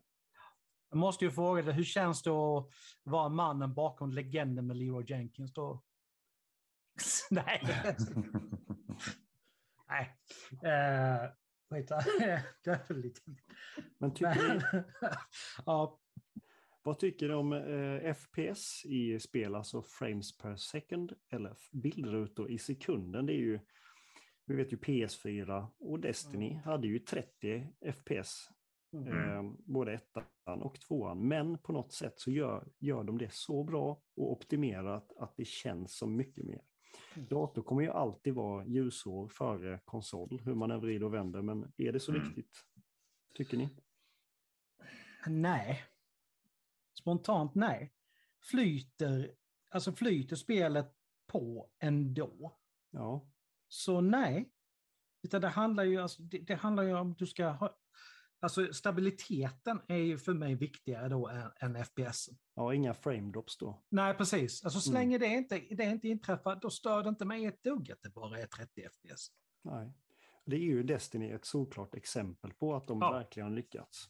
Jag 0.89 0.97
måste 0.97 1.25
ju 1.25 1.31
fråga 1.31 1.61
dig, 1.61 1.73
hur 1.73 1.83
känns 1.83 2.23
det 2.23 2.29
att 2.29 2.69
vara 3.03 3.29
mannen 3.29 3.73
bakom 3.73 4.11
legenden 4.11 4.67
med 4.67 4.77
Leroy 4.77 5.05
Jenkins 5.07 5.53
då? 5.53 5.83
Nej. 7.31 7.61
Nej. 9.87 10.17
Uh, 10.53 11.31
det 11.69 11.91
är 12.89 12.93
lite... 12.93 13.21
Men 13.97 14.13
tycker 14.13 14.85
ja. 15.65 16.01
Vad 16.83 16.99
tycker 16.99 17.27
du 17.27 17.33
om 17.33 17.53
eh, 17.53 18.13
FPS 18.13 18.85
i 18.85 19.19
spel, 19.19 19.55
alltså 19.55 19.81
frames 19.81 20.37
per 20.37 20.55
second 20.55 21.13
eller 21.29 21.57
bildrutor 21.71 22.51
i 22.51 22.57
sekunden? 22.57 23.25
Det 23.25 23.33
är 23.33 23.37
ju, 23.37 23.59
vi 24.45 24.55
vet 24.55 24.73
ju 24.73 24.77
PS4 24.77 25.67
och 25.79 25.99
Destiny 25.99 26.51
mm. 26.51 26.63
hade 26.63 26.87
ju 26.87 26.99
30 26.99 27.67
FPS, 27.93 28.49
mm. 28.93 29.07
eh, 29.07 29.53
både 29.57 29.93
ettan 29.93 30.61
och 30.61 30.79
tvåan. 30.79 31.27
Men 31.27 31.57
på 31.57 31.73
något 31.73 31.93
sätt 31.93 32.19
så 32.19 32.31
gör, 32.31 32.67
gör 32.79 33.03
de 33.03 33.17
det 33.17 33.33
så 33.33 33.63
bra 33.63 34.01
och 34.15 34.31
optimerat 34.31 35.13
att 35.17 35.37
det 35.37 35.45
känns 35.45 35.97
som 35.97 36.15
mycket 36.15 36.45
mer. 36.45 36.61
Mm. 37.13 37.27
Dator 37.27 37.61
kommer 37.61 37.81
ju 37.81 37.89
alltid 37.89 38.33
vara 38.33 38.65
ljusår 38.65 39.27
före 39.27 39.79
konsol, 39.85 40.41
hur 40.45 40.55
man 40.55 40.71
än 40.71 40.79
vrider 40.79 41.05
och 41.05 41.13
vänder. 41.13 41.41
Men 41.41 41.73
är 41.77 41.91
det 41.91 41.99
så 41.99 42.11
mm. 42.11 42.23
viktigt, 42.23 42.65
tycker 43.33 43.57
ni? 43.57 43.69
Nej. 45.27 45.83
Spontant 46.99 47.55
nej. 47.55 47.93
Flyter, 48.41 49.35
alltså 49.69 49.91
flyter 49.93 50.35
spelet 50.35 50.93
på 51.27 51.69
ändå. 51.79 52.57
Ja. 52.91 53.29
Så 53.67 54.01
nej. 54.01 54.51
Utan 55.23 55.41
det 55.41 55.47
handlar 55.47 55.83
ju, 55.83 55.97
alltså, 55.97 56.21
det, 56.21 56.37
det 56.37 56.55
handlar 56.55 56.83
ju 56.83 56.93
om 56.93 57.11
att 57.11 57.17
du 57.17 57.27
ska 57.27 57.49
ha, 57.49 57.80
Alltså 58.43 58.73
stabiliteten 58.73 59.81
är 59.87 59.97
ju 59.97 60.17
för 60.17 60.33
mig 60.33 60.55
viktigare 60.55 61.09
då 61.09 61.27
än, 61.27 61.51
än 61.59 61.85
FPS. 61.85 62.29
Ja, 62.55 62.73
inga 62.73 62.93
frame 62.93 63.31
drops 63.31 63.57
då. 63.57 63.83
Nej, 63.89 64.13
precis. 64.13 64.63
Alltså 64.63 64.79
så 64.79 64.91
mm. 64.91 65.01
länge 65.01 65.17
det 65.17 65.25
inte, 65.25 65.59
det 65.59 65.83
inte 65.83 66.07
inträffar, 66.07 66.55
då 66.55 66.69
stör 66.69 67.03
det 67.03 67.09
inte 67.09 67.25
mig 67.25 67.45
ett 67.45 67.63
dugg 67.63 67.91
att 67.91 68.01
det 68.01 68.09
bara 68.09 68.39
är 68.39 68.45
30 68.45 68.81
FPS. 68.89 69.27
Nej. 69.63 69.93
Det 70.45 70.55
är 70.55 70.59
ju 70.59 70.83
Destiny 70.83 71.31
ett 71.31 71.45
såklart 71.45 71.95
exempel 71.95 72.53
på 72.53 72.75
att 72.75 72.87
de 72.87 73.01
ja. 73.01 73.11
verkligen 73.11 73.55
lyckats. 73.55 74.09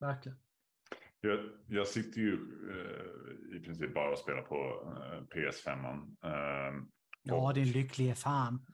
Verkligen. 0.00 0.38
Jag, 1.20 1.50
jag 1.66 1.86
sitter 1.86 2.20
ju 2.20 2.32
eh, 2.70 3.56
i 3.56 3.60
princip 3.60 3.94
bara 3.94 4.12
och 4.12 4.18
spelar 4.18 4.42
på 4.42 4.56
eh, 4.96 5.36
PS5. 5.36 6.16
Eh, 6.24 6.84
Ja, 7.22 7.52
din 7.52 7.72
lycklige 7.72 8.14
fan. 8.14 8.66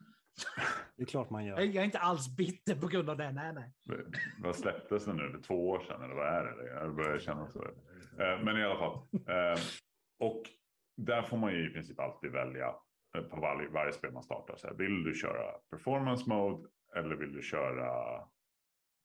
Det 0.95 1.03
är 1.03 1.05
klart 1.05 1.29
man 1.29 1.45
gör. 1.45 1.59
Jag 1.59 1.75
är 1.75 1.83
inte 1.83 1.99
alls 1.99 2.35
bitter 2.37 2.75
på 2.75 2.87
grund 2.87 3.09
av 3.09 3.17
det. 3.17 3.31
Nej, 3.31 3.53
nej. 3.53 3.71
Vad 4.43 4.55
släpptes 4.55 5.05
det 5.05 5.13
nu? 5.13 5.29
Det 5.29 5.37
är 5.37 5.41
två 5.41 5.69
år 5.69 5.79
sedan 5.79 6.01
eller 6.01 6.15
vad 6.15 6.27
är 6.27 6.43
det? 6.43 6.67
Jag 6.73 6.95
börjar 6.95 7.19
känna 7.19 7.47
så. 7.47 7.63
Eh, 7.63 8.39
Men 8.43 8.57
i 8.57 8.63
alla 8.63 8.77
fall. 8.79 8.93
eh, 9.13 9.59
Och 10.19 10.41
där 10.97 11.21
får 11.21 11.37
man 11.37 11.53
ju 11.53 11.69
i 11.69 11.73
princip 11.73 11.99
alltid 11.99 12.31
välja 12.31 12.75
eh, 13.17 13.23
på 13.23 13.39
varje, 13.41 13.69
varje 13.69 13.93
spel 13.93 14.11
man 14.11 14.23
startar. 14.23 14.55
Så 14.55 14.67
här, 14.67 14.73
vill 14.73 15.03
du 15.03 15.13
köra 15.13 15.51
performance 15.69 16.29
mode 16.29 16.67
eller 16.95 17.15
vill 17.15 17.33
du 17.33 17.41
köra 17.41 17.87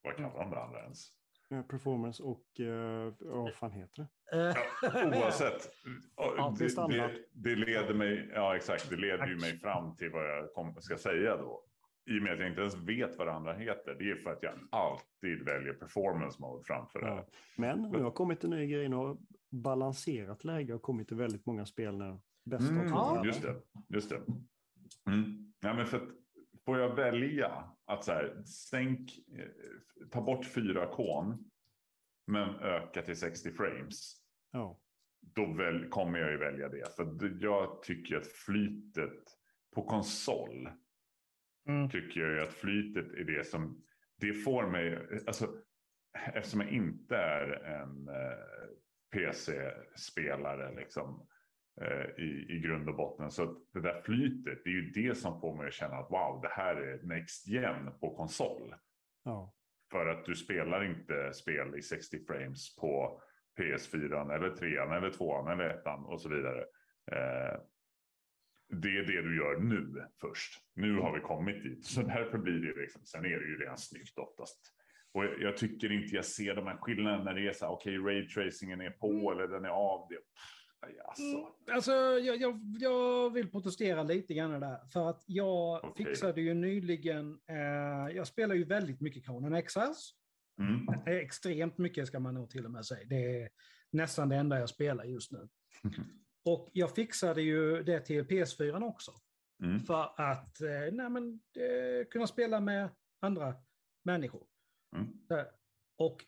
vad 0.03 0.17
kallar 0.17 0.39
de 0.39 0.51
det 0.51 0.61
andra 0.63 0.81
ens? 0.83 1.09
Eh, 1.53 1.63
Performance 1.63 2.23
och, 2.23 2.61
eh, 2.61 3.13
vad 3.19 3.55
fan 3.55 3.73
heter 3.73 4.07
det? 4.31 4.39
Eh, 4.39 5.23
Oavsett. 5.23 5.71
Det 6.59 6.89
det, 6.89 7.11
det, 7.33 7.57
leder 7.57 7.95
mig, 7.95 8.31
ja 8.35 8.57
exakt, 8.57 8.91
det 8.91 8.97
leder 8.97 9.27
ju 9.27 9.37
mig 9.37 9.59
fram 9.59 9.97
till 9.97 10.11
vad 10.11 10.25
jag 10.25 10.53
kom, 10.55 10.75
ska 10.81 10.97
säga 10.97 11.37
då. 11.37 11.65
I 12.11 12.19
och 12.19 12.23
med 12.23 12.33
att 12.33 12.39
jag 12.39 12.49
inte 12.49 12.61
ens 12.61 12.75
vet 12.75 13.19
vad 13.19 13.27
det 13.27 13.33
andra 13.33 13.53
heter. 13.53 13.97
Det 13.99 14.11
är 14.11 14.17
för 14.17 14.31
att 14.31 14.43
jag 14.43 14.53
alltid 14.71 15.45
väljer 15.45 15.73
performance 15.73 16.41
mode 16.41 16.65
framför 16.65 17.01
det. 17.01 17.07
Ja. 17.07 17.27
Men 17.57 17.83
nu 17.83 18.03
har 18.03 18.11
kommit 18.11 18.45
en 18.45 18.51
ny 18.51 18.67
grej 18.67 18.89
nu. 18.89 18.97
har 18.97 19.17
Balanserat 19.51 20.45
läge 20.45 20.73
har 20.73 20.81
kommit 20.81 21.09
till 21.09 21.17
väldigt 21.17 21.47
många 21.47 21.67
spel 21.67 21.99
nu. 21.99 22.21
Bäst 22.45 22.71
Mm. 22.71 23.25
Just 23.25 23.43
det. 23.43 23.55
Just 23.89 24.11
det. 24.11 24.21
Mm. 25.07 25.53
Ja, 25.61 25.75
men 25.75 25.87
för 25.87 25.97
att, 25.97 26.09
får 26.65 26.79
jag 26.79 26.95
välja 26.95 27.71
att 27.85 28.05
så 28.05 28.13
här, 28.13 28.43
sänk, 28.45 29.11
eh, 29.39 30.09
ta 30.11 30.21
bort 30.21 30.45
4K 30.45 31.35
men 32.27 32.55
öka 32.55 33.03
till 33.03 33.17
60 33.17 33.53
frames. 33.53 34.15
Ja. 34.53 34.81
Då 35.21 35.53
väl, 35.53 35.89
kommer 35.89 36.19
jag 36.19 36.31
ju 36.31 36.37
välja 36.37 36.69
det. 36.69 36.97
För 36.97 37.37
jag 37.41 37.83
tycker 37.83 38.17
att 38.17 38.27
flytet 38.27 39.23
på 39.75 39.83
konsol 39.85 40.69
Mm. 41.69 41.91
tycker 41.91 42.21
jag 42.21 42.49
att 42.49 42.55
flytet 42.55 43.13
är 43.13 43.25
det 43.25 43.47
som 43.47 43.85
det 44.17 44.33
får 44.33 44.67
mig. 44.67 45.09
Alltså, 45.27 45.55
eftersom 46.33 46.61
jag 46.61 46.71
inte 46.71 47.17
är 47.17 47.49
en 47.51 48.09
eh, 48.09 48.39
PC-spelare 49.13 50.75
liksom 50.75 51.29
eh, 51.81 52.25
i, 52.25 52.47
i 52.49 52.61
grund 52.61 52.89
och 52.89 52.97
botten. 52.97 53.31
Så 53.31 53.43
att 53.43 53.57
det 53.73 53.81
där 53.81 54.03
flytet, 54.05 54.61
det 54.65 54.71
är 54.71 54.75
ju 54.75 54.91
det 54.91 55.15
som 55.15 55.41
får 55.41 55.57
mig 55.57 55.67
att 55.67 55.73
känna 55.75 55.97
att 55.97 56.11
wow, 56.11 56.41
det 56.43 56.49
här 56.53 56.77
är 56.77 57.03
next 57.03 57.47
gen 57.49 57.99
på 58.01 58.17
konsol. 58.17 58.75
ja. 59.25 59.55
För 59.91 60.07
att 60.07 60.25
du 60.25 60.35
spelar 60.35 60.85
inte 60.85 61.33
spel 61.33 61.75
i 61.79 61.83
60 61.83 62.25
frames 62.27 62.77
på 62.77 63.23
PS4 63.61 64.35
eller 64.35 64.51
3 64.57 64.77
eller 64.77 65.11
2 65.11 65.49
eller 65.49 65.71
1 65.71 65.83
och 66.07 66.21
så 66.21 66.29
vidare. 66.29 66.61
Eh, 67.13 67.61
det 68.69 68.89
är 68.89 69.03
det 69.03 69.23
du 69.23 69.37
gör 69.37 69.61
nu 69.61 70.07
först. 70.21 70.59
Nu 70.75 70.97
har 70.97 71.15
vi 71.15 71.21
kommit 71.21 71.63
dit. 71.63 71.85
Så 71.85 72.03
därför 72.03 72.39
blir 72.39 72.61
det 72.61 72.81
liksom, 72.81 73.05
sen 73.05 73.25
är 73.25 73.29
det 73.41 73.47
ju 73.47 73.59
redan 73.59 73.79
snyggt 73.79 74.19
oftast. 74.19 74.73
Och 75.13 75.25
jag, 75.25 75.41
jag 75.43 75.57
tycker 75.57 75.93
inte 75.93 76.17
jag 76.17 76.25
ser 76.25 76.55
de 76.55 76.67
här 76.67 76.77
skillnaderna 76.77 77.25
när 77.25 77.35
det 77.35 77.49
är 77.49 77.53
så 77.53 77.65
här, 77.65 77.73
okej, 77.73 77.99
raytracingen 77.99 78.81
är 78.81 78.91
på 78.91 79.11
Mm. 79.11 79.27
eller 79.33 79.49
den 79.49 79.65
är 79.65 79.69
av. 79.69 80.07
Det, 80.11 80.15
pff, 80.17 80.62
alltså. 81.05 81.23
Mm, 81.23 81.47
Alltså, 81.73 81.93
jag, 82.19 82.37
jag, 82.37 82.61
jag 82.79 83.31
vill 83.31 83.51
protestera 83.51 84.03
lite 84.03 84.35
grann 84.35 84.61
där. 84.61 84.87
För 84.93 85.11
att 85.11 85.25
jag 85.27 85.85
Okej. 85.85 86.07
fixade 86.07 86.41
ju 86.41 86.55
nyligen, 86.55 87.41
eh, 87.49 88.17
jag 88.17 88.27
spelar 88.27 88.55
ju 88.55 88.65
väldigt 88.65 89.01
mycket 89.01 89.27
Conan 89.27 89.55
Exiles. 89.55 90.11
Mm. 90.61 91.07
Extremt 91.07 91.79
mycket 91.79 92.07
ska 92.07 92.21
man 92.21 92.35
nog 92.35 92.51
till 92.51 92.65
och 92.65 92.71
med 92.71 92.87
säga. 92.87 93.07
Det 93.09 93.43
är 93.43 93.51
nästan 93.91 94.29
det 94.29 94.37
enda 94.37 94.59
jag 94.59 94.69
spelar 94.69 95.05
just 95.05 95.33
nu. 95.33 95.49
Och 96.45 96.71
jag 96.73 96.95
fixade 96.95 97.43
ju 97.43 97.83
det 97.83 98.01
till 98.01 98.25
PS4 98.25 98.83
också. 98.89 99.13
Mm. 99.63 99.81
För 99.81 100.21
att 100.21 100.61
eh, 100.61 100.93
nej, 100.93 101.11
men, 101.11 101.41
eh, 101.57 102.07
kunna 102.11 102.27
spela 102.27 102.61
med 102.61 102.89
andra 103.21 103.55
människor. 104.05 104.47
Mm. 104.97 105.09
Eh, 105.33 105.47
Och 105.99 106.25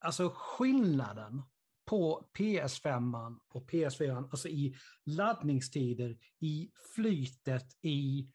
alltså 0.00 0.30
skillnaden 0.34 1.42
på 1.90 2.26
PS5 2.38 3.38
och 3.48 3.70
PS4, 3.70 4.28
alltså 4.30 4.48
i 4.48 4.76
laddningstider, 5.04 6.18
i 6.38 6.70
flytet, 6.94 7.78
i... 7.82 8.28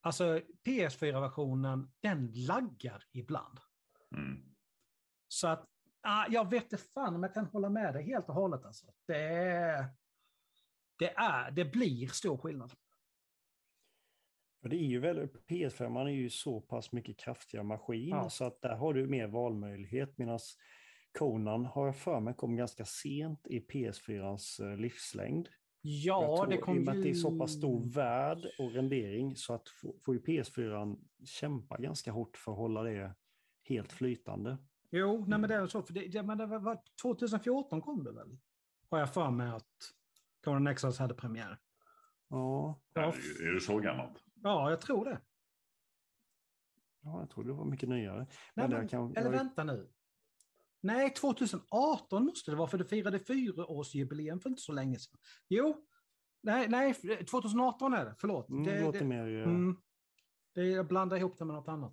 Alltså 0.00 0.40
PS4-versionen, 0.66 1.92
den 2.00 2.32
laggar 2.32 3.04
ibland. 3.12 3.58
Mm. 4.16 4.42
Så 5.28 5.48
att, 5.48 5.64
ah, 6.00 6.26
jag 6.28 6.50
vet 6.50 6.62
inte 6.62 6.76
fan 6.76 7.14
om 7.14 7.22
jag 7.22 7.34
kan 7.34 7.46
hålla 7.46 7.70
med 7.70 7.94
dig 7.94 8.04
helt 8.04 8.28
och 8.28 8.34
hållet. 8.34 8.64
Alltså. 8.64 8.86
Det, 9.06 9.88
det, 10.98 11.14
är, 11.16 11.50
det 11.50 11.64
blir 11.64 12.06
stor 12.06 12.38
skillnad. 12.38 12.72
Det 14.62 14.76
är 14.76 14.88
ju 14.88 15.00
väl, 15.00 15.28
PS5 15.48 16.00
är 16.00 16.08
ju 16.08 16.30
så 16.30 16.60
pass 16.60 16.92
mycket 16.92 17.18
kraftigare 17.18 17.64
maskin 17.64 18.08
Ja. 18.08 18.30
så 18.30 18.44
att 18.44 18.62
där 18.62 18.76
har 18.76 18.94
du 18.94 19.06
mer 19.06 19.26
valmöjlighet 19.26 20.18
medan 20.18 20.38
Conan 21.18 21.64
har 21.64 21.86
jag 21.86 21.96
för 21.96 22.20
mig 22.20 22.34
kom 22.34 22.56
ganska 22.56 22.84
sent 22.84 23.46
i 23.46 23.60
PS4ans 23.60 24.70
eh, 24.70 24.76
livslängd. 24.76 25.48
Ja, 25.82 26.36
tror, 26.36 26.46
det 26.50 26.58
kom 26.58 26.76
I 26.76 26.80
och 26.80 26.84
med 26.84 26.94
ju... 26.94 26.98
att 27.00 27.04
det 27.04 27.10
är 27.10 27.14
så 27.14 27.38
pass 27.38 27.52
stor 27.52 27.92
värld 27.94 28.38
och 28.58 28.72
rendering 28.72 29.36
så 29.36 29.54
att 29.54 29.68
få- 29.68 29.94
får 30.04 30.14
ju 30.14 30.20
PS4 30.20 30.98
kämpa 31.24 31.76
ganska 31.76 32.12
hårt 32.12 32.36
för 32.36 32.52
att 32.52 32.58
hålla 32.58 32.82
det 32.82 33.14
helt 33.68 33.92
flytande. 33.92 34.58
Jo, 34.90 35.24
nej, 35.28 35.38
men 35.38 35.48
det 35.50 35.54
är 35.56 35.66
så. 35.66 35.82
För 35.82 35.92
det, 35.94 36.08
det, 36.08 36.22
men 36.22 36.38
det 36.38 36.46
var, 36.46 36.58
var 36.58 36.82
2014 37.02 37.80
kom 37.80 38.04
det 38.04 38.12
väl? 38.12 38.38
Har 38.90 38.98
jag 38.98 39.14
för 39.14 39.30
mig 39.30 39.48
att 39.50 39.66
Conan 40.44 40.66
Exiles 40.66 40.98
hade 40.98 41.14
premiär. 41.14 41.58
Ja, 42.28 42.80
Ja, 42.94 43.02
Är, 43.42 43.54
det 43.54 43.60
så 43.60 43.78
gammalt? 43.78 44.24
ja, 44.42 44.70
jag 44.70 44.80
tror 44.80 45.04
det. 45.04 45.20
ja 47.02 47.20
jag 47.20 47.30
tror 47.30 47.44
det 47.44 47.52
var 47.52 47.64
mycket 47.64 47.88
nyare. 47.88 48.18
Nej, 48.18 48.28
Men 48.54 48.70
men, 48.70 48.82
det 48.82 48.88
kan- 48.88 49.16
eller 49.16 49.32
jag- 49.32 49.38
vänta 49.38 49.64
nu. 49.64 49.88
Nej, 50.80 51.14
2018 51.14 52.24
måste 52.24 52.50
det 52.50 52.56
vara, 52.56 52.68
för 52.68 52.78
det 52.78 52.84
firade 52.84 53.18
fyraårsjubileum 53.18 54.40
för 54.40 54.50
inte 54.50 54.62
så 54.62 54.72
länge 54.72 54.98
sedan. 54.98 55.18
Jo, 55.48 55.86
nej, 56.42 56.68
nej 56.68 56.94
2018 57.24 57.94
är 57.94 58.04
det, 58.04 58.14
förlåt. 58.18 58.48
Mm, 58.48 58.64
det, 58.64 58.82
låter 58.82 58.98
det, 58.98 59.04
mer, 59.04 59.36
eh, 59.36 59.42
mm, 59.42 59.76
det, 60.54 60.64
jag 60.64 60.88
blandar 60.88 61.16
ihop 61.16 61.38
det 61.38 61.44
med 61.44 61.54
något 61.54 61.68
annat. 61.68 61.92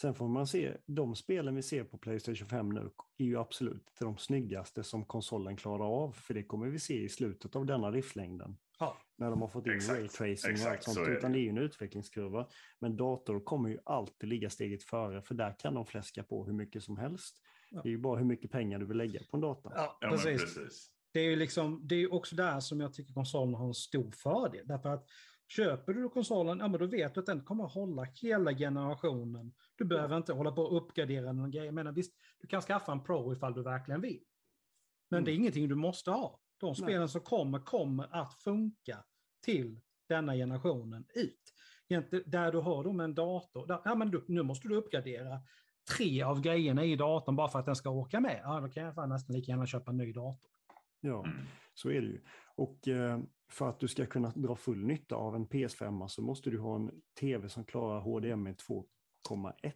Sen 0.00 0.14
får 0.14 0.28
man 0.28 0.46
se, 0.46 0.76
de 0.86 1.14
spelen 1.14 1.54
vi 1.54 1.62
ser 1.62 1.84
på 1.84 1.98
Playstation 1.98 2.48
5 2.48 2.68
nu 2.68 2.90
är 3.18 3.24
ju 3.24 3.38
absolut 3.38 3.92
de 4.00 4.18
snyggaste 4.18 4.82
som 4.82 5.04
konsolen 5.04 5.56
klarar 5.56 5.84
av. 5.84 6.12
För 6.12 6.34
det 6.34 6.42
kommer 6.42 6.66
vi 6.66 6.78
se 6.78 7.02
i 7.02 7.08
slutet 7.08 7.56
av 7.56 7.66
denna 7.66 7.90
livslängden. 7.90 8.56
Ja. 8.82 8.96
När 9.16 9.30
de 9.30 9.40
har 9.40 9.48
fått 9.48 9.66
in 9.66 9.72
Exakt, 9.72 9.98
raytracing 10.20 10.52
och 10.66 10.72
allt 10.72 10.82
sånt. 10.82 10.96
så. 10.96 11.06
Utan 11.06 11.32
det 11.32 11.38
är 11.38 11.42
ju 11.42 11.48
en 11.48 11.58
utvecklingskurva. 11.58 12.48
Men 12.78 12.96
dator 12.96 13.40
kommer 13.40 13.68
ju 13.68 13.78
alltid 13.84 14.28
ligga 14.28 14.50
steget 14.50 14.82
före. 14.82 15.22
För 15.22 15.34
där 15.34 15.54
kan 15.58 15.74
de 15.74 15.86
fläska 15.86 16.22
på 16.22 16.44
hur 16.46 16.52
mycket 16.52 16.82
som 16.82 16.96
helst. 16.96 17.36
Ja. 17.70 17.80
Det 17.82 17.88
är 17.88 17.90
ju 17.90 17.98
bara 17.98 18.18
hur 18.18 18.24
mycket 18.26 18.50
pengar 18.50 18.78
du 18.78 18.86
vill 18.86 18.96
lägga 18.96 19.20
på 19.30 19.36
en 19.36 19.40
dator. 19.40 19.72
Ja, 19.76 19.98
Ja, 20.00 20.08
precis. 20.10 20.40
precis. 20.54 20.88
Det 21.12 21.20
är 21.20 21.24
ju 21.30 21.36
liksom, 21.36 21.80
det 21.88 21.94
är 21.94 22.12
också 22.14 22.36
där 22.36 22.60
som 22.60 22.80
jag 22.80 22.92
tycker 22.94 23.14
konsolen 23.14 23.54
har 23.54 23.66
en 23.66 23.74
stor 23.74 24.10
fördel. 24.10 24.66
Därför 24.66 24.88
att 24.88 25.04
köper 25.48 25.92
du 25.94 26.08
konsolen, 26.08 26.58
ja 26.58 26.68
men 26.68 26.80
då 26.80 26.86
vet 26.86 27.14
du 27.14 27.20
att 27.20 27.26
den 27.26 27.44
kommer 27.44 27.64
att 27.64 27.72
hålla 27.74 28.02
hela 28.02 28.54
generationen. 28.54 29.52
Du 29.76 29.84
behöver 29.84 30.16
inte 30.16 30.32
hålla 30.32 30.52
på 30.52 30.62
och 30.62 30.76
uppgradera 30.76 31.32
någon 31.32 31.50
grej. 31.50 31.64
Jag 31.64 31.74
menar, 31.74 31.92
visst, 31.92 32.12
du 32.40 32.46
kan 32.46 32.62
skaffa 32.62 32.92
en 32.92 33.04
Pro 33.04 33.32
ifall 33.32 33.54
du 33.54 33.62
verkligen 33.62 34.00
vill. 34.00 34.22
Men 35.10 35.18
Mm. 35.18 35.24
det 35.24 35.32
är 35.32 35.34
ingenting 35.34 35.68
du 35.68 35.74
måste 35.74 36.10
ha. 36.10 36.40
De 36.62 36.74
spelen 36.74 37.08
som 37.08 37.20
kommer, 37.20 37.58
kommer 37.58 38.08
att 38.16 38.34
funka 38.34 39.04
till 39.44 39.80
denna 40.08 40.34
generationen 40.34 41.04
ut. 41.14 41.54
Där 42.26 42.52
du 42.52 42.58
har 42.58 42.84
dem 42.84 43.00
en 43.00 43.14
dator, 43.14 43.66
där, 43.66 43.80
ja 43.84 43.94
men 43.94 44.10
du, 44.10 44.24
nu 44.28 44.42
måste 44.42 44.68
du 44.68 44.74
uppgradera 44.76 45.40
tre 45.96 46.22
av 46.22 46.40
grejerna 46.40 46.84
i 46.84 46.96
datorn 46.96 47.36
bara 47.36 47.48
för 47.48 47.58
att 47.58 47.66
den 47.66 47.76
ska 47.76 47.90
åka 47.90 48.20
med. 48.20 48.40
Ja, 48.44 48.60
då 48.60 48.68
kan 48.68 48.82
jag 48.82 48.94
fan 48.94 49.08
nästan 49.08 49.36
lika 49.36 49.52
gärna 49.52 49.66
köpa 49.66 49.90
en 49.90 49.96
ny 49.96 50.12
dator. 50.12 50.50
Ja, 51.00 51.24
Mm. 51.24 51.36
så 51.74 51.88
är 51.90 52.00
det 52.00 52.06
ju. 52.06 52.20
Och 52.54 52.88
eh, 52.88 53.20
för 53.50 53.68
att 53.68 53.80
du 53.80 53.88
ska 53.88 54.06
kunna 54.06 54.30
dra 54.34 54.56
full 54.56 54.84
nytta 54.84 55.14
av 55.14 55.34
en 55.34 55.46
PS5 55.48 56.08
så 56.08 56.22
måste 56.22 56.50
du 56.50 56.58
ha 56.58 56.76
en 56.76 56.90
tv 57.20 57.48
som 57.48 57.64
klarar 57.64 58.00
HDMI 58.00 58.52
2,1. 58.52 59.72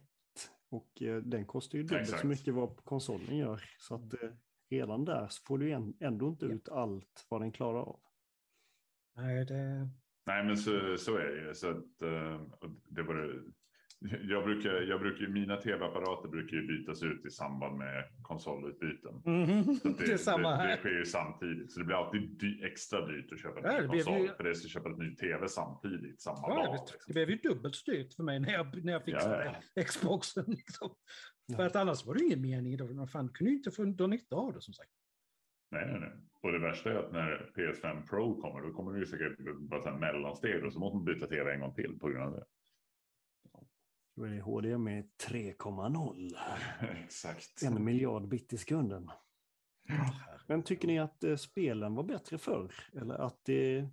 Och 0.69 1.01
eh, 1.01 1.17
den 1.17 1.45
kostar 1.45 1.77
ju 1.77 1.83
dubbelt 1.83 2.01
Exakt. 2.01 2.21
så 2.21 2.27
mycket 2.27 2.53
vad 2.53 2.83
konsolen 2.83 3.37
gör. 3.37 3.63
Så 3.79 3.95
att 3.95 4.13
eh, 4.23 4.29
redan 4.69 5.05
där 5.05 5.27
så 5.27 5.43
får 5.45 5.57
du 5.57 5.71
ändå 5.99 6.27
inte 6.27 6.45
Ja. 6.45 6.51
ut 6.51 6.69
allt 6.69 7.25
vad 7.29 7.41
den 7.41 7.51
klarar 7.51 7.79
av. 7.79 7.99
Nej, 9.15 9.45
det... 9.45 9.89
Nej, 10.25 10.43
men 10.45 10.57
så, 10.57 10.97
så 10.97 11.17
är 11.17 11.27
det 11.27 11.47
ju. 11.47 11.53
Så 11.53 11.69
att, 11.69 12.01
eh, 12.01 12.41
och 12.59 12.69
det, 12.89 13.03
var 13.03 13.15
det, 13.15 13.43
Jag 14.29 14.43
brukar, 14.43 14.69
jag 14.81 14.99
brukar, 14.99 15.27
mina 15.27 15.57
tv-apparater 15.57 16.29
brukar 16.29 16.57
ju 16.57 16.67
bytas 16.67 17.03
ut 17.03 17.25
i 17.25 17.29
samband 17.29 17.77
med 17.77 18.03
konsolutbyten. 18.21 19.15
Att 19.15 19.23
Det, 19.97 20.13
är 20.13 20.17
samma 20.17 20.49
det, 20.51 20.55
det 20.57 20.61
här. 20.63 20.77
sker 20.77 20.89
ju 20.89 21.05
samtidigt. 21.05 21.71
Så 21.71 21.79
det 21.79 21.85
blir 21.85 21.95
alltid 21.95 22.29
dy, 22.39 22.63
extra 22.63 23.05
dyrt 23.05 23.31
att 23.31 23.39
köpa 23.39 23.59
en 23.59 23.65
Ja, 23.65 23.81
ny 23.81 23.97
det 23.97 24.03
konsol. 24.03 24.21
ju- 24.21 24.33
För 24.33 24.43
det 24.43 24.55
ska 24.55 24.67
köpa 24.67 24.89
en 24.89 24.95
ny 24.95 25.15
tv 25.15 25.47
samtidigt, 25.47 26.21
samma 26.21 26.37
Ja, 26.47 26.55
dag. 26.65 26.73
liksom. 26.73 26.97
det 27.07 27.13
blev 27.13 27.29
ju 27.29 27.35
dubbelt 27.35 27.75
styrt 27.75 28.13
för 28.13 28.23
mig 28.23 28.39
när 28.39 28.53
jag, 28.53 28.85
när 28.85 28.93
jag 28.93 29.03
fixade 29.03 29.59
Ja, 29.73 29.83
Xboxen. 29.83 30.45
Liksom. 30.47 30.89
För 31.55 31.65
att 31.65 31.75
annars 31.75 32.05
var 32.05 32.13
det 32.13 32.23
ingen 32.23 32.41
mening 32.41 32.77
det. 32.77 32.93
Man 32.93 33.07
fan 33.07 33.29
kunde 33.29 33.51
ju 33.51 33.57
inte 33.57 33.71
få 33.71 33.83
dra 33.85 34.07
nytta 34.07 34.35
av 34.35 34.53
det 34.53 34.61
som 34.61 34.73
sagt. 34.73 34.89
Nej, 35.71 35.85
nej, 35.91 35.99
nej. 35.99 36.11
Och 36.43 36.51
det 36.51 36.59
värsta 36.59 36.91
är 36.91 36.95
att 36.95 37.11
när 37.11 37.51
PS5 37.55 38.07
Pro 38.09 38.41
kommer, 38.41 38.61
då 38.67 38.73
kommer 38.73 38.93
det 38.93 38.99
ju 38.99 39.05
säkert 39.05 39.35
vara 39.59 39.93
ett 39.93 39.99
mellansteg 39.99 40.65
och 40.65 40.73
så 40.73 40.79
måste 40.79 40.95
man 40.97 41.05
byta 41.05 41.27
tv 41.27 41.53
en 41.53 41.59
gång 41.59 41.73
till 41.73 41.99
på 41.99 42.07
grund 42.09 42.23
av 42.25 42.31
det. 42.31 42.45
Då 44.17 44.23
är 44.23 44.29
det 44.29 44.41
HDMI 44.41 45.03
3,0. 45.29 46.31
Exakt. 47.03 47.63
En 47.63 47.83
miljard 47.83 48.27
bit 48.27 48.53
i 48.53 48.57
sekunden. 48.57 49.09
Men 50.47 50.63
tycker 50.63 50.87
ni 50.87 50.99
att 50.99 51.23
eh, 51.23 51.35
spelen 51.35 51.95
var 51.95 52.03
bättre 52.03 52.37
förr? 52.37 52.71
Eller, 53.01 53.15
att 53.15 53.39
det, 53.45 53.89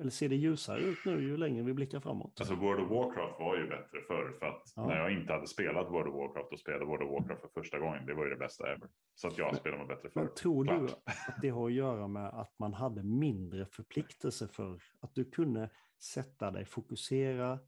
eller 0.00 0.10
ser 0.10 0.28
det 0.28 0.34
ljusare 0.36 0.80
ut 0.80 0.98
nu 1.04 1.22
ju 1.22 1.36
längre 1.36 1.62
vi 1.62 1.74
blickar 1.74 2.00
framåt? 2.00 2.40
Alltså 2.40 2.54
World 2.54 2.84
of 2.84 2.90
Warcraft 2.90 3.40
var 3.40 3.56
ju 3.56 3.68
bättre 3.68 4.00
förr 4.08 4.36
för 4.38 4.46
att 4.46 4.72
Ja. 4.76 4.86
när 4.86 4.96
jag 4.96 5.12
inte 5.12 5.32
hade 5.32 5.46
spelat 5.46 5.90
World 5.90 6.08
of 6.08 6.14
Warcraft 6.14 6.52
och 6.52 6.58
spelade 6.58 6.84
World 6.84 7.02
of 7.02 7.10
Warcraft 7.10 7.40
för 7.40 7.60
första 7.60 7.78
gången, 7.78 8.06
det 8.06 8.14
var 8.14 8.24
ju 8.24 8.30
det 8.30 8.36
bästa 8.36 8.72
ever. 8.72 8.88
Så 9.14 9.28
att 9.28 9.38
jag 9.38 9.56
spelade 9.56 9.84
mig 9.86 9.96
bättre 9.96 10.10
förr. 10.10 10.20
Men 10.20 10.34
tror 10.34 10.64
du 10.64 10.86
klart. 10.86 11.02
att 11.06 11.40
det 11.42 11.48
har 11.48 11.66
att 11.66 11.74
göra 11.74 12.08
med 12.08 12.26
att 12.28 12.54
man 12.58 12.74
hade 12.74 13.02
mindre 13.02 13.66
förpliktelse 13.66 14.48
för 14.48 14.82
att 15.00 15.14
du 15.14 15.24
kunde 15.30 15.70
sätta 16.02 16.50
dig, 16.50 16.64
fokusera 16.64 17.58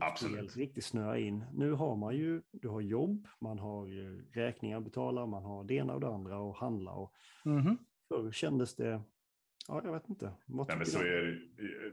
på 0.00 0.06
ett 0.06 0.10
Absolut. 0.12 0.56
riktigt 0.56 0.84
snöa 0.84 1.18
in. 1.18 1.44
Nu 1.52 1.72
har 1.72 1.96
man 1.96 2.16
ju, 2.16 2.42
du 2.52 2.68
har 2.68 2.80
jobb, 2.80 3.28
man 3.40 3.58
har 3.58 3.86
ju 3.86 4.30
räkningar 4.32 4.78
att 4.78 4.84
betala, 4.84 5.26
man 5.26 5.44
har 5.44 5.64
det 5.64 5.74
ena 5.74 5.94
och 5.94 6.00
det 6.00 6.08
andra 6.08 6.38
och 6.38 6.56
handla 6.56 6.92
och 6.92 7.12
Mhm. 7.44 7.78
förr 8.08 8.30
kändes 8.32 8.76
det, 8.76 9.02
ja 9.68 9.80
jag 9.84 9.92
vet 9.92 10.08
inte. 10.08 10.32
Vad 10.46 10.68
Nej, 10.68 10.76
men 10.76 10.86
så 10.86 10.98
är 10.98 11.22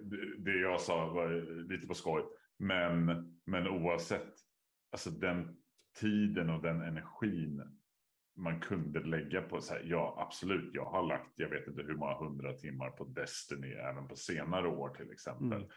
det, 0.03 0.43
det 0.51 0.59
jag 0.59 0.81
sa 0.81 1.13
var 1.13 1.29
lite 1.69 1.87
på 1.87 1.93
skoj. 1.93 2.23
Men, 2.57 3.05
men 3.45 3.67
oavsett, 3.67 4.33
alltså 4.91 5.09
den 5.09 5.57
tiden 5.99 6.49
och 6.49 6.61
den 6.61 6.81
energin 6.81 7.61
man 8.35 8.59
kunde 8.59 8.99
lägga 8.99 9.41
på 9.41 9.61
så 9.61 9.73
här, 9.73 9.83
ja 9.85 10.15
absolut, 10.27 10.71
jag 10.73 10.85
har 10.85 11.07
lagt, 11.07 11.39
jag 11.39 11.49
vet 11.49 11.67
inte 11.67 11.81
hur 11.83 11.95
många 11.95 12.13
hundra 12.15 12.53
timmar 12.53 12.89
på 12.89 13.03
Destiny 13.05 13.71
även 13.71 14.07
på 14.07 14.15
senare 14.15 14.67
år 14.67 14.89
till 14.89 15.11
exempel. 15.11 15.53
Mm. 15.53 15.69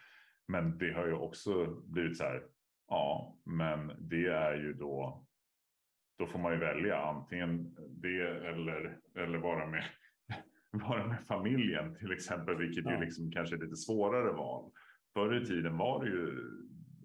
Men 0.47 0.77
det 0.77 0.91
har 0.91 1.07
ju 1.07 1.13
också 1.13 1.65
blivit 1.85 2.17
så 2.17 2.23
här, 2.23 2.43
ja, 2.87 3.37
men 3.43 3.91
det 3.99 4.27
är 4.27 4.55
ju 4.55 4.73
då, 4.73 5.25
då 6.17 6.27
får 6.27 6.39
man 6.39 6.53
ju 6.53 6.59
välja 6.59 6.97
antingen 6.97 7.75
det 7.89 8.21
eller, 8.21 8.99
eller 9.15 9.37
vara 9.37 9.67
med 9.67 9.83
vara 10.71 11.07
med 11.07 11.25
familjen 11.27 11.95
till 11.95 12.11
exempel, 12.11 12.55
vilket 12.55 12.85
ju 12.85 12.91
Ja. 12.91 12.99
liksom 12.99 13.31
kanske 13.31 13.55
är 13.55 13.59
lite 13.59 13.75
svårare 13.75 14.31
val. 14.31 14.71
Förr 15.13 15.41
i 15.41 15.45
tiden 15.45 15.77
var 15.77 16.03
det 16.05 16.09
ju 16.09 16.51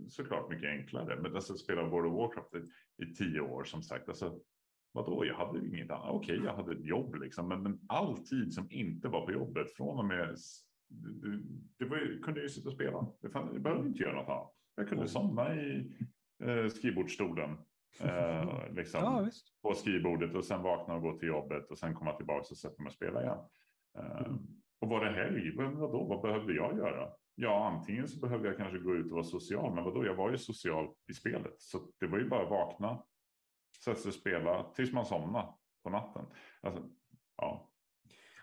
såklart 0.09 0.51
mycket 0.51 0.69
enklare, 0.69 1.21
men 1.21 1.35
alltså 1.35 1.55
spela 1.55 1.89
World 1.89 2.13
of 2.13 2.19
Warcraft 2.19 2.55
i, 2.55 3.05
i 3.05 3.15
tio 3.15 3.41
år 3.41 3.65
som 3.65 3.83
sagt, 3.83 4.09
alltså 4.09 4.41
vadå, 4.93 5.27
jag 5.27 5.35
hade 5.35 5.59
ju 5.59 5.69
inget 5.69 5.91
annat, 5.91 6.11
okej, 6.11 6.41
jag 6.45 6.57
hade 6.57 6.73
ett 6.73 6.85
jobb 6.85 7.15
liksom, 7.15 7.49
men, 7.49 7.63
men 7.63 7.81
all 7.89 8.19
tid 8.19 8.55
som 8.55 8.71
inte 8.71 9.09
var 9.09 9.27
på 9.27 9.33
jobbet 9.33 9.71
från 9.71 9.99
och 9.99 10.05
med, 10.05 10.37
det, 11.79 11.85
var 11.85 12.23
kunde 12.23 12.43
ju 12.43 12.49
sitta 12.49 12.69
och 12.69 12.75
spela, 12.75 13.07
jag 13.21 13.63
behövde 13.63 13.89
inte 13.89 14.03
göra 14.03 14.15
något 14.15 14.29
annat. 14.29 14.53
Jag 14.77 14.89
kunde 14.89 15.09
somna 15.09 15.55
i 15.55 15.97
eh, 16.45 16.69
skrivbordsstolen. 16.69 17.59
Eh, 18.01 18.73
liksom 18.75 19.01
Ja, 19.01 19.29
på 19.63 19.75
skrivbordet 19.75 20.35
och 20.35 20.45
sen 20.45 20.63
vakna 20.63 20.95
och 20.95 21.03
gå 21.03 21.19
till 21.19 21.29
jobbet 21.29 21.71
och 21.71 21.79
sen 21.79 21.95
komma 21.95 22.13
tillbaka 22.13 22.47
och 22.51 22.57
sätta 22.57 22.83
mig 22.83 22.87
och 22.87 22.95
spela 22.95 23.23
igen. 23.23 23.39
Eh, 23.99 24.27
Mm. 24.27 24.39
Och 24.81 24.89
var 24.89 25.05
det 25.05 25.13
helg, 25.13 25.57
vadå, 25.57 26.05
vad 26.05 26.23
behövde 26.23 26.55
jag 26.55 26.77
göra? 26.77 27.13
Ja, 27.35 27.67
antingen 27.67 28.09
så 28.09 28.21
behövde 28.21 28.49
jag 28.49 28.57
kanske 28.57 28.79
gå 28.79 28.95
ut 28.95 29.07
och 29.07 29.13
vara 29.13 29.25
social, 29.25 29.75
men 29.75 29.85
vadå, 29.85 30.07
jag 30.07 30.15
var 30.15 30.31
ju 30.31 30.39
social 30.39 30.95
i 31.11 31.15
spelet. 31.15 31.61
Så 31.61 31.93
det 32.01 32.07
var 32.07 32.19
ju 32.19 32.29
bara 32.29 32.43
att 32.43 32.51
vakna, 32.51 33.03
sätta 33.85 34.01
sig 34.01 34.09
och 34.09 34.15
spela 34.15 34.73
tills 34.75 34.93
man 34.93 35.05
somnade 35.07 35.55
på 35.83 35.91
natten. 35.91 36.25
Alltså, 36.61 36.91
ja. 37.37 37.71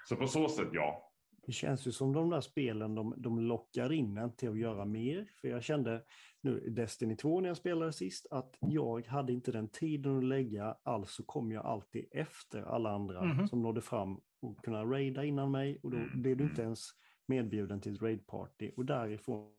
Så 0.06 0.16
på 0.16 0.28
så 0.28 0.50
sätt, 0.50 0.70
ja. 0.72 1.09
Det 1.50 1.54
känns 1.54 1.88
ju 1.88 1.92
som 1.92 2.14
de 2.14 2.30
där 2.30 2.42
spelen, 2.42 2.96
de, 2.96 3.14
de 3.18 3.40
lockar 3.40 3.92
in 3.92 4.18
en 4.18 4.36
till 4.36 4.50
att 4.50 4.60
göra 4.60 4.86
mer. 4.86 5.30
För 5.42 5.48
jag 5.48 5.64
kände 5.64 6.04
nu 6.42 6.70
Destiny 6.70 7.16
2 7.16 7.42
när 7.42 7.48
jag 7.50 7.58
spelade 7.58 7.94
sist 7.94 8.28
att 8.32 8.58
jag 8.62 9.08
hade 9.08 9.34
inte 9.34 9.52
den 9.52 9.70
tiden 9.70 10.18
att 10.18 10.24
lägga, 10.24 10.78
alltså 10.84 11.24
kom 11.24 11.52
jag 11.52 11.66
alltid 11.66 12.06
efter 12.12 12.62
alla 12.62 12.92
andra 12.92 13.24
Mhm. 13.24 13.48
som 13.48 13.62
nådde 13.62 13.82
fram 13.82 14.20
och 14.42 14.64
kunna 14.64 14.84
raida 14.84 15.26
innan 15.26 15.52
mig 15.52 15.80
och 15.84 15.92
då 15.92 15.98
Mm, 15.98 16.22
blev 16.22 16.38
du 16.38 16.44
inte 16.44 16.62
mm. 16.62 16.66
ens 16.66 16.88
medbjuden 17.28 17.82
till 17.82 17.94
ett 17.96 18.02
raidparty 18.02 18.72
och 18.78 18.86
därifrån 18.86 19.52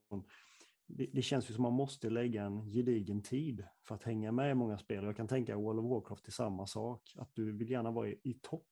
det, 0.87 1.07
det 1.13 1.23
känns 1.23 1.51
ju 1.51 1.55
som 1.55 1.63
man 1.63 1.73
måste 1.73 2.11
lägga 2.11 2.43
en 2.45 2.67
gedigen 2.67 3.23
tid 3.23 3.65
för 3.89 3.95
att 3.95 4.03
hänga 4.03 4.33
med 4.33 4.51
i 4.51 4.55
många 4.55 4.79
spel. 4.79 5.05
Jag 5.05 5.17
kan 5.17 5.29
tänka 5.29 5.57
World 5.57 5.81
of 5.81 5.91
Warcraft 5.91 6.29
är 6.29 6.33
samma 6.33 6.67
sak, 6.67 7.03
att 7.19 7.31
du 7.35 7.53
vill 7.57 7.71
gärna 7.71 7.91
vara 7.91 8.09
i, 8.09 8.21
i 8.23 8.35
topp. 8.43 8.67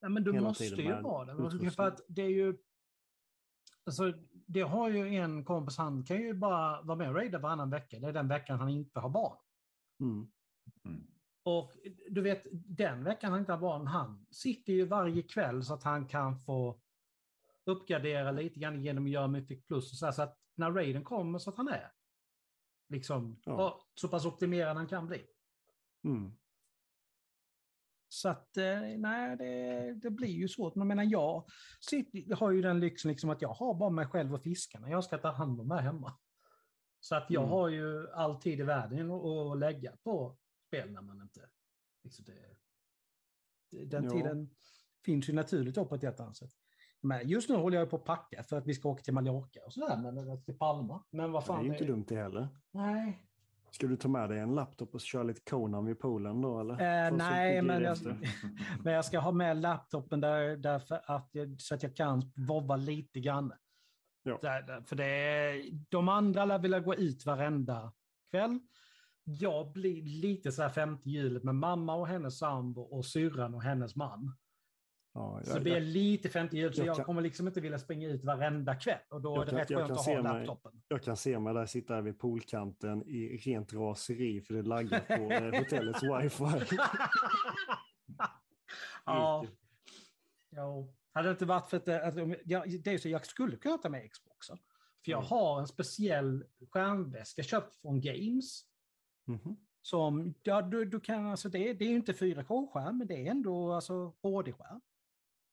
Ja, 0.00 0.08
men 0.08 0.24
du 0.24 0.40
måste 0.40 0.64
ju 0.64 1.02
vara 1.02 1.24
det. 1.24 1.32
utrustning. 1.32 1.70
För 1.70 1.86
att 1.86 2.00
det 2.08 2.22
är 2.22 2.28
ju... 2.28 2.58
Alltså, 3.84 4.12
det 4.46 4.60
har 4.60 4.88
ju 4.88 5.16
en 5.16 5.44
kompis, 5.44 5.76
han 5.76 6.04
kan 6.04 6.16
ju 6.16 6.34
bara 6.34 6.82
vara 6.82 6.98
med 6.98 7.08
och 7.08 7.14
raida 7.14 7.38
varannan 7.38 7.70
vecka. 7.70 7.98
Det 7.98 8.08
är 8.08 8.12
den 8.12 8.28
veckan 8.28 8.58
han 8.58 8.68
inte 8.68 9.00
har 9.00 9.08
barn. 9.08 9.36
Mm. 10.00 10.30
Mm. 10.84 11.06
Och 11.42 11.72
du 12.10 12.20
vet, 12.20 12.46
den 12.52 13.04
veckan 13.04 13.30
han 13.30 13.40
inte 13.40 13.52
har 13.52 13.60
barn, 13.60 13.86
han 13.86 14.26
sitter 14.30 14.72
ju 14.72 14.86
varje 14.86 15.22
kväll 15.22 15.64
så 15.64 15.74
att 15.74 15.82
han 15.82 16.08
kan 16.08 16.38
få 16.38 16.80
uppgradera 17.64 18.30
lite 18.30 18.60
grann 18.60 18.82
genom 18.82 19.04
att 19.04 19.10
göra 19.10 19.28
Mythic 19.28 19.66
Plus. 19.66 19.92
Och 19.92 19.98
så, 19.98 20.04
här, 20.04 20.12
så 20.12 20.22
att 20.22 20.38
när 20.54 20.70
raiden 20.70 21.04
kommer 21.04 21.38
så 21.38 21.50
att 21.50 21.56
han 21.56 21.68
är 21.68 21.92
liksom 22.88 23.40
ja, 23.44 23.86
så 23.94 24.08
pass 24.08 24.26
optimerad 24.26 24.76
han 24.76 24.86
kan 24.86 25.06
bli. 25.06 25.26
Mm. 26.04 26.32
Så 28.12 28.28
att 28.28 28.56
eh, 28.56 28.80
nej, 28.98 29.36
det, 29.36 29.94
det 29.94 30.10
blir 30.10 30.28
ju 30.28 30.48
svårt. 30.48 30.74
Men 30.74 30.80
jag 30.88 30.96
menar, 30.96 31.10
jag 31.12 31.44
sitter, 31.80 32.22
jag 32.26 32.36
har 32.36 32.50
ju 32.50 32.62
den 32.62 32.80
lyxen 32.80 33.08
liksom 33.10 33.30
att 33.30 33.42
jag 33.42 33.48
har 33.52 33.74
bara 33.74 33.90
mig 33.90 34.06
själv 34.06 34.34
och 34.34 34.42
fiskarna. 34.42 34.90
Jag 34.90 35.04
ska 35.04 35.18
ta 35.18 35.30
hand 35.30 35.60
om 35.60 35.70
här 35.70 35.80
hemma. 35.82 36.18
Så 37.00 37.14
att 37.16 37.26
jag 37.30 37.42
Mm. 37.42 37.50
har 37.52 37.68
ju 37.68 38.10
all 38.10 38.40
tid 38.40 38.60
i 38.60 38.62
världen 38.62 39.10
att, 39.10 39.58
lägga 39.58 39.96
på 39.96 40.36
spel 40.66 40.92
när 40.92 41.02
man 41.02 41.20
inte... 41.22 41.48
Liksom 42.04 42.24
det, 42.24 42.56
det- 43.70 43.84
den 43.84 44.04
Ja. 44.04 44.10
tiden 44.10 44.50
finns 45.04 45.28
ju 45.28 45.32
naturligt 45.32 45.74
på 45.74 45.94
ett 45.94 46.02
helt 46.02 46.20
annat 46.20 46.36
sätt. 46.36 46.50
Men 47.00 47.28
just 47.28 47.48
nu 47.48 47.56
håller 47.56 47.78
jag 47.78 47.90
på 47.90 47.96
att 47.96 48.04
packa 48.04 48.42
för 48.42 48.56
att 48.58 48.66
vi 48.66 48.74
ska 48.74 48.88
åka 48.88 49.02
till 49.02 49.14
Mallorca 49.14 49.60
och 49.66 49.72
sådär, 49.72 49.96
men 50.02 50.18
eller 50.18 50.36
till 50.36 50.58
Palma. 50.58 51.04
Men 51.10 51.32
vad 51.32 51.42
Det 51.42 51.46
fan. 51.46 51.60
är 51.60 51.64
ju 51.64 51.72
inte 51.72 51.84
dumt 51.84 52.04
det 52.08 52.16
heller. 52.16 52.48
Nej, 52.70 53.26
Ska 53.70 53.86
du 53.86 53.96
ta 53.96 54.08
med 54.08 54.30
dig 54.30 54.38
en 54.38 54.54
laptop 54.54 54.94
och 54.94 55.00
köra 55.00 55.22
lite 55.22 55.40
Conan 55.50 55.86
vid 55.86 55.98
poolen 55.98 56.42
då 56.42 56.60
eller? 56.60 56.74
Eh, 56.74 57.16
nej, 57.16 57.62
men 57.62 57.82
jag, 57.82 57.96
men 58.84 58.92
jag 58.92 59.04
ska 59.04 59.18
ha 59.18 59.32
med 59.32 59.56
laptopen 59.56 60.20
där, 60.20 60.56
därför 60.56 61.00
att 61.04 61.28
jag, 61.32 61.60
så 61.60 61.74
att 61.74 61.82
jag 61.82 61.96
kan 61.96 62.32
vovva 62.48 62.76
lite 62.76 63.20
grann. 63.20 63.52
Ja. 64.22 64.38
Där, 64.42 64.82
för 64.82 64.96
det 64.96 65.04
är, 65.04 65.70
de 65.88 66.08
andra 66.08 66.44
lär 66.44 66.58
vilja 66.58 66.80
gå 66.80 66.94
ut 66.94 67.26
varenda 67.26 67.92
kväll. 68.30 68.58
Jag 69.24 69.72
blir 69.72 70.02
lite 70.02 70.52
så 70.52 70.62
här 70.62 70.68
femte 70.68 71.10
hjulet 71.10 71.44
med 71.44 71.54
mamma 71.54 71.94
och 71.94 72.06
hennes 72.06 72.38
sambo 72.38 72.80
och 72.80 73.06
syrran 73.06 73.54
och 73.54 73.62
hennes 73.62 73.96
man. 73.96 74.36
Ja, 75.12 75.40
Så 75.44 75.50
jag, 75.50 75.56
det 75.56 75.60
blir 75.60 75.72
jag, 75.72 75.82
lite 75.82 76.28
femte 76.28 76.56
hjulet, 76.56 76.76
så 76.76 76.84
jag 76.84 76.96
kan- 76.96 77.04
kommer 77.04 77.22
liksom 77.22 77.46
inte 77.46 77.60
vilja 77.60 77.78
springa 77.78 78.08
ut 78.08 78.24
varenda 78.24 78.74
kväll. 78.74 78.98
Och 79.08 79.20
då 79.20 79.40
är 79.42 79.44
det 79.44 79.50
kan- 79.50 79.58
rätt 79.58 79.68
skönt 79.68 79.90
att 79.90 80.06
ha 80.06 80.22
mig- 80.22 80.46
laptopen. 80.46 80.82
jag 80.88 81.02
kan 81.02 81.16
se 81.16 81.38
mig 81.38 81.54
där 81.54 81.66
sitta 81.66 82.00
vid 82.00 82.18
poolkanten 82.18 83.02
i 83.06 83.36
rent 83.36 83.72
raseri 83.72 84.40
för 84.40 84.54
det 84.54 84.62
laggar 84.62 85.00
på 85.00 85.32
eh, 85.32 85.58
hotellets 85.62 86.02
wifi. 86.02 86.76
ja. 89.04 89.44
Jo. 90.56 90.94
Hade 91.12 91.28
det 91.28 91.32
inte 91.32 91.44
varit 91.46 91.70
för 91.70 91.76
att, 91.76 91.84
det- 91.84 92.06
att 92.06 92.14
jag, 92.44 92.80
det 92.82 92.92
är 92.94 92.98
så 92.98 93.08
jag 93.08 93.26
skulle 93.26 93.56
kunna 93.56 93.78
ta 93.78 93.88
med 93.88 94.10
Xboxen. 94.12 94.58
För 95.04 95.10
jag 95.10 95.18
Mm. 95.18 95.28
har 95.30 95.60
en 95.60 95.66
speciell 95.66 96.44
skärmväska 96.70 97.42
köpt 97.42 97.74
från 97.74 98.00
Games. 98.00 98.62
Mhm. 99.26 99.56
Som, 99.82 100.34
ja, 100.42 100.62
du, 100.62 100.84
du 100.84 101.00
kan, 101.00 101.26
alltså 101.26 101.48
det, 101.48 101.72
det 101.72 101.84
är 101.84 101.88
ju 101.88 101.96
inte 101.96 102.12
4K-skärm, 102.12 102.98
men 102.98 103.06
det 103.06 103.26
är 103.26 103.30
ändå 103.30 103.72
alltså 103.72 104.12
HD-skärm. 104.22 104.80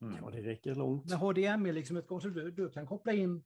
Mm. 0.02 0.18
Ja, 0.22 0.30
det 0.30 0.42
räcker 0.42 0.76
långt. 0.76 1.10
Med 1.10 1.20
HDMI 1.20 1.72
liksom, 1.74 1.98
ett, 1.98 2.08
så 2.08 2.20
du, 2.20 2.52
du 2.52 2.70
kan 2.70 2.88
koppla 2.88 3.14
in, 3.14 3.44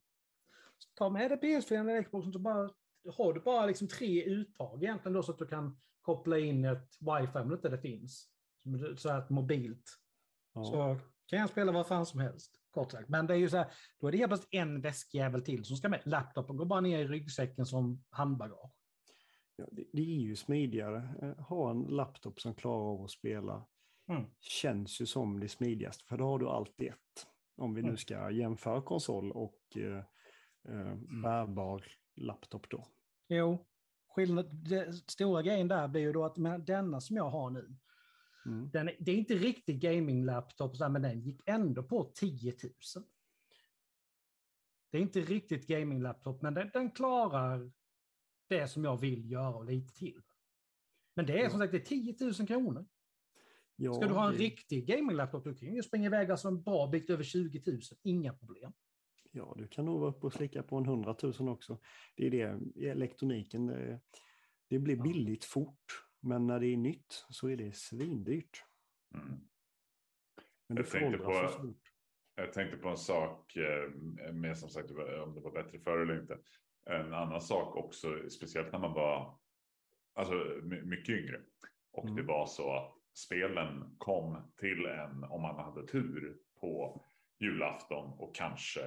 ta 0.96 1.10
med 1.10 1.32
dig 1.32 1.40
PS4 1.40 1.80
eller 1.80 2.04
Xboxen 2.04 2.34
så 2.34 2.40
bara, 2.40 2.70
har 3.18 3.34
du 3.34 3.40
bara 3.40 3.66
liksom 3.66 3.88
tre 3.88 4.24
uttag 4.24 4.84
egentligen 4.84 5.14
då 5.14 5.24
så 5.24 5.32
att 5.32 5.40
du 5.40 5.48
kan 5.48 5.80
koppla 6.02 6.40
in 6.40 6.66
ett 6.66 6.90
wifi 7.00 7.40
om 7.40 7.50
det 7.50 7.56
inte 7.56 7.70
det 7.70 7.82
finns. 7.82 8.28
Som- 8.64 8.98
Så 8.98 9.10
att 9.10 9.30
mobilt. 9.30 9.84
Ja. 10.54 10.64
Så 10.64 10.98
kan 11.26 11.40
jag 11.40 11.50
spela 11.50 11.72
vad 11.72 11.88
fan 11.88 12.06
som 12.06 12.20
helst, 12.20 12.52
kort 12.72 12.92
sagt. 12.92 13.10
Men 13.10 13.28
det 13.28 13.34
är 13.34 13.38
ju 13.38 13.50
så 13.50 13.58
här, 13.58 13.68
då 14.00 14.08
är 14.08 14.12
det 14.12 14.18
helt 14.18 14.30
plötsligt 14.30 14.54
en 14.54 14.82
väskjävel 14.82 15.42
till 15.42 15.66
som 15.66 15.78
ska 15.78 15.90
med. 15.90 16.02
Laptopen 16.06 16.58
går 16.58 16.66
bara 16.66 16.82
ner 16.82 17.00
i 17.00 17.08
ryggsäcken 17.08 17.66
som 17.66 18.04
handbagage. 18.10 18.72
Ja, 19.56 19.66
det, 19.72 19.86
det 19.94 20.02
är 20.02 20.20
ju 20.22 20.36
smidigare. 20.36 21.10
Eh, 21.22 21.44
Ha 21.46 21.72
en 21.72 21.82
laptop 21.82 22.40
som 22.42 22.56
klarar 22.56 22.94
av 22.94 23.04
att 23.04 23.12
spela. 23.12 23.66
Mm. 24.12 24.30
Känns 24.40 25.02
ju 25.02 25.06
som 25.06 25.40
det 25.40 25.50
smidigaste, 25.50 26.04
för 26.06 26.18
då 26.18 26.26
har 26.26 26.40
du 26.40 26.48
allt 26.50 26.82
i 26.82 26.88
ett. 26.88 27.28
Om 27.58 27.74
vi 27.74 27.82
nu 27.82 27.88
Mm. 27.88 27.98
ska 27.98 28.32
jämföra 28.32 28.82
konsol 28.82 29.32
och 29.32 29.60
eh, 29.78 29.98
eh, 30.68 30.96
bärbar 31.24 31.84
laptop 32.16 32.70
då. 32.70 32.88
Jo, 33.28 33.66
skillnad, 34.16 34.56
det, 34.70 34.94
stora 34.94 35.42
grejen 35.42 35.68
där 35.68 35.88
blir 35.88 36.02
ju 36.02 36.14
då 36.14 36.26
att 36.26 36.38
men 36.38 36.66
denna 36.66 37.02
som 37.02 37.16
jag 37.16 37.30
har 37.30 37.50
nu, 37.50 37.78
Mm. 38.46 38.70
den, 38.72 38.90
det 39.00 39.12
är 39.12 39.16
inte 39.16 39.34
riktigt 39.34 39.82
gaming-laptop, 39.82 40.80
men 40.80 41.02
den 41.02 41.22
gick 41.22 41.42
ändå 41.46 41.84
på 41.84 42.04
10 42.16 42.52
000. 42.96 43.06
Det 44.92 44.98
är 44.98 45.02
inte 45.02 45.22
riktigt 45.22 45.68
gaming-laptop, 45.68 46.42
men 46.42 46.54
den, 46.54 46.70
den 46.74 46.92
klarar 46.92 47.72
det 48.48 48.68
som 48.68 48.84
jag 48.84 48.98
vill 48.98 49.32
göra 49.32 49.56
och 49.56 49.66
lite 49.66 49.94
till. 49.94 50.22
Men 51.14 51.26
det 51.26 51.42
är 51.42 51.50
som 51.50 51.60
sagt 51.60 51.72
det 51.72 51.78
är 51.78 51.86
10 51.86 52.16
000 52.40 52.48
kronor. 52.48 52.86
Ja, 53.84 53.94
Ska 53.94 54.08
du 54.08 54.14
ha 54.14 54.28
en 54.28 54.34
det- 54.34 54.40
riktig 54.40 54.86
gaming-laptop, 54.88 55.44
du 55.44 55.56
kan 55.56 55.76
ju 55.76 55.84
springa 55.84 56.06
iväg 56.06 56.32
alltså 56.32 56.48
en 56.48 56.62
bra 56.64 56.88
bit 56.88 57.10
över 57.10 57.24
20 57.24 57.62
000, 57.72 57.80
inga 58.04 58.34
problem. 58.34 58.74
Ja, 59.32 59.54
du 59.58 59.68
kan 59.68 59.86
nog 59.86 60.00
vara 60.00 60.10
uppe 60.10 60.26
och 60.26 60.34
slicka 60.34 60.64
på 60.64 60.78
en 60.78 60.86
100 60.86 61.16
000 61.40 61.50
också. 61.50 61.80
Det 62.16 62.26
är 62.28 62.32
det, 62.32 62.60
elektroniken, 62.90 63.66
det, 63.68 64.00
det 64.68 64.80
blir 64.80 64.98
Ja. 64.98 65.04
billigt 65.04 65.46
fort. 65.46 66.06
Men 66.20 66.48
när 66.48 66.60
det 66.60 66.68
är 66.68 66.78
nytt 66.78 67.26
så 67.30 67.48
är 67.50 67.58
det 67.58 67.76
svindyrt. 67.76 68.64
Mm. 69.14 69.28
Men 69.28 69.38
Jag 70.68 70.78
det 70.78 70.84
tänkte 70.84 71.18
föråldras 71.18 71.52
så 71.54 71.58
på- 71.60 71.68
fort. 71.68 71.92
Jag 72.36 72.54
tänkte 72.54 72.78
på 72.78 72.90
en 72.90 72.98
sak, 72.98 73.56
eh, 73.56 73.92
med 74.34 74.58
som 74.58 74.70
sagt 74.70 74.92
om 74.92 75.34
det 75.36 75.42
var 75.42 75.52
bättre 75.52 75.80
förr 75.80 75.98
eller 76.02 76.22
inte. 76.22 76.38
En 76.86 77.14
annan 77.14 77.42
sak 77.42 77.76
också, 77.76 78.30
speciellt 78.30 78.72
när 78.72 78.80
man 78.80 78.94
var 78.94 79.40
alltså, 80.14 80.34
my- 80.64 80.82
mycket 80.82 81.16
yngre. 81.20 81.42
Och 81.92 82.04
Mm. 82.04 82.16
det 82.16 82.24
var 82.24 82.46
så 82.48 82.74
att 82.74 82.98
spelen 83.14 83.96
kom 83.98 84.52
till 84.60 84.86
en 84.86 85.24
om 85.24 85.42
man 85.42 85.56
hade 85.56 85.88
tur 85.88 86.38
på 86.60 87.02
julafton 87.40 88.14
och 88.20 88.36
kanske 88.36 88.82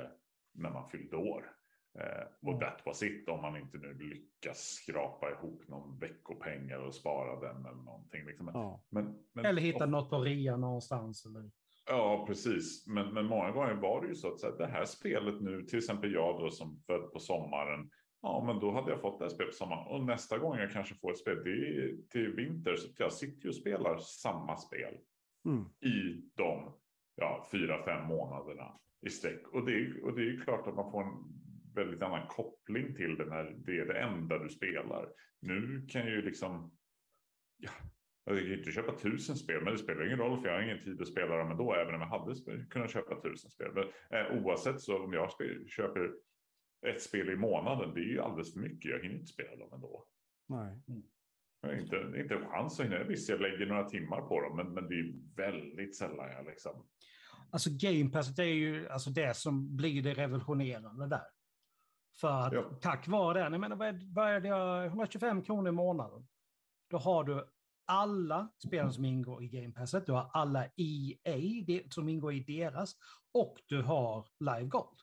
när 0.54 0.70
man 0.70 0.88
fyllde 0.90 1.16
år. 1.16 1.50
Eh, 1.98 2.26
och 2.42 2.52
Mm. 2.52 2.60
that 2.60 2.86
was 2.86 3.02
it 3.02 3.28
om 3.28 3.42
man 3.42 3.56
inte 3.56 3.78
nu 3.78 3.94
lyckas 3.94 4.58
skrapa 4.58 5.30
ihop 5.30 5.68
någon 5.68 5.98
veckopengar 5.98 6.78
och 6.78 6.94
spara 6.94 7.40
den 7.40 7.66
eller 7.66 7.82
någonting. 7.82 8.26
Liksom. 8.26 8.50
Ja, 8.54 8.84
Men, 8.88 9.24
men 9.32 9.44
Eller 9.46 9.62
hitta 9.62 9.86
något 9.86 10.10
på 10.10 10.18
rea 10.18 10.56
någonstans. 10.56 11.26
Eller... 11.26 11.50
Ja, 11.86 12.24
precis. 12.28 12.86
Men, 12.86 13.14
men 13.14 13.26
många 13.26 13.50
gånger 13.50 13.74
var 13.74 14.02
det 14.02 14.08
ju 14.08 14.14
så 14.14 14.32
att 14.32 14.40
så 14.40 14.46
här, 14.50 14.58
det 14.58 14.66
här 14.66 14.84
spelet 14.84 15.42
nu, 15.42 15.62
till 15.62 15.78
exempel 15.78 16.12
jag 16.12 16.40
då 16.40 16.50
som 16.50 16.82
född 16.86 17.12
på 17.12 17.18
sommaren. 17.18 17.90
Ja, 18.24 18.44
men 18.46 18.60
då 18.60 18.70
hade 18.70 18.90
jag 18.90 19.00
fått 19.00 19.18
det 19.18 19.30
spelet 19.30 19.50
på 19.50 19.56
sommaren. 19.56 19.86
Och 19.86 20.04
nästa 20.04 20.38
gång 20.38 20.56
jag 20.56 20.72
kanske 20.72 20.94
får 20.94 21.10
ett 21.10 21.18
spel, 21.18 21.44
det 21.44 21.50
är 21.50 21.96
till 22.10 22.32
vinter. 22.32 22.76
Så 22.76 22.88
jag 22.98 23.12
sitter 23.12 23.42
ju 23.42 23.48
och 23.48 23.56
spelar 23.56 23.98
samma 23.98 24.56
spel 24.56 24.94
mm. 25.46 25.64
i 25.80 26.22
de 26.34 26.74
ja, 27.14 27.48
fyra, 27.52 27.84
fem 27.84 28.06
månaderna 28.06 28.78
i 29.06 29.10
sträck. 29.10 29.48
Och 29.48 29.64
det, 29.66 29.72
är- 29.72 30.04
och 30.04 30.14
det 30.14 30.22
är 30.22 30.26
ju 30.26 30.40
klart 30.40 30.66
att 30.66 30.74
man 30.74 30.90
får 30.90 31.02
en 31.02 31.12
väldigt 31.74 32.02
annan 32.02 32.26
koppling 32.28 32.94
till 32.94 33.16
det 33.16 33.24
när 33.24 33.44
det 33.44 33.78
är 33.78 33.86
det 33.86 33.98
enda 33.98 34.38
du 34.38 34.48
spelar. 34.48 35.08
Nu 35.40 35.86
kan 35.88 36.00
jag 36.00 36.10
ju 36.10 36.22
liksom... 36.22 36.72
Ja, 37.56 37.70
jag 38.24 38.38
kan 38.38 38.46
ju 38.46 38.58
inte 38.58 38.72
köpa 38.72 38.98
tusen 38.98 39.36
spel, 39.36 39.62
men 39.64 39.72
det 39.72 39.78
spelar 39.78 40.06
ingen 40.06 40.18
roll 40.18 40.40
för 40.40 40.48
jag 40.48 40.54
har 40.54 40.62
ingen 40.62 40.80
tid 40.80 41.00
att 41.00 41.08
spela 41.08 41.36
dem 41.36 41.50
ändå, 41.50 41.74
även 41.74 41.94
om 41.94 42.00
jag 42.00 42.08
hade 42.08 42.64
kunnat 42.70 42.90
köpa 42.90 43.20
tusen 43.20 43.50
spel. 43.50 43.70
Men, 43.74 43.84
eh, 43.84 44.44
oavsett 44.44 44.80
så 44.80 45.04
om 45.04 45.12
jag 45.12 45.30
köper 45.68 46.12
ett 46.86 47.02
spel 47.02 47.30
i 47.30 47.36
månaden, 47.36 47.94
det 47.94 48.00
är 48.00 48.04
ju 48.04 48.20
alldeles 48.20 48.52
för 48.52 48.60
mycket. 48.60 48.90
Jag 48.90 49.00
hinner 49.02 49.14
inte 49.14 49.26
spela 49.26 49.56
dem 49.56 49.68
ändå. 49.72 50.04
Nej. 50.48 50.82
Jag 51.60 51.68
har 51.68 51.76
inte, 51.76 51.96
inte 52.20 52.34
en 52.34 52.46
chans 52.50 52.80
att 52.80 52.86
hinna. 52.86 53.04
Visst, 53.04 53.28
jag 53.28 53.40
lägger 53.40 53.66
några 53.66 53.84
timmar 53.88 54.20
på 54.20 54.40
dem, 54.40 54.56
men, 54.56 54.74
men 54.74 54.88
det 54.88 54.94
är 54.94 55.36
väldigt 55.36 55.96
sällan 55.96 56.30
jag 56.30 56.46
liksom... 56.46 56.86
Alltså 57.50 57.70
Game 57.72 58.10
Pass, 58.10 58.34
det 58.34 58.44
är 58.44 58.54
ju 58.54 58.88
alltså 58.88 59.10
det 59.10 59.36
som 59.36 59.76
blir 59.76 60.02
det 60.02 60.14
revolutionerande 60.14 61.06
där. 61.06 61.26
För 62.20 62.46
att 62.46 62.52
Ja. 62.52 62.78
tack 62.80 63.08
vare 63.08 63.42
den, 63.42 63.52
jag 63.52 63.60
menar 63.60 63.76
vad 63.76 63.88
är, 63.88 64.14
vad 64.14 64.30
är 64.30 64.40
det, 64.40 64.86
125 64.86 65.42
kronor 65.42 65.68
i 65.68 65.72
månaden. 65.72 66.26
Då 66.90 66.98
har 66.98 67.24
du 67.24 67.48
alla 67.86 68.48
spelen 68.66 68.92
som 68.92 69.04
ingår 69.04 69.42
i 69.42 69.48
Game 69.48 69.72
Passet, 69.72 70.06
du 70.06 70.12
har 70.12 70.30
alla 70.32 70.64
EA 70.76 71.64
det, 71.66 71.92
som 71.92 72.08
ingår 72.08 72.32
i 72.32 72.40
deras 72.40 72.96
och 73.32 73.62
du 73.66 73.82
har 73.82 74.28
Live 74.40 74.68
Gold. 74.68 74.98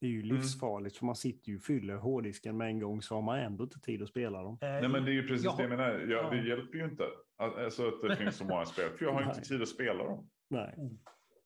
Det 0.00 0.06
är 0.06 0.10
ju 0.10 0.22
Mm. 0.22 0.36
livsfarligt 0.36 0.96
för 0.96 1.06
man 1.06 1.16
sitter 1.16 1.48
ju 1.50 1.56
och 1.56 1.62
fyller 1.62 1.94
hårddisken 1.96 2.56
med 2.56 2.66
en 2.68 2.80
gång 2.80 3.02
så 3.02 3.14
har 3.14 3.22
man 3.22 3.38
ändå 3.38 3.64
inte 3.64 3.80
tid 3.80 4.02
att 4.02 4.08
spela 4.08 4.42
dem. 4.42 4.58
Eh, 4.62 4.68
Nej, 4.68 4.88
men 4.88 5.04
det 5.04 5.10
är 5.10 5.12
ju 5.14 5.26
precis 5.26 5.44
Ja. 5.44 5.54
det 5.56 5.62
jag 5.62 5.70
menar. 5.70 5.90
Ja, 5.90 6.06
Ja. 6.08 6.30
Det 6.30 6.48
hjälper 6.48 6.78
ju 6.78 6.84
inte 6.84 7.04
alltså, 7.36 7.88
att 7.88 8.02
det 8.02 8.16
finns 8.16 8.36
så 8.36 8.44
många 8.44 8.64
spel, 8.64 8.90
för 8.98 9.04
jag 9.04 9.12
har 9.12 9.20
inte 9.22 9.34
Nej. 9.36 9.44
tid 9.44 9.62
att 9.62 9.68
spela 9.68 10.04
dem. 10.04 10.30
Nej. 10.50 10.74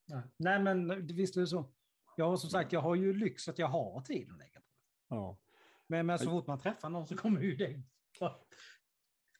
Nej. 0.08 0.22
Nej, 0.36 0.62
men 0.62 1.06
visst 1.06 1.36
är 1.36 1.40
det 1.40 1.46
så. 1.46 1.70
Jag 2.16 2.28
har 2.28 2.36
som 2.36 2.50
sagt, 2.50 2.72
jag 2.72 2.80
har 2.80 2.94
ju 2.94 3.12
lyx 3.12 3.48
att 3.48 3.58
jag 3.58 3.66
har 3.68 4.00
tid 4.00 4.30
att 4.30 4.38
lägga 4.38 4.60
på. 4.60 4.66
Ja. 5.08 5.38
Men, 5.86 6.06
men 6.06 6.18
så 6.18 6.30
fort 6.30 6.46
man 6.46 6.58
träffar 6.58 6.88
någon 6.90 7.06
så 7.06 7.16
kommer 7.16 7.40
ju 7.40 7.56
det, 7.56 7.82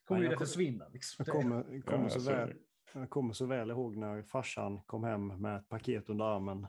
kommer 0.04 0.20
Nej, 0.20 0.22
ju 0.22 0.28
det 0.28 0.36
försvinna. 0.38 0.88
Liksom. 0.88 1.24
Jag 1.26 1.36
kommer, 1.36 1.80
kommer, 1.82 2.04
Ja, 2.04 2.08
så 2.10 2.30
väl, 2.30 2.52
jag 2.94 3.10
kommer 3.10 3.32
så 3.32 3.46
väl 3.46 3.70
ihåg 3.70 3.96
när 3.96 4.22
farsan 4.22 4.82
kom 4.86 5.04
hem 5.04 5.26
med 5.26 5.56
ett 5.56 5.68
paket 5.68 6.08
under 6.08 6.24
armen 6.24 6.66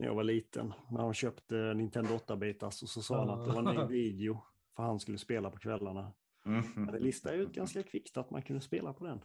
när 0.00 0.06
jag 0.06 0.14
var 0.14 0.24
liten. 0.24 0.72
När 0.90 1.00
han 1.00 1.14
köpte 1.14 1.74
Nintendo 1.74 2.10
8-bitars 2.10 2.82
och 2.82 2.88
så 2.88 3.02
sa 3.02 3.18
han 3.18 3.30
att 3.30 3.46
det 3.46 3.52
var 3.62 3.74
en 3.82 3.88
video 3.88 4.42
för 4.76 4.82
han 4.82 5.00
skulle 5.00 5.18
spela 5.18 5.50
på 5.50 5.58
kvällarna. 5.58 6.12
Mm. 6.46 6.86
Det 6.92 6.98
listade 6.98 7.36
ut 7.36 7.52
ganska 7.52 7.82
kvickt 7.82 8.16
att 8.16 8.30
man 8.30 8.42
kunde 8.42 8.62
spela 8.62 8.92
på 8.92 9.04
den. 9.04 9.20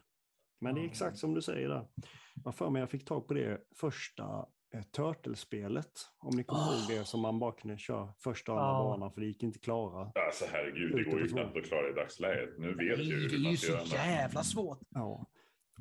Men 0.62 0.76
det 0.76 0.82
är 0.82 0.86
exakt 0.86 1.18
som 1.18 1.34
du 1.34 1.42
säger 1.42 1.70
där. 1.70 1.88
Jag 2.44 2.56
för 2.56 2.70
mig 2.70 2.80
jag 2.80 2.90
fick 2.90 3.06
tag 3.06 3.28
på 3.28 3.34
det 3.34 3.62
första 3.76 4.46
eh, 4.74 4.82
Turtle-spelet. 4.82 5.92
Om 6.18 6.36
ni 6.36 6.44
kommer 6.44 6.62
ihåg 6.62 6.98
det 7.00 7.06
som 7.06 7.22
man 7.22 7.40
bara 7.40 7.52
kunde 7.52 7.78
köra 7.78 8.14
första 8.20 8.54
och 8.54 8.60
andra 8.60 8.74
Ja. 8.74 8.84
banan 8.84 9.12
för 9.12 9.22
det 9.22 9.28
gick 9.28 9.44
inte 9.44 9.60
klara. 9.60 10.12
Alltså 10.28 10.46
herregud, 10.52 10.96
det 10.96 11.04
går 11.04 11.22
ju 11.22 11.28
knappt 11.28 11.58
att 11.58 11.64
klara 11.66 11.90
i 11.90 11.94
dagsläget. 11.94 12.50
Nu 12.60 12.68
vet 12.68 12.78
Nej, 12.98 13.08
ju 13.08 13.28
det 13.28 13.36
är 13.36 13.52
ju 13.52 13.58
så 13.58 13.96
jävla 13.96 14.44
svårt. 14.44 14.80
Ja. 14.90 15.26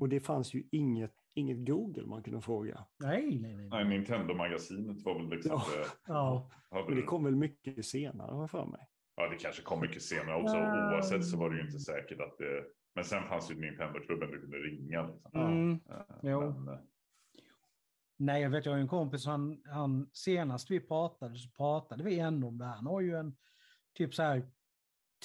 Och 0.01 0.09
det 0.09 0.21
fanns 0.21 0.55
ju 0.55 0.69
inget, 0.73 1.15
inget 1.35 1.67
Google 1.67 2.07
man 2.07 2.23
kunde 2.23 2.41
fråga. 2.41 2.85
Nej, 2.99 3.39
nej, 3.41 3.57
nej. 3.57 3.69
Nej, 3.69 3.85
Nintendo-magasinet 3.85 5.03
var 5.05 5.19
väl 5.19 5.29
liksom... 5.29 5.53
Ja. 5.53 5.65
Det, 5.77 6.13
Ja. 6.71 6.85
Men 6.89 6.97
det 6.97 7.03
kom 7.03 7.25
väl 7.25 7.37
mycket 7.37 7.87
senare 7.87 8.35
har 8.35 8.49
för 8.49 8.67
mig. 8.67 8.89
ja, 9.17 9.29
det 9.29 9.37
kanske 9.37 9.63
kom 9.63 9.81
mycket 9.81 10.03
senare 10.03 10.43
också. 10.43 10.57
Ja. 10.57 10.95
Oavsett 10.95 11.27
så 11.27 11.37
var 11.39 11.51
det 11.51 11.57
ju 11.57 11.67
inte 11.67 11.79
säkert 11.79 12.21
att 12.21 12.39
det... 12.39 12.65
Men 12.95 13.05
sen 13.05 13.29
fanns 13.29 13.51
ju 13.51 13.55
Nintendo-klubben 13.55 14.31
du 14.31 14.41
kunde 14.41 14.57
ringa. 14.57 15.07
Liksom. 15.07 15.41
Mm. 15.41 15.81
Eh, 15.91 16.17
Jo. 16.23 16.41
Men, 16.41 16.69
eh, 16.75 16.81
Nej, 18.17 18.43
jag 18.43 18.51
vet, 18.51 18.65
jag 18.65 18.73
har 18.73 18.77
ju 18.77 18.83
en 18.83 18.89
kompis, 18.89 19.27
han, 19.27 19.63
han, 19.65 20.11
senast 20.13 20.71
vi 20.71 20.81
pratade 20.81 21.37
så 21.37 21.51
pratade 21.51 22.05
vi 22.05 22.19
ändå 22.19 22.49
om 22.49 22.59
det 22.59 22.65
här. 22.65 22.75
Han 22.75 22.87
har 22.87 23.01
ju 23.01 23.17
en 23.17 23.37
typ 23.95 24.15
så 24.15 24.23
här 24.23 24.51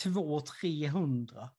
200-300 0.03 1.49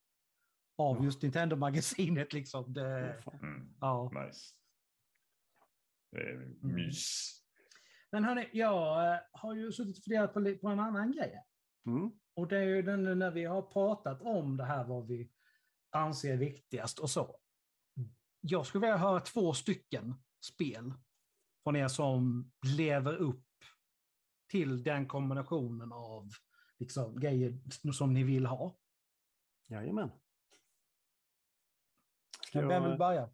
av 0.81 1.05
just 1.05 1.23
Nintendo-magasinet 1.23 2.33
liksom. 2.33 2.73
Det, 2.73 3.23
mm, 3.43 3.75
ja. 3.81 4.13
nice. 4.27 4.55
Det 6.13 6.21
är 6.21 6.55
mys. 6.61 7.41
Men 8.13 8.25
hörni, 8.25 8.49
jag 8.53 9.13
eh, 9.15 9.21
har 9.33 9.55
ju 9.55 9.73
suttit 9.73 9.99
och 9.99 10.05
funderat 10.05 10.35
på, 10.35 10.59
på 10.61 10.69
en 10.69 10.81
annan 10.81 11.13
grej. 11.13 11.45
Mm. 11.87 12.11
Och 12.35 12.49
det 12.49 12.59
är 12.59 12.65
ju 12.65 12.83
den 12.83 13.19
när 13.19 13.31
vi 13.31 13.45
har 13.45 13.63
pratat 13.63 14.23
om 14.23 14.57
det 14.57 14.65
här 14.65 14.85
vad 14.85 15.07
vi 15.07 15.31
anser 15.91 16.33
är 16.33 16.37
viktigast 16.37 16.99
och 16.99 17.11
så. 17.11 17.37
Jag 18.41 18.67
skulle 18.67 18.81
vilja 18.81 18.97
höra 18.97 19.21
två 19.21 19.53
stycken 19.53 20.15
spel 20.45 20.95
från 21.63 21.77
er 21.77 21.89
som 21.89 22.51
lever 22.77 23.17
upp 23.17 23.47
till 24.51 24.83
den 24.83 25.09
kombinationen 25.09 25.93
av 25.93 26.29
liksom, 26.79 27.21
grejer 27.21 27.59
som 27.93 28.15
ni 28.15 28.25
vill 28.25 28.47
ha. 28.47 28.77
Jajamän. 29.69 30.11
Ska 32.51 32.69
vem 32.69 32.85
vill 32.85 32.99
börja? 32.99 33.31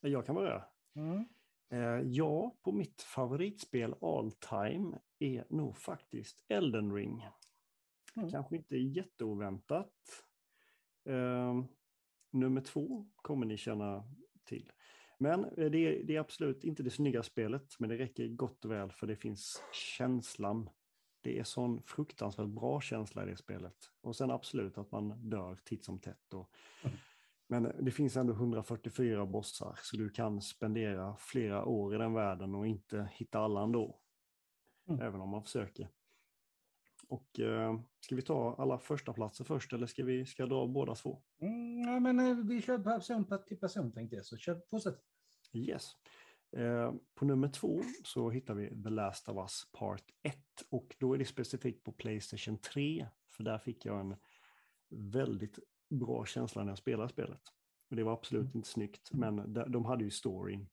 jag 0.00 0.26
kan 0.26 0.34
börja. 0.34 0.64
Mm. 0.96 1.24
Eh, 1.70 2.08
ja, 2.08 2.56
på 2.62 2.72
mitt 2.72 3.02
favoritspel 3.02 3.94
all 4.00 4.32
time 4.32 4.98
är 5.18 5.44
nog 5.48 5.76
faktiskt 5.76 6.44
Elden 6.48 6.94
Ring. 6.94 7.26
Mm. 8.16 8.30
Kanske 8.30 8.56
inte 8.56 8.76
jätteoväntat. 8.76 9.92
Eh, 11.08 11.64
nummer 12.30 12.60
två 12.60 13.10
kommer 13.16 13.46
ni 13.46 13.56
känna 13.56 14.04
till. 14.44 14.72
Men 15.18 15.44
eh, 15.44 15.70
det 15.70 15.78
är, 15.78 16.04
det 16.04 16.16
är 16.16 16.20
absolut 16.20 16.64
inte 16.64 16.82
det 16.82 16.90
snygga 16.90 17.22
spelet, 17.22 17.76
men 17.78 17.90
det 17.90 17.98
räcker 17.98 18.28
gott 18.28 18.64
och 18.64 18.70
väl 18.70 18.92
för 18.92 19.06
det 19.06 19.16
finns 19.16 19.62
känslan. 19.72 20.70
Det 21.20 21.38
är 21.38 21.44
sån 21.44 21.82
fruktansvärt 21.82 22.48
bra 22.48 22.80
känsla 22.80 23.22
i 23.22 23.26
det 23.26 23.36
spelet. 23.36 23.76
Och 24.00 24.16
sen 24.16 24.30
absolut 24.30 24.78
att 24.78 24.90
man 24.90 25.30
dör 25.30 25.58
titt 25.64 25.84
som 25.84 25.98
tätt. 25.98 26.34
Och, 26.34 26.50
Mm. 26.84 26.96
Men 27.52 27.72
det 27.80 27.90
finns 27.90 28.16
ändå 28.16 28.32
144 28.32 29.26
bossar, 29.26 29.78
så 29.82 29.96
du 29.96 30.10
kan 30.10 30.42
spendera 30.42 31.16
flera 31.16 31.64
år 31.64 31.94
i 31.94 31.98
den 31.98 32.14
världen 32.14 32.54
och 32.54 32.66
inte 32.66 33.08
hitta 33.12 33.38
alla 33.38 33.62
ändå. 33.62 34.00
Mm. 34.88 35.00
Även 35.00 35.20
om 35.20 35.28
man 35.28 35.42
försöker. 35.42 35.88
Och 37.08 37.40
eh, 37.40 37.80
ska 38.00 38.16
vi 38.16 38.22
ta 38.22 38.54
alla 38.58 38.78
första 38.78 39.12
platser 39.12 39.44
först 39.44 39.72
eller 39.72 39.86
ska 39.86 40.04
vi 40.04 40.26
ska 40.26 40.46
dra 40.46 40.66
båda 40.66 40.94
två? 40.94 41.22
Mm, 41.40 41.80
ja, 41.80 42.00
men 42.00 42.20
eh, 42.20 42.36
vi 42.36 42.62
kör 42.62 42.78
person 42.78 43.26
till 43.46 43.58
person 43.60 43.92
tänkte 43.92 44.16
jag, 44.16 44.26
så 44.26 44.36
kör, 44.36 44.60
fortsätt. 44.70 44.98
Yes. 45.52 45.90
Eh, 46.56 46.94
på 47.14 47.24
nummer 47.24 47.48
två 47.48 47.82
så 48.04 48.30
hittar 48.30 48.54
vi 48.54 48.82
The 48.82 48.90
Last 48.90 49.28
of 49.28 49.36
Us 49.36 49.70
Part 49.72 50.04
1 50.22 50.36
och 50.70 50.96
då 50.98 51.14
är 51.14 51.18
det 51.18 51.24
specifikt 51.24 51.84
på 51.84 51.92
Playstation 51.92 52.58
3 52.58 53.06
för 53.28 53.44
där 53.44 53.58
fick 53.58 53.84
jag 53.84 54.00
en 54.00 54.16
väldigt 54.88 55.58
bra 55.92 56.24
känsla 56.24 56.64
när 56.64 56.70
jag 56.70 56.78
spelade 56.78 57.08
spelet. 57.08 57.40
Och 57.90 57.96
det 57.96 58.02
var 58.04 58.12
absolut 58.12 58.44
Mm. 58.44 58.56
inte 58.56 58.68
snyggt, 58.68 59.12
men 59.12 59.52
de, 59.52 59.72
de 59.72 59.84
hade 59.84 60.04
ju 60.04 60.10
storyn 60.10 60.68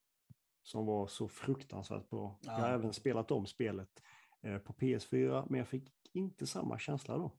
som 0.63 0.85
var 0.85 1.07
så 1.07 1.27
fruktansvärt 1.27 2.09
bra. 2.09 2.39
Jag 2.41 2.51
har 2.51 2.67
Ja. 2.69 2.73
även 2.73 2.93
spelat 2.93 3.31
om 3.31 3.45
spelet 3.45 4.03
eh, 4.41 4.57
på 4.57 4.73
PS4, 4.73 5.45
men 5.49 5.57
jag 5.57 5.67
fick 5.67 5.83
inte 6.11 6.47
samma 6.47 6.79
känsla 6.79 7.17
då. 7.17 7.31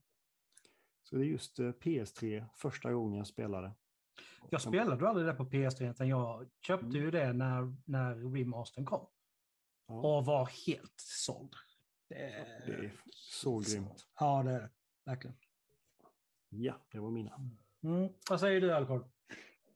Så 1.03 1.15
det 1.15 1.21
är 1.21 1.25
just 1.25 1.59
eh, 1.59 1.65
PS3 1.71 2.45
första 2.55 2.93
gången 2.93 3.17
jag 3.17 3.27
spelade. 3.27 3.71
Jag 4.49 4.61
spelade 4.61 5.09
aldrig 5.09 5.27
det 5.27 5.33
på 5.33 5.45
PS3, 5.45 5.91
utan 5.91 6.07
jag 6.07 6.49
köpte 6.61 6.85
Mm. 6.85 7.01
ju 7.01 7.11
det 7.11 7.33
när, 7.33 7.75
när 7.85 8.15
remastern 8.33 8.85
kom. 8.85 9.05
Ja, 9.87 10.17
Och 10.17 10.25
var 10.25 10.49
helt 10.67 10.93
såld. 10.99 11.55
Det 12.07 12.15
är, 12.15 12.63
det 12.65 12.73
är 12.73 12.91
så 13.11 13.59
grymt. 13.59 14.07
Ja, 14.19 14.43
det 14.43 14.51
är 14.51 14.59
det. 14.61 14.69
Verkligen. 15.05 15.35
Ja, 16.49 16.73
det 16.91 16.99
var 16.99 17.11
mina. 17.11 17.49
Mm. 17.83 18.09
Vad 18.29 18.39
säger 18.39 18.61
du, 18.61 18.73
Alcor? 18.73 19.05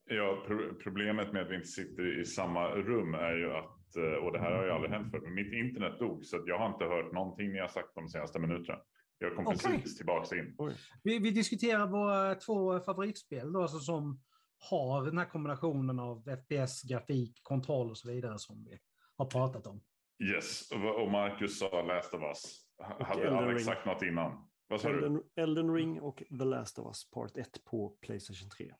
Ja, 0.05 0.43
pro 0.47 0.75
problemet 0.83 1.33
med 1.33 1.41
att 1.41 1.49
vi 1.49 1.55
inte 1.55 1.67
sitter 1.67 2.19
i 2.21 2.25
samma 2.25 2.69
rum 2.69 3.13
är 3.13 3.35
ju 3.35 3.51
att, 3.51 3.95
eh, 3.95 4.25
och 4.25 4.31
det 4.31 4.39
här 4.39 4.51
har 4.51 4.65
ju 4.65 4.71
aldrig 4.71 4.91
hänt 4.91 5.11
förut, 5.11 5.23
men 5.23 5.33
mitt 5.33 5.53
internet 5.53 5.99
dog 5.99 6.25
så 6.25 6.37
att 6.37 6.47
jag 6.47 6.59
har 6.59 6.67
inte 6.67 6.85
hört 6.85 7.13
någonting 7.13 7.51
ni 7.51 7.59
har 7.59 7.67
sagt 7.67 7.95
de 7.95 8.07
senaste 8.07 8.39
minuterna. 8.39 8.79
Jag 9.17 9.35
kom 9.35 9.47
Okej. 9.47 9.57
precis 9.57 9.97
tillbaka 9.97 10.35
in. 10.35 10.57
Vi, 11.03 11.19
vi 11.19 11.31
diskuterar 11.31 11.87
våra 11.87 12.35
två 12.35 12.79
favoritspel 12.79 13.53
då, 13.53 13.61
alltså, 13.61 13.79
som 13.79 14.21
har 14.69 15.05
den 15.05 15.17
här 15.17 15.25
kombinationen 15.25 15.99
av 15.99 16.23
FPS, 16.23 16.83
grafik, 16.83 17.39
kontroll 17.43 17.89
och 17.89 17.97
så 17.97 18.11
vidare 18.11 18.39
som 18.39 18.65
vi 18.69 18.79
har 19.17 19.25
pratat 19.25 19.67
om. 19.67 19.81
Yes, 20.23 20.71
och 20.71 21.11
Marcus 21.11 21.59
sa 21.59 21.81
Last 21.81 22.13
of 22.13 22.21
Us. 22.21 22.65
Hade 22.99 23.37
Alex 23.37 23.63
sagt 23.63 23.85
något 23.85 24.01
innan? 24.01 24.47
Vad 24.67 24.81
sa 24.81 24.89
du? 24.89 24.95
Elden, 24.97 25.23
Elden 25.35 25.73
Ring 25.73 26.01
och 26.01 26.23
The 26.39 26.45
Last 26.45 26.79
of 26.79 26.85
Us 26.87 27.09
Part 27.11 27.37
1 27.37 27.63
på 27.65 27.89
Playstation 27.89 28.49
3. 28.49 28.71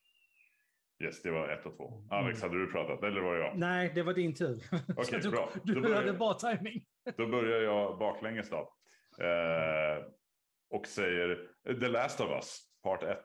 Yes, 1.04 1.22
det 1.22 1.30
var 1.30 1.48
ett 1.48 1.66
och 1.66 1.76
två. 1.76 2.06
Alex, 2.10 2.42
hade 2.42 2.58
du 2.58 2.72
pratat 2.72 3.02
eller 3.04 3.20
var 3.20 3.36
det 3.36 3.44
jag? 3.44 3.58
Nej, 3.58 3.92
det 3.94 4.02
var 4.02 4.14
din 4.14 4.34
tur. 4.34 4.62
Okej, 4.96 5.22
Så 5.22 5.30
bra. 5.30 5.50
Du, 5.64 5.80
börjar 5.80 5.96
hade 5.96 6.06
jag. 6.06 6.18
bra 6.18 6.34
timing. 6.34 6.84
Då 7.16 7.26
börjar 7.26 7.60
jag 7.62 7.98
baklänges 7.98 8.50
då. 8.50 8.74
Eh, 9.24 10.04
och 10.70 10.86
säger 10.86 11.48
The 11.80 11.88
Last 11.88 12.20
of 12.20 12.30
Us, 12.30 12.60
Part 12.82 13.02
1 13.02 13.18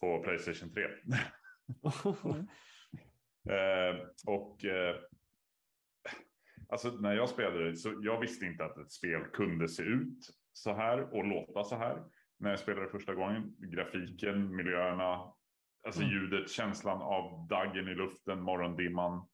på 0.00 0.22
Playstation 0.22 0.72
3. 0.72 0.84
Eh, 3.50 3.96
och 4.26 4.64
eh, 4.64 4.96
alltså 6.68 6.90
när 6.90 7.14
jag 7.14 7.28
spelade 7.28 7.76
så 7.76 7.98
jag 8.02 8.20
visste 8.20 8.46
inte 8.46 8.64
att 8.64 8.78
ett 8.78 8.92
spel 8.92 9.20
kunde 9.32 9.68
se 9.68 9.82
ut 9.82 10.18
så 10.56 10.72
här 10.72 11.14
och 11.14 11.24
låta 11.24 11.64
så 11.64 11.76
här. 11.76 12.04
När 12.38 12.50
jag 12.50 12.58
spelade 12.58 12.88
första 12.88 13.14
gången, 13.14 13.56
grafiken, 13.58 14.56
miljöerna, 14.56 15.32
alltså 15.86 16.02
Mm. 16.02 16.12
ljudet, 16.12 16.50
känslan 16.50 17.02
av 17.02 17.46
daggen 17.48 17.88
i 17.88 17.94
luften, 17.94 18.40
morgondimman. 18.42 19.28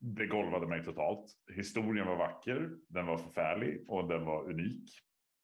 Det 0.00 0.26
golvade 0.26 0.66
mig 0.66 0.84
totalt. 0.84 1.32
Historien 1.54 2.06
var 2.06 2.16
vacker, 2.16 2.70
den 2.88 3.06
var 3.06 3.16
förfärlig 3.18 3.84
och 3.90 4.08
den 4.08 4.24
var 4.24 4.50
unik. 4.50 4.90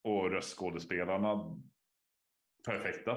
Och 0.04 0.30
röstskådespelarna 0.30 1.56
perfekta. 2.66 3.16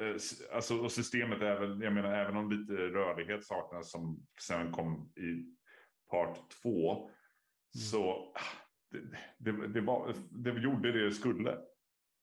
Eh, 0.00 0.14
Alltså, 0.52 0.78
och 0.78 0.92
systemet 0.92 1.42
är 1.42 1.60
väl, 1.60 1.82
jag 1.82 1.92
menar 1.92 2.12
även 2.12 2.36
om 2.36 2.50
lite 2.50 2.72
rörlighet 2.72 3.44
saknas 3.46 3.90
som 3.90 4.26
sen 4.40 4.72
kom 4.72 5.12
i 5.16 5.56
part 6.10 6.50
två. 6.62 7.10
Så 7.90 8.12
ah, 8.34 8.67
det, 8.90 9.00
det, 9.38 9.68
det, 9.68 9.80
var, 9.80 10.14
det 10.30 10.50
gjorde 10.50 10.92
det 10.92 11.04
det 11.04 11.12
skulle. 11.12 11.58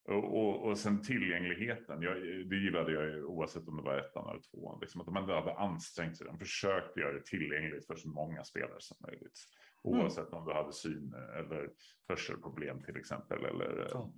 Och, 0.07 0.37
och, 0.39 0.63
och 0.69 0.77
sen 0.77 1.01
tillgängligheten, 1.01 2.01
jag, 2.01 2.17
det 2.49 2.55
gillade 2.55 2.91
jag 2.91 3.29
oavsett 3.29 3.67
om 3.67 3.77
det 3.77 3.83
var 3.83 3.97
ettan 3.97 4.29
eller 4.29 4.41
tvåan. 4.41 4.79
Liksom 4.81 5.01
att 5.01 5.07
ändå 5.07 5.33
hade 5.33 5.53
ansträngt 5.55 6.17
sig, 6.17 6.27
de 6.27 6.39
försökte 6.39 6.99
göra 6.99 7.13
det 7.13 7.25
tillgängligt 7.25 7.87
för 7.87 7.95
så 7.95 8.09
många 8.09 8.43
spelare 8.43 8.79
som 8.79 8.97
möjligt. 8.99 9.39
Mm. 9.85 9.99
Oavsett 9.99 10.33
om 10.33 10.45
du 10.45 10.53
hade 10.53 10.73
syn 10.73 11.13
eller 11.13 11.69
hörselproblem 12.07 12.83
till 12.83 12.97
exempel. 12.97 13.45
Eller 13.45 13.79
eh, 13.79 13.87
Ja. 13.91 14.11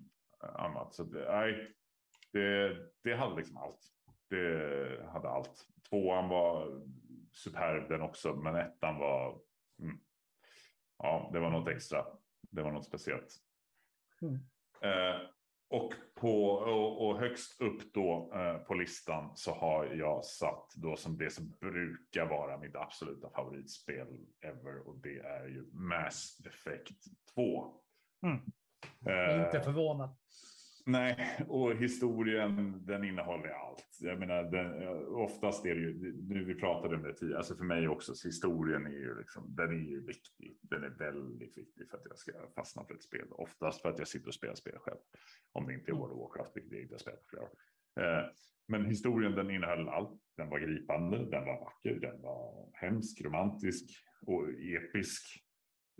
annat. 0.53 0.93
Så 0.93 1.03
det, 1.03 1.25
nej, 1.31 1.75
det, 2.33 2.77
det 3.03 3.15
hade 3.15 3.35
liksom 3.35 3.57
allt. 3.57 3.79
Det 4.29 5.09
hade 5.13 5.29
allt. 5.29 5.67
Tvåan 5.89 6.29
var 6.29 6.81
superb 7.31 7.89
den 7.89 8.01
också, 8.01 8.35
men 8.35 8.55
ettan 8.55 8.97
var... 8.97 9.39
Mm, 9.79 9.99
ja, 10.97 11.29
det 11.33 11.39
var 11.39 11.49
något 11.49 11.69
extra. 11.69 12.05
Det 12.57 12.63
var 12.63 12.71
något 12.71 12.85
speciellt. 12.85 13.37
Mm. 14.21 14.35
Eh, 14.81 15.21
och, 15.69 15.93
på, 16.15 16.51
och, 16.51 17.07
och 17.07 17.19
högst 17.19 17.61
upp 17.61 17.93
då 17.93 18.31
eh, 18.33 18.57
på 18.57 18.73
listan 18.73 19.31
så 19.35 19.51
har 19.51 19.85
jag 19.85 20.25
satt 20.25 20.73
då 20.75 20.95
som 20.95 21.17
det 21.17 21.29
som 21.29 21.49
brukar 21.59 22.25
vara 22.25 22.57
mitt 22.57 22.75
absoluta 22.75 23.29
favoritspel 23.29 24.07
ever 24.41 24.87
och 24.87 24.97
det 24.97 25.19
är 25.19 25.47
ju 25.47 25.65
Mass 25.71 26.41
Effect 26.45 27.03
2. 27.33 27.73
Mm. 28.23 28.39
Eh, 29.05 29.45
Inte 29.45 29.61
förvånad. 29.61 30.09
Nej, 30.89 31.37
och 31.47 31.75
historien 31.75 32.85
den 32.85 33.03
innehåller 33.03 33.49
allt. 33.49 33.97
Jag 33.99 34.19
menar, 34.19 34.43
den, 34.43 34.97
oftast 35.07 35.65
är 35.65 35.75
det 35.75 35.81
ju, 35.81 36.13
nu 36.29 36.43
vi 36.43 36.55
pratade 36.55 36.95
om 36.95 37.03
det 37.03 37.13
tidigare, 37.13 37.37
alltså 37.37 37.55
för 37.55 37.63
mig 37.63 37.87
också, 37.87 38.13
så 38.13 38.27
historien 38.27 38.85
är 38.85 38.97
ju 38.99 39.17
liksom, 39.19 39.55
den 39.55 39.69
är 39.69 39.89
ju 39.89 40.05
viktig. 40.05 40.57
Den 40.61 40.83
är 40.83 40.89
väldigt 40.89 41.57
viktig 41.57 41.89
för 41.89 41.97
att 41.97 42.05
jag 42.09 42.17
ska 42.17 42.31
fastna 42.55 42.83
för 42.85 42.93
ett 42.93 43.03
spel. 43.03 43.27
Oftast 43.31 43.81
för 43.81 43.89
att 43.89 43.99
jag 43.99 44.07
sitter 44.07 44.27
och 44.27 44.33
spelar 44.33 44.55
spel 44.55 44.77
själv. 44.79 44.97
Om 45.51 45.67
det 45.67 45.73
inte 45.73 45.91
är 45.91 45.95
World 45.95 46.13
of 46.13 46.19
Warcraft, 46.19 46.51
vilket 46.55 46.71
jag 46.71 46.81
inte 46.81 46.93
har 46.93 46.99
spelat 46.99 47.21
på 47.21 47.27
flera 47.29 47.43
år. 47.43 47.51
Eh, 47.99 48.25
Men 48.67 48.85
historien 48.85 49.31
den 49.31 49.51
innehöll 49.51 49.89
allt. 49.89 50.21
Den 50.37 50.49
var 50.49 50.59
gripande, 50.59 51.17
den 51.17 51.45
var 51.45 51.59
vacker, 51.59 51.99
den 51.99 52.21
var 52.21 52.69
hemsk, 52.73 53.21
romantisk 53.21 53.83
och 54.21 54.49
episk. 54.49 55.43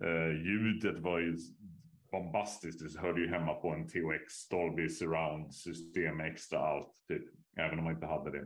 Eh, 0.03 0.31
ljudet 0.45 0.99
var 0.99 1.19
ju 1.19 1.37
bombastiskt. 2.11 2.93
Det 2.93 3.01
hörde 3.01 3.21
ju 3.21 3.27
hemma 3.27 3.53
på 3.53 3.69
en 3.69 3.87
THX 3.87 4.49
Dolby 4.49 4.89
Surround 4.89 5.53
system 5.53 6.19
extra 6.19 6.59
allt, 6.59 6.93
typ, 7.07 7.23
även 7.57 7.77
om 7.77 7.83
man 7.83 7.93
inte 7.93 8.07
hade 8.07 8.31
det. 8.31 8.45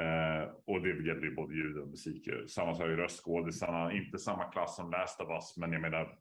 Eh, 0.00 0.50
och 0.66 0.82
det 0.82 0.88
gällde 0.88 1.26
ju 1.26 1.34
både 1.34 1.54
ljud 1.54 1.78
och 1.78 1.88
musik. 1.88 2.28
Samma 2.48 2.74
sak 2.74 2.86
i 2.86 2.96
röstskådisarna, 2.96 3.92
inte 3.92 4.18
samma 4.18 4.44
klass 4.44 4.76
som 4.76 4.90
Last 4.90 5.20
of 5.20 5.30
Us, 5.30 5.56
men 5.56 5.72
jag 5.72 5.82
menar 5.82 6.18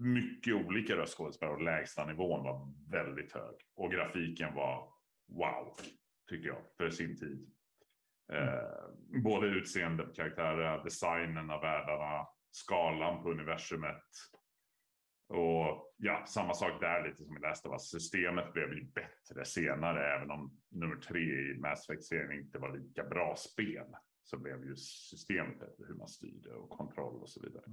mycket 0.00 0.54
olika 0.54 0.96
röstskådespelare 0.96 1.54
och 1.54 1.62
lägsta 1.62 2.06
nivån 2.06 2.44
var 2.44 2.72
väldigt 2.90 3.32
hög. 3.32 3.54
Och 3.76 3.92
grafiken 3.92 4.54
var 4.54 4.88
wow, 5.28 5.76
tycker 6.28 6.48
jag, 6.48 6.62
för 6.76 6.90
sin 6.90 7.16
tid. 7.16 7.50
Eh, 8.32 9.22
både 9.22 9.46
utseende 9.46 10.02
på 10.02 10.12
karaktärer, 10.12 10.84
designen 10.84 11.50
av 11.50 11.60
världarna, 11.60 12.26
skalan 12.50 13.22
på 13.22 13.30
universumet. 13.30 14.04
Och 15.30 15.94
ja, 15.96 16.24
samma 16.26 16.54
sak 16.54 16.80
där 16.80 17.08
lite 17.08 17.24
som 17.24 17.36
i 17.36 17.40
Last 17.40 17.66
of 17.66 17.72
Us. 17.72 17.90
Systemet 17.90 18.52
blev 18.52 18.72
ju 18.72 18.84
bättre 18.84 19.44
senare, 19.44 20.14
även 20.14 20.30
om 20.30 20.58
nummer 20.68 20.96
tre 20.96 21.20
i 21.20 21.58
Mass 21.58 21.90
Effect-serien 21.90 22.32
inte 22.32 22.58
var 22.58 22.76
lika 22.76 23.04
bra 23.04 23.36
spel. 23.36 23.86
Så 24.22 24.38
blev 24.38 24.64
ju 24.64 24.76
systemet 24.76 25.58
bättre, 25.58 25.84
hur 25.88 25.94
man 25.94 26.08
styrde 26.08 26.54
och 26.54 26.70
kontroll 26.70 27.22
och 27.22 27.28
så 27.28 27.40
vidare. 27.42 27.64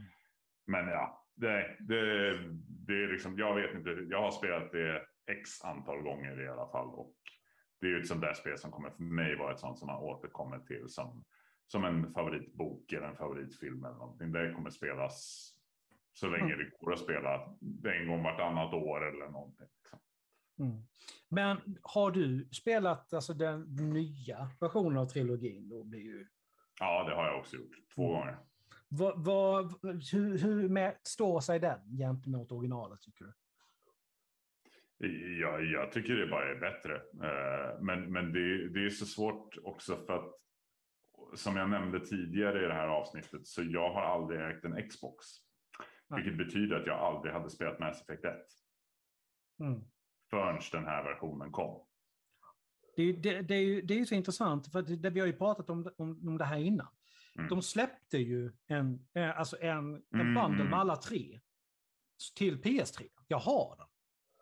Men 0.67 0.87
ja, 0.87 1.25
det, 1.35 1.77
det, 1.79 2.31
det 2.87 3.03
är 3.03 3.07
liksom, 3.07 3.37
jag 3.37 3.55
vet 3.55 3.75
inte, 3.75 3.89
jag 3.89 4.21
har 4.21 4.31
spelat 4.31 4.71
det 4.71 5.01
x 5.31 5.63
antal 5.63 6.01
gånger 6.01 6.41
i 6.41 6.47
alla 6.47 6.67
fall. 6.67 6.87
Och 6.87 7.15
det 7.81 7.87
är 7.87 7.91
ju 7.91 7.99
ett 7.99 8.07
sånt 8.07 8.21
där 8.21 8.33
spel 8.33 8.57
som 8.57 8.71
kommer 8.71 8.89
för 8.89 9.03
mig 9.03 9.35
vara 9.35 9.53
ett 9.53 9.59
sånt 9.59 9.79
som 9.79 9.87
man 9.87 10.03
återkommer 10.03 10.59
till 10.59 10.89
som, 10.89 11.25
som 11.67 11.83
en 11.83 12.13
favoritbok 12.13 12.91
eller 12.93 13.07
en 13.07 13.17
favoritfilm 13.17 13.85
eller 13.85 13.97
någonting. 13.97 14.31
Det 14.31 14.53
kommer 14.53 14.69
spelas 14.69 15.53
så 16.19 16.29
länge 16.29 16.55
det 16.55 16.69
går 16.79 16.93
att 16.93 16.99
spela 16.99 17.55
en 17.85 18.07
gång 18.07 18.23
vartannat 18.23 18.73
år 18.73 19.07
eller 19.07 19.29
någonting. 19.29 19.67
Liksom. 19.79 19.99
Mm. 20.59 20.81
Men 21.29 21.77
har 21.81 22.11
du 22.11 22.49
spelat 22.51 23.13
alltså, 23.13 23.33
den 23.33 23.61
nya 23.93 24.49
versionen 24.59 24.97
av 24.97 25.05
trilogin? 25.05 25.69
Då 25.69 25.83
blir 25.83 25.99
ju... 25.99 26.27
Ja, 26.79 27.03
det 27.03 27.15
har 27.15 27.25
jag 27.27 27.39
också 27.39 27.55
gjort 27.55 27.75
två 27.95 28.03
Mm. 28.09 28.19
gånger. 28.19 28.37
vad, 28.87 29.25
vad, 29.25 29.73
hur 30.11 30.37
hur 30.37 30.69
med, 30.69 30.97
står 31.03 31.39
sig 31.39 31.59
den 31.59 31.97
gentemot 31.97 32.51
originalet, 32.51 33.01
tycker 33.01 33.25
du? 33.25 33.33
Jag, 35.41 35.65
jag 35.65 35.91
tycker 35.91 36.13
det 36.13 36.27
bara 36.27 36.51
är 36.51 36.59
bättre. 36.59 36.95
Eh, 36.95 37.81
Men, 37.81 38.11
men 38.11 38.33
det, 38.33 38.69
det 38.69 38.85
är 38.85 38.89
så 38.89 39.05
svårt 39.05 39.57
också 39.63 39.97
för 39.97 40.13
att 40.13 40.33
som 41.39 41.55
jag 41.57 41.69
nämnde 41.69 41.99
tidigare 41.99 42.63
i 42.63 42.67
det 42.67 42.73
här 42.73 42.87
avsnittet 42.87 43.47
så 43.47 43.63
jag 43.63 43.93
har 43.93 44.01
aldrig 44.01 44.41
ägt 44.41 44.65
en 44.65 44.89
Xbox. 44.89 45.25
Nej. 46.09 46.23
Vilket 46.23 46.37
betyder 46.37 46.75
att 46.75 46.87
jag 46.87 46.99
aldrig 46.99 47.33
hade 47.33 47.49
spelat 47.49 47.79
Mass 47.79 48.01
Effect 48.01 48.25
1. 48.25 48.35
Mm. 49.59 49.81
förrän 50.29 50.59
den 50.71 50.85
här 50.85 51.03
versionen 51.03 51.51
kom. 51.51 51.83
Det, 52.95 53.11
det, 53.13 53.41
det, 53.41 53.55
är 53.55 53.61
ju, 53.63 53.81
det 53.81 53.93
är 53.93 53.97
ju 53.97 54.05
så 54.05 54.15
intressant, 54.15 54.71
för 54.71 54.81
det, 54.81 55.09
vi 55.09 55.19
har 55.19 55.27
ju 55.27 55.33
pratat 55.37 55.69
om, 55.69 55.91
om, 55.97 56.27
om 56.27 56.37
det 56.37 56.45
här 56.45 56.57
innan. 56.57 56.87
Mm. 57.35 57.49
De 57.49 57.61
släppte 57.61 58.17
ju 58.17 58.51
en, 58.67 59.07
eh, 59.13 59.39
alltså 59.39 59.57
en, 59.61 59.95
en 59.95 60.21
Mm, 60.21 60.33
bundle 60.33 60.63
med 60.63 60.79
alla 60.79 60.95
tre 60.95 61.39
till 62.35 62.61
PS3. 62.61 63.07
Jag 63.27 63.37
har 63.37 63.75
den. 63.77 63.87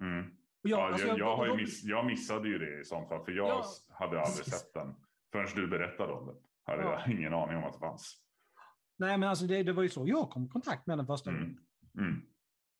Mm. 0.10 0.38
Jag, 0.62 0.80
Ja, 0.80 0.88
alltså, 0.92 1.08
jag, 1.08 1.20
jag, 1.20 1.50
och- 1.52 1.58
miss, 1.58 1.84
jag 1.84 2.06
missade 2.06 2.48
ju 2.50 2.58
det 2.58 2.80
i 2.80 2.86
sånt 2.86 3.10
fall, 3.10 3.26
för 3.26 3.32
jag 3.32 3.48
Ja. 3.50 3.66
hade 3.90 4.22
aldrig 4.22 4.46
sett 4.46 4.74
den. 4.74 4.96
Förrän 5.32 5.48
du 5.56 5.68
berättade 5.68 6.14
om 6.14 6.26
det. 6.28 6.36
Hade 6.72 6.84
Ja. 6.84 7.02
jag 7.08 7.12
ingen 7.18 7.34
aning 7.34 7.58
om 7.58 7.64
att 7.64 7.74
det 7.74 7.80
fanns. 7.80 8.25
Nej, 8.98 9.18
men 9.18 9.30
alltså 9.30 9.46
det, 9.46 9.64
det 9.64 9.74
var 9.74 9.84
ju 9.84 9.90
så 9.90 10.08
jag 10.08 10.30
kom 10.30 10.46
i 10.46 10.50
kontakt 10.50 10.88
med 10.88 10.98
den 10.98 11.08
första 11.08 11.30
Mm. 11.30 11.42
gången. 11.42 11.60
Mm. 11.98 12.22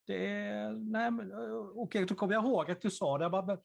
Det 0.08 0.28
är, 0.28 0.72
nej 0.72 1.12
men 1.12 1.32
okej, 1.76 2.06
då 2.06 2.16
kommer 2.16 2.34
jag 2.34 2.44
ihåg 2.46 2.72
att 2.72 2.82
du 2.82 2.90
sa 2.90 3.18
det. 3.18 3.24
Jag 3.24 3.32
bara, 3.32 3.46
men, 3.46 3.56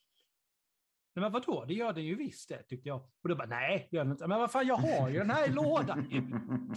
nej, 1.14 1.22
men 1.22 1.32
vadå, 1.32 1.64
det 1.68 1.74
gör 1.74 1.92
den 1.92 2.04
ju 2.04 2.14
visst 2.14 2.48
det, 2.48 2.62
tyckte 2.62 2.88
jag. 2.88 2.96
Och 3.22 3.28
du 3.28 3.34
bara, 3.34 3.48
nej, 3.48 3.88
gör 3.90 4.04
den 4.04 4.12
inte. 4.12 4.26
Men 4.26 4.38
vad 4.40 4.52
fan, 4.52 4.66
jag 4.66 4.76
har 4.76 5.08
ju 5.08 5.18
den 5.18 5.30
här 5.30 5.48
i 5.48 5.52
lådan. 5.52 6.06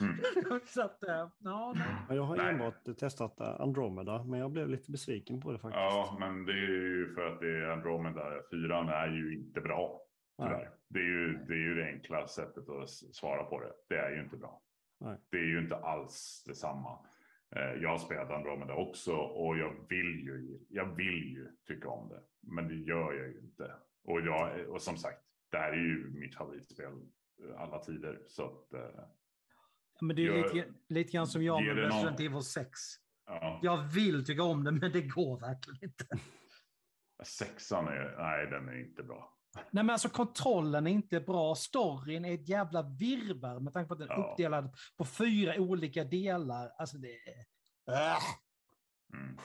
Mm. 0.00 0.16
så 0.66 0.82
att, 0.82 1.02
eh, 1.02 1.28
ja, 1.38 1.72
nej. 1.76 1.86
Ja, 2.08 2.14
Jag 2.14 2.22
har 2.22 2.36
Nej. 2.36 2.50
enbart 2.52 2.84
testat 2.98 3.40
Andromeda, 3.40 4.24
men 4.24 4.40
jag 4.40 4.50
blev 4.50 4.68
lite 4.68 4.90
besviken 4.90 5.40
på 5.40 5.52
det 5.52 5.58
faktiskt. 5.58 5.80
Ja, 5.80 6.16
men 6.20 6.44
det 6.44 6.52
är 6.52 6.56
ju 6.70 7.14
för 7.14 7.26
att 7.26 7.40
det 7.40 7.46
är 7.46 7.68
Andromeda. 7.70 8.22
Fyran 8.50 8.88
är 8.88 9.06
ju 9.08 9.34
inte 9.34 9.60
bra. 9.60 10.00
Tyvärr. 10.42 10.70
Det, 10.88 10.98
är 10.98 11.02
ju, 11.04 11.32
det 11.48 11.52
är 11.52 11.58
ju 11.58 11.74
det 11.74 11.84
enkla 11.86 12.26
sättet 12.26 12.68
att 12.68 12.90
svara 12.90 13.44
på 13.44 13.60
det. 13.60 13.72
Det 13.88 13.96
är 14.00 14.10
ju 14.10 14.22
inte 14.24 14.36
bra. 14.36 14.60
Nej. 15.04 15.18
Det 15.30 15.36
är 15.36 15.44
ju 15.44 15.58
inte 15.58 15.76
alls 15.76 16.44
detsamma. 16.46 16.98
Eh, 17.56 17.62
Jag 17.82 17.88
har 17.88 17.98
spelat 17.98 18.30
Andromeda 18.30 18.74
också 18.74 19.12
och 19.16 19.58
jag 19.58 19.86
vill 19.88 20.20
ju, 20.24 20.58
jag 20.68 20.94
vill 20.96 21.32
ju 21.34 21.50
tycka 21.66 21.88
om 21.88 22.08
det. 22.08 22.22
Men 22.40 22.68
det 22.68 22.74
gör 22.74 23.12
jag 23.12 23.28
ju 23.28 23.38
inte. 23.40 23.74
Och, 24.04 24.20
jag, 24.20 24.68
och 24.68 24.82
som 24.82 24.96
sagt, 24.96 25.18
det 25.50 25.56
här 25.58 25.72
är 25.72 25.76
ju 25.76 26.10
mitt 26.10 26.34
favoritspel 26.36 26.92
eh, 27.48 27.60
alla 27.60 27.78
tider. 27.78 28.22
Så 28.26 28.44
att, 28.44 28.72
eh, 28.74 29.04
Men 30.00 30.16
det 30.16 30.22
är 30.26 30.26
Jag- 30.36 30.54
lite, 30.54 30.68
lite 30.88 31.12
grann 31.12 31.26
som 31.26 31.42
jag 31.42 31.64
med 31.64 31.76
det 31.76 31.82
någon- 31.82 31.90
Resident 31.92 32.20
Evil 32.20 32.42
6. 32.42 32.70
ja. 33.26 33.60
Jag 33.62 33.76
vill 33.94 34.24
tycka 34.24 34.42
om 34.42 34.64
det, 34.64 34.72
men 34.72 34.92
det 34.92 35.02
går 35.02 35.40
verkligen 35.40 35.84
inte. 35.84 36.06
Sexan 37.24 37.88
är, 37.88 38.14
nej 38.18 38.46
den 38.46 38.68
är 38.68 38.78
inte 38.80 39.02
bra. 39.02 39.30
Nej, 39.54 39.84
men 39.84 39.90
alltså 39.90 40.08
kontrollen 40.08 40.86
är 40.86 40.90
inte 40.90 41.20
bra. 41.20 41.54
Storyn 41.54 42.24
är 42.24 42.34
ett 42.34 42.48
jävla 42.48 42.82
virrvarr 42.82 43.60
med 43.60 43.72
tanke 43.72 43.88
på 43.88 43.94
att 43.94 44.00
den 44.00 44.08
är 44.10 44.14
Ja. 44.14 44.30
uppdelad 44.30 44.74
på 44.98 45.04
fyra 45.04 45.54
olika 45.58 46.04
delar. 46.04 46.70
Alltså 46.78 46.96
det 46.98 47.08
är... 47.08 47.38
Äh. 47.92 48.16
Mm. 49.14 49.36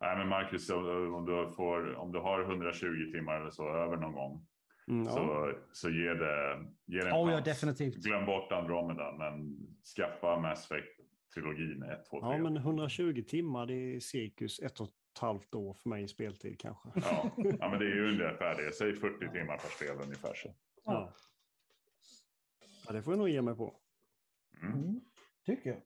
Nej, 0.00 0.16
men 0.18 0.28
Marcus, 0.28 0.70
om 0.70 1.26
du, 1.26 1.52
får, 1.56 1.94
om 1.94 2.12
du 2.12 2.18
har 2.18 2.42
120 2.42 3.12
timmar 3.12 3.40
eller 3.40 3.50
så 3.50 3.68
över 3.68 3.96
någon 3.96 4.12
gång 4.12 4.46
Mm, 4.88 5.04
så, 5.06 5.52
så 5.72 5.90
ge 5.90 6.14
det, 6.14 6.66
ge 6.86 6.98
det 7.00 7.08
en 7.10 7.14
Ja, 7.16 7.32
ja, 7.32 7.40
definitivt. 7.40 7.94
Glöm 8.04 8.26
bort 8.26 8.52
Andromeda, 8.52 9.12
men 9.12 9.56
skaffa 9.96 10.38
Mass 10.40 10.70
Effect-trilogin 10.70 11.82
1, 11.92 12.04
2, 12.10 12.20
3. 12.20 12.30
ja, 12.30 12.38
men 12.38 12.56
120 12.56 13.24
timmar, 13.28 13.66
det 13.66 13.74
är 13.96 14.00
cirkus 14.00 14.60
ett 14.60 14.80
och 14.80 14.88
halvt 15.20 15.54
år 15.54 15.74
för 15.74 15.88
mig 15.88 16.02
i 16.04 16.08
speltid 16.08 16.60
kanske. 16.60 16.88
ja. 16.94 17.30
ja, 17.36 17.68
men 17.70 17.78
det 17.78 17.84
är 17.84 17.94
ju 17.94 18.08
ungefär 18.08 18.62
det. 18.62 18.72
Säg 18.72 18.94
40 18.94 19.18
timmar 19.32 19.58
per 19.58 19.68
spel 19.68 20.00
ungefär. 20.02 20.34
Så. 20.34 20.54
Ja. 20.84 21.12
ja, 22.86 22.92
det 22.92 23.02
får 23.02 23.12
jag 23.12 23.18
nog 23.18 23.28
ge 23.28 23.42
mig 23.42 23.54
på. 23.54 23.76
Mm. 24.62 24.72
Mm, 24.72 25.00
tycker 25.44 25.70
jag. 25.70 25.82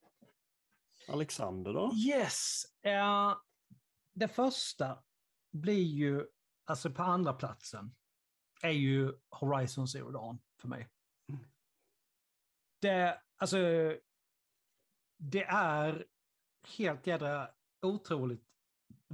Alexander 1.09 1.73
då? 1.73 1.93
Yes. 1.95 2.65
Eh, 2.83 3.37
det 4.13 4.29
första 4.29 4.99
blir 5.53 5.83
ju, 5.83 6.27
alltså 6.65 6.91
på 6.91 7.03
andra 7.03 7.33
platsen, 7.33 7.95
är 8.63 8.71
ju 8.71 9.13
Horizon 9.31 9.89
Zero 9.89 10.11
Dawn 10.11 10.39
för 10.61 10.69
mig. 10.69 10.89
Det, 12.81 13.21
alltså, 13.37 13.59
det 15.17 15.45
är 15.45 16.07
helt 16.77 17.07
jädra 17.07 17.51
otroligt 17.83 18.54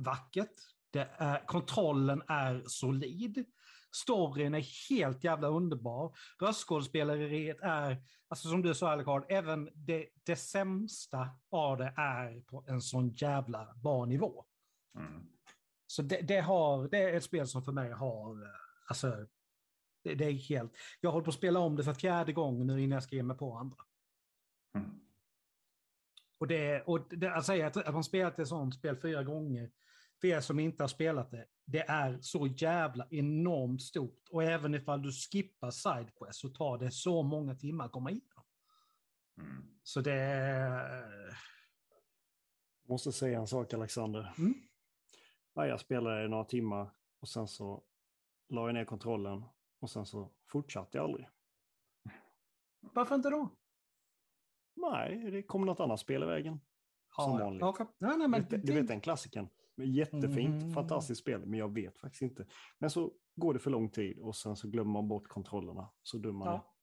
vackert. 0.04 0.54
Är, 0.94 1.46
kontrollen 1.46 2.22
är 2.28 2.62
solid. 2.66 3.44
Storyn 3.92 4.54
är 4.54 4.90
helt 4.90 5.24
jävla 5.24 5.48
underbar. 5.48 6.16
Röstskådespeleriet 6.40 7.60
är, 7.62 8.02
alltså 8.28 8.48
som 8.48 8.62
du 8.62 8.74
sa 8.74 8.90
Alicard, 8.90 9.24
även 9.28 9.70
det, 9.74 10.08
det 10.22 10.36
sämsta 10.36 11.28
av 11.50 11.78
det 11.78 11.94
är 11.96 12.40
på 12.40 12.64
en 12.66 12.80
sån 12.80 13.08
jävla 13.08 13.74
bra 13.74 14.04
nivå. 14.04 14.44
Mm. 14.98 15.26
Så 15.86 16.02
det, 16.02 16.20
det, 16.20 16.40
har, 16.40 16.88
det 16.88 16.98
är 16.98 17.14
ett 17.14 17.24
spel 17.24 17.46
som 17.46 17.62
för 17.62 17.72
mig 17.72 17.92
har, 17.92 18.56
alltså, 18.88 19.26
det, 20.04 20.14
det 20.14 20.24
är 20.24 20.32
helt, 20.32 20.72
jag 21.00 21.12
håller 21.12 21.24
på 21.24 21.30
att 21.30 21.34
spela 21.34 21.60
om 21.60 21.76
det 21.76 21.84
för 21.84 21.94
fjärde 21.94 22.32
gången 22.32 22.66
nu 22.66 22.82
innan 22.82 22.96
jag 22.96 23.02
ska 23.02 23.16
ge 23.16 23.22
mig 23.22 23.36
på 23.36 23.54
andra. 23.54 23.76
Mm. 24.74 25.00
Och 26.38 26.46
det, 26.46 26.82
och 26.82 27.06
det, 27.10 27.34
att 27.34 27.46
säga 27.46 27.66
att, 27.66 27.76
att 27.76 27.94
man 27.94 28.04
spelat 28.04 28.38
ett 28.38 28.48
sånt 28.48 28.74
spel 28.74 28.96
fyra 28.96 29.22
gånger, 29.22 29.70
för 30.20 30.28
er 30.28 30.40
som 30.40 30.58
inte 30.58 30.82
har 30.82 30.88
spelat 30.88 31.30
det, 31.30 31.46
det 31.66 31.80
är 31.88 32.18
så 32.20 32.46
jävla 32.46 33.06
enormt 33.10 33.82
stort. 33.82 34.28
Och 34.30 34.44
även 34.44 34.74
ifall 34.74 35.02
du 35.02 35.12
skippar 35.12 35.70
Sidequest 35.70 36.40
så 36.40 36.48
tar 36.48 36.78
det 36.78 36.90
så 36.90 37.22
många 37.22 37.54
timmar 37.54 37.84
att 37.84 37.92
komma 37.92 38.10
igenom. 38.10 38.44
Mm. 39.40 39.64
Så 39.82 40.00
det... 40.00 40.12
är- 40.12 41.38
Måste 42.88 43.12
säga 43.12 43.38
en 43.40 43.46
sak 43.46 43.74
Alexander. 43.74 44.34
Mm. 44.38 44.54
Ja, 45.54 45.66
jag 45.66 45.80
spelade 45.80 46.24
i 46.24 46.28
några 46.28 46.44
timmar 46.44 46.90
och 47.20 47.28
sen 47.28 47.48
så 47.48 47.84
la 48.48 48.66
jag 48.68 48.74
ner 48.74 48.84
kontrollen 48.84 49.44
och 49.80 49.90
sen 49.90 50.06
så 50.06 50.32
fortsatte 50.48 50.98
jag 50.98 51.04
aldrig. 51.04 51.28
Varför 52.80 53.14
inte 53.14 53.30
då? 53.30 53.48
Nej, 54.76 55.30
det 55.30 55.42
kom 55.42 55.66
något 55.66 55.80
annat 55.80 56.00
spel 56.00 56.22
i 56.22 56.26
vägen. 56.26 56.60
Som 57.16 57.38
Ja, 57.38 57.44
vanligt. 57.44 57.62
okej. 57.62 57.86
Nej, 57.98 58.16
nej, 58.18 58.28
men 58.28 58.46
du, 58.50 58.56
du 58.56 58.72
vet 58.72 58.88
den 58.88 59.00
klassiken. 59.00 59.48
Jättefint, 59.84 60.62
Mm. 60.62 60.72
fantastiskt 60.74 61.20
spel, 61.20 61.46
men 61.46 61.58
jag 61.58 61.74
vet 61.74 61.98
faktiskt 61.98 62.22
inte. 62.22 62.46
Men 62.78 62.90
så 62.90 63.12
går 63.36 63.54
det 63.54 63.60
för 63.60 63.70
lång 63.70 63.90
tid 63.90 64.18
och 64.18 64.36
sen 64.36 64.56
så 64.56 64.68
glömmer 64.68 64.90
man 64.92 65.08
bort 65.08 65.28
kontrollerna. 65.28 65.90
Så 66.02 66.18
dum 66.18 66.36
man 66.36 66.48
är. 66.48 66.52
Ja. 66.52 66.74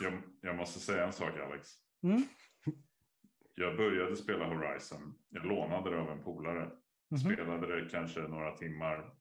Jag, 0.00 0.22
jag 0.40 0.56
måste 0.56 0.80
säga 0.80 1.06
en 1.06 1.12
sak, 1.12 1.38
Alex. 1.38 1.68
Mm. 2.02 2.22
Jag 3.56 3.76
började 3.76 4.16
spela 4.16 4.46
Horizon. 4.46 5.14
Jag 5.28 5.46
lånade 5.46 5.90
det 5.90 6.00
av 6.00 6.10
en 6.10 6.24
polare. 6.24 6.70
Mhm. 7.10 7.18
Spelade 7.18 7.80
det 7.84 7.90
kanske 7.90 8.20
några 8.20 8.56
timmar. 8.56 9.14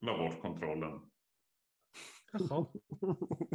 La 0.00 0.18
bort 0.18 0.40
kontrollen. 0.42 1.00
Jaha. 2.32 2.66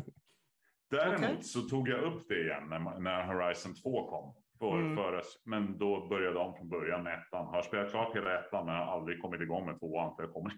Däremot 0.89 1.29
Okej. 1.29 1.43
så 1.43 1.61
tog 1.61 1.89
jag 1.89 2.13
upp 2.13 2.27
det 2.27 2.41
igen 2.43 2.69
när, 2.69 2.99
när 2.99 3.23
Horizon 3.33 3.73
2 3.75 4.09
kom. 4.09 4.42
För, 4.71 4.79
Mm. 4.79 4.95
för, 4.95 5.21
men 5.45 5.77
då 5.77 6.07
började 6.07 6.33
de 6.33 6.53
från 6.55 6.69
början 6.69 7.03
med 7.03 7.13
ettan. 7.19 7.45
Har 7.47 7.61
spelat 7.61 7.91
klart 7.91 8.15
hela 8.15 8.39
ettan 8.39 8.65
men 8.65 8.75
har 8.75 8.83
aldrig 8.85 9.21
kommit 9.21 9.41
igång 9.41 9.65
med 9.65 9.79
tvåan. 9.79 10.15
För 10.15 10.23
jag 10.23 10.33
kommer... 10.33 10.53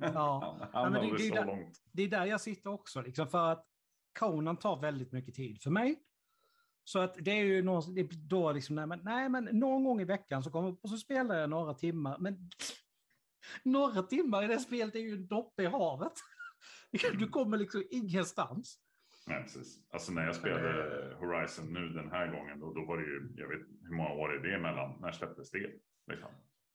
Ja. 0.00 0.58
Ja, 0.72 0.88
det- 0.88 1.00
det 1.00 1.06
är 1.06 1.18
så 1.28 1.34
där- 1.34 1.46
långt. 1.46 1.82
det 1.92 2.02
är 2.02 2.08
där 2.08 2.24
jag 2.26 2.40
sitter 2.40 2.70
också, 2.70 3.00
liksom, 3.02 3.28
för 3.28 3.52
att 3.52 3.66
Conan 4.18 4.56
tar 4.56 4.80
väldigt 4.80 5.12
mycket 5.12 5.34
tid 5.34 5.62
för 5.62 5.70
mig. 5.70 6.02
Så 6.84 6.98
att 6.98 7.14
det 7.20 7.30
är 7.30 7.44
ju 7.44 7.62
någon, 7.62 7.94
det 7.94 8.02
då 8.28 8.52
liksom, 8.52 8.76
nej 8.76 8.86
men, 8.86 9.00
nej 9.02 9.28
men 9.28 9.44
någon 9.44 9.84
gång 9.84 10.00
i 10.00 10.04
veckan 10.04 10.42
så 10.42 10.50
kommer 10.50 10.68
jag 10.68 10.74
upp 10.74 10.80
och 10.82 10.90
så 10.90 10.96
spelar 10.96 11.34
jag 11.34 11.50
några 11.50 11.74
timmar. 11.74 12.18
Men 12.18 12.50
några 13.64 14.02
timmar 14.02 14.44
i 14.44 14.46
det 14.46 14.58
spelet 14.60 14.94
är 14.94 14.98
ju 15.00 15.12
en 15.12 15.26
droppe 15.26 15.62
i 15.62 15.66
havet. 15.66 16.12
Du 17.18 17.28
kommer 17.28 17.56
liksom 17.56 17.82
ingenstans. 17.90 18.78
Nej, 19.26 19.42
precis. 19.42 19.78
Alltså 19.90 20.12
när 20.12 20.26
jag 20.26 20.36
spelade 20.36 21.14
Horizon 21.20 21.72
nu 21.72 21.88
den 21.88 22.10
här 22.10 22.26
gången. 22.32 22.60
Då, 22.60 22.72
då 22.72 22.84
var 22.84 22.96
det 22.96 23.02
ju, 23.04 23.32
jag 23.36 23.48
vet 23.48 23.60
hur 23.82 23.96
många 23.96 24.10
år 24.10 24.34
är 24.34 24.38
det 24.42 24.54
emellan. 24.54 24.98
När 25.00 25.12
släpptes 25.12 25.50
det? 25.50 25.70
Liksom. 26.06 26.28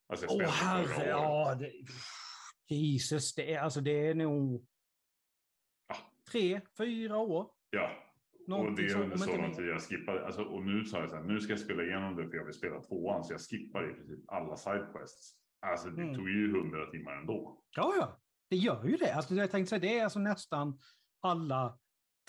Alltså 0.09 0.25
jag 0.25 0.31
spelade 0.53 0.87
förra 0.87 0.95
herre, 0.97 1.09
ja. 1.09 1.55
Det, 1.59 2.75
Jesus, 2.75 3.35
det 3.35 3.53
är, 3.53 3.59
alltså, 3.61 3.81
det 3.81 4.07
är 4.07 4.15
nog 4.15 4.67
Ja. 5.87 5.95
tre, 6.31 6.61
fyra 6.77 7.17
år. 7.17 7.51
Ja, 7.69 7.91
och 8.43 8.49
Någonting 8.49 8.85
det 8.87 8.91
är 8.93 9.01
under 9.01 9.17
så 9.17 9.37
lång 9.37 9.53
tid 9.53 9.67
jag 9.67 9.81
skippade. 9.81 10.25
Alltså, 10.25 10.41
och 10.43 10.65
nu 10.65 10.85
sa 10.85 10.99
jag 10.99 11.09
så 11.09 11.15
här, 11.15 11.23
nu 11.23 11.39
ska 11.39 11.53
jag 11.53 11.59
spela 11.59 11.83
igenom 11.83 12.15
det 12.15 12.29
för 12.29 12.37
jag 12.37 12.45
vill 12.45 12.53
spela 12.53 12.81
tvåan. 12.81 13.23
Så 13.23 13.33
jag 13.33 13.41
skippar 13.41 13.89
i 13.91 13.93
princip 13.93 14.19
alla 14.27 14.55
sidequests. 14.57 15.33
Alltså 15.59 15.89
det 15.89 16.01
Mm. 16.01 16.15
tog 16.15 16.29
ju 16.29 16.51
hundra 16.51 16.85
timmar 16.91 17.13
ändå. 17.17 17.61
Ja, 17.75 17.93
ja. 17.99 18.19
Det 18.49 18.55
gör 18.55 18.85
ju 18.85 18.97
det. 18.97 19.13
Alltså, 19.15 19.35
jag 19.35 19.51
tänkte 19.51 19.69
säga, 19.69 19.79
det 19.79 19.99
är 19.99 20.03
alltså 20.03 20.19
nästan 20.19 20.79
alla 21.21 21.79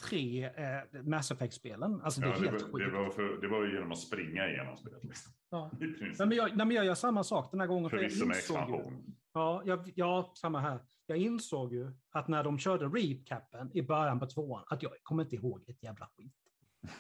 tre 0.03 0.45
eh, 0.45 1.03
Mass 1.03 1.31
Effect-spelen. 1.31 2.01
Alltså, 2.03 2.21
det 2.21 2.27
är 2.27 2.31
Ja, 2.31 2.39
det, 2.39 2.51
var, 2.73 2.79
det, 2.79 2.91
var 2.91 3.11
för, 3.11 3.41
det 3.41 3.49
var 3.49 3.65
ju 3.65 3.75
genom 3.75 3.93
att 3.93 3.99
springa 3.99 4.49
igenom 4.49 4.77
spelet. 4.77 5.05
Liksom. 5.05 5.33
Ja. 5.51 5.71
Nej, 5.81 6.13
men 6.19 6.33
jag, 6.33 6.57
nej, 6.57 6.67
men 6.67 6.71
jag 6.77 6.85
gör 6.85 6.95
samma 6.95 7.25
sak 7.25 7.51
den 7.51 7.61
här 7.61 7.67
gången. 7.67 7.91
För 7.91 7.97
jag 7.97 8.13
Förvisso 8.13 8.27
med 8.27 8.37
insåg 8.37 8.57
ju, 8.57 8.63
expansion. 8.75 9.15
ja, 9.33 9.63
jag, 9.65 9.93
ja, 9.95 10.33
samma 10.37 10.61
här. 10.61 10.79
Jag 11.07 11.19
insåg 11.19 11.73
ju 11.73 11.93
att 12.11 12.29
när 12.29 12.45
de 12.45 12.59
körde 12.59 12.87
recapen 12.87 13.71
i 13.75 13.83
början 13.83 14.21
på 14.21 14.27
tvåan, 14.27 14.65
att 14.69 14.83
jag 14.83 14.93
kommer 15.03 15.23
inte 15.23 15.37
ihåg 15.37 15.65
ett 15.69 15.83
jävla 15.83 16.07
skit. 16.17 16.33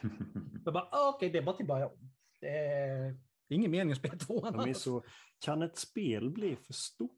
Jag 0.64 0.74
bara, 0.74 0.88
ah, 0.90 1.12
okej, 1.14 1.30
det 1.30 1.38
är 1.38 1.42
bara 1.42 1.56
till 1.56 1.64
att 1.64 1.68
börja 1.68 1.86
om. 1.86 2.10
Det 2.40 2.48
är 2.48 3.16
ingen 3.48 3.70
mening 3.70 3.92
att 3.92 3.98
spela 3.98 4.14
tvåan. 4.18 4.52
De 4.52 4.68
är 4.70 4.74
så, 4.74 5.04
kan 5.38 5.62
ett 5.62 5.78
spel 5.78 6.30
bli 6.30 6.56
för 6.56 6.72
stort? 6.72 7.10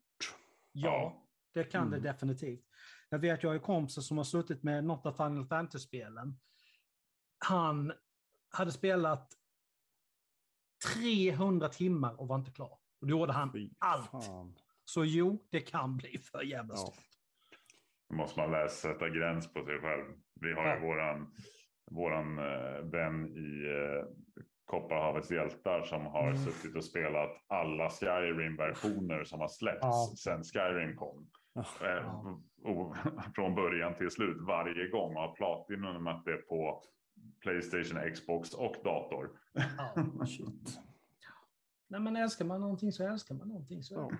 Ja, 0.73 1.27
Det 1.55 1.65
kan 1.65 1.87
Mm. 1.87 2.03
det 2.03 2.09
definitivt. 2.13 2.65
Jag 3.13 3.19
vet, 3.19 3.43
jag 3.43 3.51
har 3.51 3.55
ju 3.55 3.61
kompisar 3.61 4.03
som 4.03 4.17
har 4.17 4.25
suttit 4.25 4.63
med 4.63 4.85
något 4.85 5.07
av 5.07 5.13
Final 5.13 5.47
Fantasy-spelen. 5.47 6.39
Han 7.39 7.93
hade 8.51 8.73
spelat 8.73 9.33
300 10.95 11.69
timmar 11.69 12.21
och 12.21 12.29
var 12.29 12.37
inte 12.37 12.51
klar. 12.51 12.79
Och 13.01 13.07
då 13.07 13.09
gjorde 13.09 13.33
han 13.33 13.53
Fy 13.53 13.71
allt. 13.79 14.11
fan. 14.11 14.55
Så 14.85 15.05
jo, 15.05 15.47
det 15.51 15.61
kan 15.61 15.97
bli 15.97 16.19
för 16.19 16.43
jävla 16.43 16.75
Ja. 16.75 16.79
stort. 16.79 17.05
Då 18.09 18.17
måste 18.17 18.41
man 18.41 18.51
läsa, 18.51 18.75
sätta 18.93 19.09
gräns 19.09 19.53
på 19.53 19.65
sig 19.65 19.81
själv. 19.81 20.05
Vi 20.41 20.53
har 20.53 20.65
Ja. 20.67 20.75
ju 20.75 20.81
våran, 20.81 21.35
våran 21.91 22.39
eh, 22.39 22.81
vän 22.91 23.27
i 23.37 23.65
eh, 23.67 24.07
Kopparhavets 24.65 25.31
hjältar 25.31 25.83
som 25.83 26.07
har 26.07 26.31
Mm. 26.31 26.45
suttit 26.45 26.77
och 26.77 26.85
spelat 26.85 27.31
alla 27.47 27.91
Skyrim-versioner 27.91 29.25
som 29.25 29.41
har 29.41 29.49
släppts 29.49 29.81
Ja. 29.83 30.13
sedan 30.19 30.45
Skyrim 30.45 30.97
kom. 30.97 31.31
Eh, 31.61 32.35
och, 32.63 32.97
från 33.35 33.55
början 33.55 33.95
till 33.95 34.11
slut 34.11 34.37
varje 34.41 34.89
gång 34.89 35.17
och 35.17 35.23
har 35.23 35.35
platinumat 35.35 36.25
det 36.25 36.37
på 36.37 36.83
Playstation, 37.41 38.13
Xbox 38.13 38.55
och 38.55 38.77
dator. 38.85 39.41
Ja. 39.53 40.27
Shit. 40.27 40.81
Nej, 41.89 42.01
men 42.01 42.17
älskar 42.17 42.45
man 42.45 42.61
någonting 42.61 42.93
så 42.93 43.07
älskar 43.07 43.35
man 43.35 43.49
någonting. 43.49 43.83
Så. 43.83 43.95
Ja. 43.95 44.11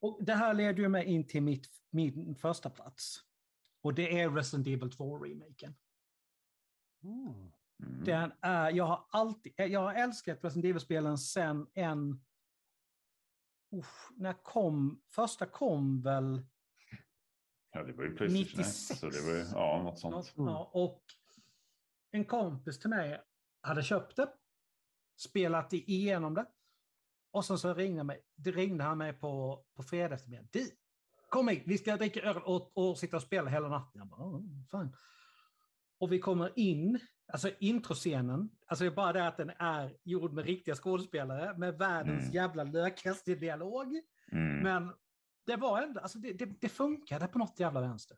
Och 0.00 0.24
det 0.24 0.34
här 0.34 0.54
leder 0.54 0.82
ju 0.82 0.88
mig 0.88 1.04
in 1.04 1.26
till 1.26 1.42
mitt, 1.42 1.68
min 1.90 2.34
första 2.34 2.70
plats. 2.70 3.16
Och 3.82 3.94
det 3.94 4.20
är 4.20 4.30
Resident 4.30 4.66
Evil 4.66 4.90
2-remaken. 4.90 5.74
Mm. 7.02 7.50
Mm. 7.82 8.04
Den 8.04 8.32
är, 8.40 8.70
jag 8.70 8.84
har 8.84 9.04
alltid, 9.10 9.52
jag 9.56 9.80
har 9.80 9.94
älskat 9.94 10.44
Resident 10.44 10.64
Evil-spelen 10.64 11.18
sen 11.18 11.66
en... 11.74 12.20
Uff, 13.70 14.10
när 14.16 14.32
kom, 14.42 15.02
första 15.08 15.46
kom 15.46 16.02
väl... 16.02 16.46
Ja, 17.72 17.82
det 17.82 17.92
var 17.92 18.04
ju 18.04 18.16
Playstation 18.16 18.42
96. 18.42 18.90
1, 18.90 18.98
så 18.98 19.08
det 19.10 19.20
var 19.20 19.32
ju 19.32 19.44
ja, 19.52 19.82
något 19.82 19.98
sånt. 19.98 20.14
Något, 20.14 20.36
Mm. 20.36 20.48
ja, 20.52 20.70
och 20.74 21.02
en 22.10 22.24
kompis 22.24 22.78
till 22.78 22.90
mig 22.90 23.20
hade 23.60 23.82
köpt 23.82 24.16
det, 24.16 24.32
spelat 25.16 25.72
igenom 25.72 26.34
det. 26.34 26.46
Och 27.32 27.44
sen 27.44 27.58
så 27.58 27.74
ringde, 27.74 28.04
mig, 28.04 28.22
ringde 28.44 28.84
han 28.84 28.98
mig 28.98 29.12
på, 29.12 29.64
på 29.74 29.82
fredag 29.82 30.14
eftermiddag. 30.14 30.48
Du, 30.50 30.70
kom 31.28 31.48
hit, 31.48 31.62
vi 31.66 31.78
ska 31.78 31.96
dricka 31.96 32.20
öl 32.22 32.36
och, 32.42 32.76
och 32.76 32.98
sitta 32.98 33.16
och 33.16 33.22
spela 33.22 33.50
hela 33.50 33.68
natten. 33.68 33.98
Jag 33.98 34.08
bara, 34.08 34.20
"Ja, 34.20 34.42
fan. 34.70 34.96
Och 35.98 36.12
vi 36.12 36.18
kommer 36.18 36.58
in, 36.58 36.98
alltså 37.32 37.50
introscenen, 37.60 38.50
alltså 38.66 38.90
bara 38.90 39.12
det 39.12 39.26
att 39.28 39.36
den 39.36 39.50
är 39.58 39.96
gjord 40.04 40.32
med 40.32 40.44
riktiga 40.44 40.74
skådespelare 40.74 41.58
med 41.58 41.78
världens 41.78 42.22
Mm. 42.22 42.34
jävla 42.34 42.64
lökaste 42.64 43.34
dialog. 43.34 44.00
Mm. 44.32 44.58
Men 44.62 44.92
det 45.46 45.56
var 45.56 45.82
ändå, 45.82 46.00
alltså 46.00 46.18
det, 46.18 46.32
det, 46.32 46.60
det 46.60 46.68
funkade 46.68 47.26
på 47.26 47.38
något 47.38 47.60
jävla 47.60 47.80
vänster. 47.80 48.16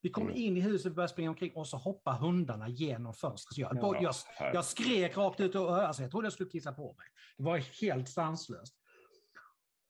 Vi 0.00 0.10
kom 0.10 0.22
Mm. 0.22 0.36
in 0.36 0.56
i 0.56 0.60
huset, 0.60 0.94
började 0.94 1.12
springa 1.12 1.30
omkring 1.30 1.52
och 1.54 1.66
så 1.68 1.76
hoppar 1.76 2.12
hundarna 2.18 2.68
genom 2.68 3.14
fönstret. 3.14 3.58
Jag, 3.58 3.76
Ja, 3.76 4.00
jag, 4.02 4.14
jag 4.54 4.64
skrek 4.64 5.16
rakt 5.16 5.40
ut 5.40 5.54
och 5.54 5.76
alltså 5.76 6.02
jag 6.02 6.10
trodde 6.10 6.26
jag 6.26 6.32
skulle 6.32 6.50
kissa 6.50 6.72
på 6.72 6.94
mig. 6.98 7.06
Det 7.36 7.42
var 7.44 7.56
helt 7.82 8.08
sanslöst. 8.08 8.74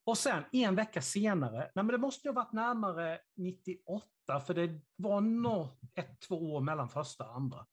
Och 0.04 0.18
sen 0.18 0.44
en 0.52 0.74
vecka 0.74 1.02
senare, 1.02 1.56
nej 1.58 1.70
men 1.84 1.86
det 1.86 1.98
måste 1.98 2.28
ju 2.28 2.34
ha 2.34 2.42
varit 2.42 2.52
närmare 2.52 3.18
98, 3.36 4.40
för 4.46 4.54
det 4.54 4.80
var 4.96 5.20
nog 5.20 5.68
ett, 5.94 6.20
två 6.20 6.54
år 6.54 6.60
mellan 6.60 6.88
första 6.88 7.24
och 7.28 7.34
andra. 7.36 7.66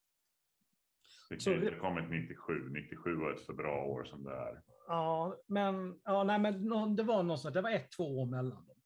Det 1.29 1.43
kan 1.43 1.53
ju 1.53 1.79
kommit 1.79 2.09
97. 2.09 2.69
97 2.69 3.15
var 3.15 3.31
ett 3.31 3.45
för 3.45 3.53
bra 3.53 3.85
år 3.85 4.03
som 4.03 4.23
det 4.23 4.31
är. 4.31 4.61
Ja, 4.87 5.37
men, 5.47 5.99
ja, 6.03 6.23
nej, 6.23 6.39
men 6.39 6.95
det 6.95 7.03
var 7.03 7.23
något 7.23 7.41
sånt, 7.41 7.53
det 7.53 7.61
var 7.61 7.69
ett, 7.69 7.91
två 7.91 8.21
år 8.21 8.25
mellan 8.25 8.65
dem. 8.65 8.77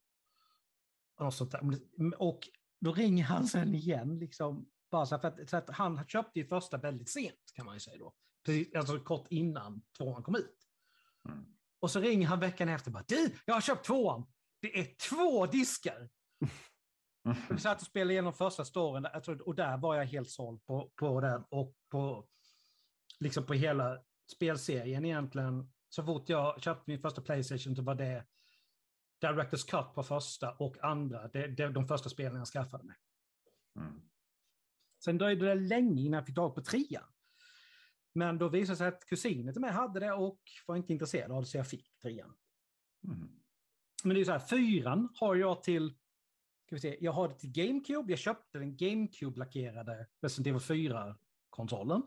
Och, 2.18 2.40
då 2.82 2.94
ringer 2.94 3.24
han 3.24 3.48
sen 3.48 3.76
igen, 3.76 4.20
liksom, 4.20 4.70
bara 4.92 5.06
så, 5.06 5.20
för 5.20 5.28
att, 5.28 5.50
så 5.50 5.58
att 5.58 5.70
han 5.70 6.08
köpte 6.08 6.40
ju 6.40 6.46
första 6.46 6.78
väldigt 6.78 7.10
sent, 7.10 7.52
kan 7.54 7.66
man 7.66 7.76
ju 7.76 7.80
säga 7.80 7.98
då. 7.98 8.14
Precis, 8.46 8.76
alltså 8.76 9.00
kort 9.00 9.28
innan 9.30 9.82
tvåan 9.98 10.24
kom 10.24 10.36
ut. 10.36 10.58
Mm. 11.30 11.46
Och 11.80 11.92
så 11.92 12.00
ringer 12.00 12.28
han 12.28 12.40
veckan 12.40 12.70
efter, 12.70 12.92
bara, 12.92 13.04
du, 13.08 13.36
jag 13.46 13.54
har 13.54 13.62
köpt 13.62 13.86
tvåan. 13.86 14.26
Det 14.62 14.80
är 14.80 14.96
två 15.10 15.46
diskar. 15.46 16.10
Vi 17.49 17.59
satt 17.59 17.82
och 17.82 17.88
spelade 17.88 18.13
igenom 18.13 18.34
första 18.34 18.65
storyn 18.65 19.07
och 19.45 19.55
där 19.55 19.78
var 19.78 19.95
jag 19.95 20.05
helt 20.05 20.30
såld 20.30 20.65
på, 20.65 20.91
på 20.95 21.22
den 21.22 21.43
och 21.49 21.76
på, 21.91 22.28
liksom 23.20 23.45
på 23.45 23.53
hela 23.53 23.99
spelserien 24.32 25.05
egentligen. 25.05 25.72
Så 25.89 26.03
fort 26.03 26.30
jag 26.30 26.61
köpte 26.61 26.84
min 26.91 26.99
första 26.99 27.22
Playstation 27.22 27.76
så 27.76 27.82
var 27.82 27.95
det 27.95 28.26
Directors 29.22 29.63
Cut 29.63 29.93
på 29.95 30.03
första 30.03 30.51
och 30.51 30.84
andra, 30.84 31.28
det, 31.28 31.47
det, 31.47 31.70
de 31.70 31.88
första 31.88 32.09
spelen 32.09 32.38
jag 32.38 32.47
skaffade 32.47 32.84
mig. 32.84 32.95
Mm. 33.76 34.01
Sen 35.03 35.17
dröjde 35.17 35.45
det 35.45 35.55
länge 35.55 36.01
innan 36.01 36.17
jag 36.17 36.26
fick 36.26 36.36
tag 36.36 36.55
på 36.55 36.61
trean. 36.61 37.03
Men 38.13 38.38
då 38.38 38.49
visade 38.49 38.74
det 38.74 38.78
sig 38.78 38.88
att 38.88 39.05
kusinen 39.05 39.53
till 39.53 39.61
mig 39.61 39.72
hade 39.72 39.99
det 39.99 40.13
och 40.13 40.39
var 40.65 40.76
inte 40.76 40.93
intresserad 40.93 41.32
av 41.32 41.41
det 41.41 41.47
så 41.47 41.57
jag 41.57 41.67
fick 41.67 41.99
trean. 42.01 42.36
Mm. 43.03 43.30
Men 44.03 44.15
det 44.15 44.22
är 44.22 44.26
så 44.26 44.32
här, 44.32 44.39
fyran 44.39 45.09
har 45.15 45.36
jag 45.36 45.63
till, 45.63 45.99
ska 46.70 46.76
vi 46.76 46.80
se, 46.80 46.97
jag 47.01 47.11
har 47.11 47.28
det 47.28 47.34
till 47.34 47.51
GameCube, 47.51 48.11
jag 48.11 48.20
köpte 48.20 48.59
den 48.59 48.78
GameCube-lackerade 48.78 50.05
Resident 50.22 50.47
Evil 50.47 50.91
4-konsolen. 50.91 52.01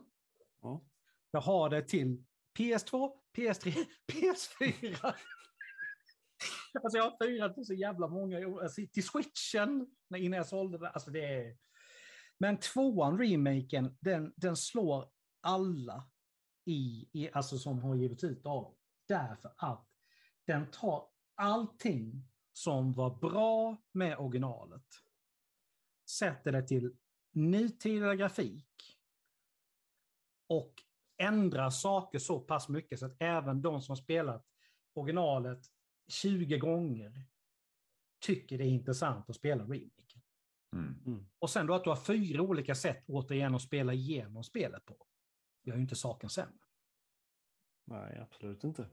Ja. 0.61 0.85
Jag 1.31 1.41
har 1.41 1.69
det 1.69 1.81
till 1.81 2.23
PS2, 2.59 3.11
PS3, 3.37 3.85
PS4. 4.11 5.13
alltså 6.83 6.97
jag 6.97 7.03
har 7.03 7.25
fyra 7.27 7.49
till 7.49 7.65
så 7.65 7.73
jävla 7.73 8.07
många, 8.07 8.37
alltså, 8.47 8.81
till 8.91 9.05
switchen 9.05 9.87
när- 10.09 10.19
innan 10.19 10.37
jag 10.37 10.47
sålde 10.47 10.77
det. 10.77 10.89
Alltså 10.89 11.11
det 11.11 11.25
är... 11.25 11.57
Men 12.37 12.57
tvåan, 12.59 13.17
remaken, 13.19 13.97
den, 14.01 14.33
den 14.35 14.57
slår 14.57 15.09
alla 15.41 16.09
i, 16.65 17.09
i, 17.13 17.29
alltså 17.33 17.57
som 17.57 17.79
har 17.79 17.95
givits 17.95 18.23
ut 18.23 18.45
av. 18.45 18.75
Därför 19.07 19.53
att 19.57 19.87
den 20.47 20.71
tar 20.71 21.07
allting 21.35 22.32
som 22.53 22.93
var 22.93 23.15
bra 23.15 23.77
med 23.91 24.17
originalet, 24.17 24.85
sätter 26.09 26.51
det 26.51 26.67
till 26.67 26.95
nutida 27.31 28.15
grafik 28.15 28.97
och 30.47 30.73
ändrar 31.17 31.69
saker 31.69 32.19
så 32.19 32.39
pass 32.39 32.69
mycket 32.69 32.99
så 32.99 33.05
att 33.05 33.15
även 33.19 33.61
de 33.61 33.81
som 33.81 33.91
har 33.91 33.95
spelat 33.95 34.45
originalet 34.93 35.71
20 36.07 36.57
gånger 36.57 37.25
tycker 38.19 38.57
det 38.57 38.63
är 38.63 38.69
intressant 38.69 39.29
att 39.29 39.35
spela 39.35 39.63
remaken. 39.63 40.21
Mm. 40.73 41.25
Och 41.39 41.49
sen 41.49 41.67
då 41.67 41.73
att 41.73 41.83
du 41.83 41.89
har 41.89 41.97
fyra 41.97 42.41
olika 42.41 42.75
sätt 42.75 43.03
återigen 43.07 43.55
att 43.55 43.61
spela 43.61 43.93
igenom 43.93 44.43
spelet 44.43 44.85
på. 44.85 45.07
Gör 45.63 45.75
ju 45.75 45.81
inte 45.81 45.95
saken 45.95 46.29
sämre. 46.29 46.65
Nej, 47.85 48.19
absolut 48.19 48.63
inte. 48.63 48.89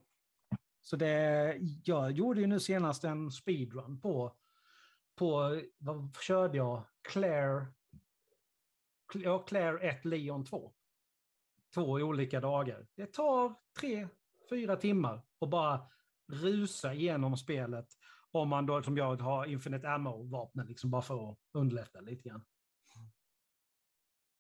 Så 0.83 0.97
det, 0.97 1.57
jag 1.85 2.13
gjorde 2.13 2.41
ju 2.41 2.47
nu 2.47 2.61
senast 2.61 3.05
en 3.05 3.31
speedrun 3.31 4.01
på, 4.01 4.37
på 5.15 5.61
vad 5.79 6.17
körde 6.21 6.57
jag? 6.57 6.85
Claire, 7.03 7.67
ja, 9.15 9.39
Claire 9.39 9.89
1, 9.89 10.05
Leon 10.05 10.45
2. 10.45 10.73
Två 11.75 11.83
olika 11.83 12.41
dagar. 12.41 12.87
Det 12.95 13.07
tar 13.07 13.55
tre, 13.81 14.09
fyra 14.51 14.77
timmar 14.77 15.23
och 15.39 15.49
bara 15.49 15.87
rusa 16.33 16.95
igenom 16.95 17.37
spelet. 17.37 17.87
Om 18.33 18.49
man 18.49 18.67
då 18.67 18.83
som 18.83 18.97
jag 18.97 19.17
har 19.17 19.47
Infinite 19.47 19.89
Ammo-vapnen, 19.89 20.67
liksom 20.67 20.91
bara 20.91 21.03
för 21.03 21.31
att 21.31 21.39
underlätta 21.53 22.01
lite 22.01 22.29
grann. 22.29 22.45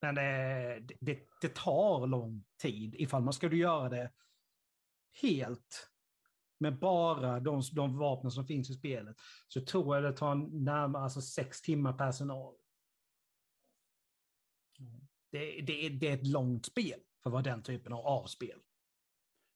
Men 0.01 0.18
eh, 0.18 0.82
det, 0.82 0.97
det, 1.01 1.28
det 1.41 1.55
tar 1.55 2.07
lång 2.07 2.45
tid 2.62 2.95
ifall 2.95 3.22
man 3.22 3.32
skulle 3.32 3.57
göra 3.57 3.88
det 3.88 4.12
helt 5.22 5.89
med 6.61 6.78
bara 6.78 7.40
de, 7.40 7.62
de 7.74 7.98
vapnen 7.98 8.30
som 8.30 8.46
finns 8.46 8.70
i 8.70 8.74
spelet 8.74 9.16
så 9.48 9.61
tror 9.61 9.96
jag 9.96 10.04
det 10.04 10.12
tar 10.16 10.34
närmare 10.64 11.02
alltså 11.02 11.20
sex 11.20 11.62
timmar 11.62 11.92
per 11.92 12.12
scenario. 12.12 12.56
Det, 15.30 15.61
det, 15.61 15.86
är- 15.86 15.90
det 15.90 16.08
är 16.08 16.14
ett 16.14 16.26
långt 16.26 16.66
spel 16.66 17.00
för 17.22 17.30
att 17.30 17.32
vara 17.32 17.42
den 17.42 17.62
typen 17.62 17.92
av 17.92 18.06
avspel. 18.06 18.58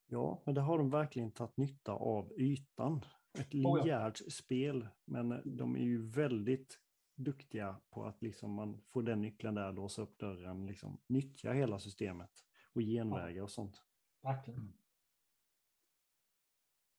Ja, 0.06 0.42
men 0.46 0.54
det 0.54 0.60
har 0.60 0.78
de 0.78 0.90
verkligen 0.90 1.32
tagit 1.32 1.56
nytta 1.56 1.92
av 1.92 2.32
ytan. 2.38 3.04
Ett 3.38 3.54
Oh 3.54 3.60
ja. 3.62 3.74
linjärt 3.76 4.32
spel, 4.32 4.88
men 5.04 5.56
de 5.56 5.76
är 5.76 5.80
ju 5.80 6.06
väldigt 6.10 6.78
duktiga 7.16 7.80
på 7.90 8.04
att 8.04 8.22
liksom 8.22 8.52
man 8.52 8.80
får 8.92 9.02
den 9.02 9.20
nyckeln 9.20 9.54
där, 9.54 9.72
låsa 9.72 10.02
upp 10.02 10.18
dörren, 10.18 10.66
liksom 10.66 11.00
nyttja 11.08 11.52
hela 11.52 11.78
systemet 11.78 12.30
och 12.74 12.80
genvägar 12.80 13.42
och 13.42 13.50
sånt. 13.50 13.82
Verkligen. 14.22 14.72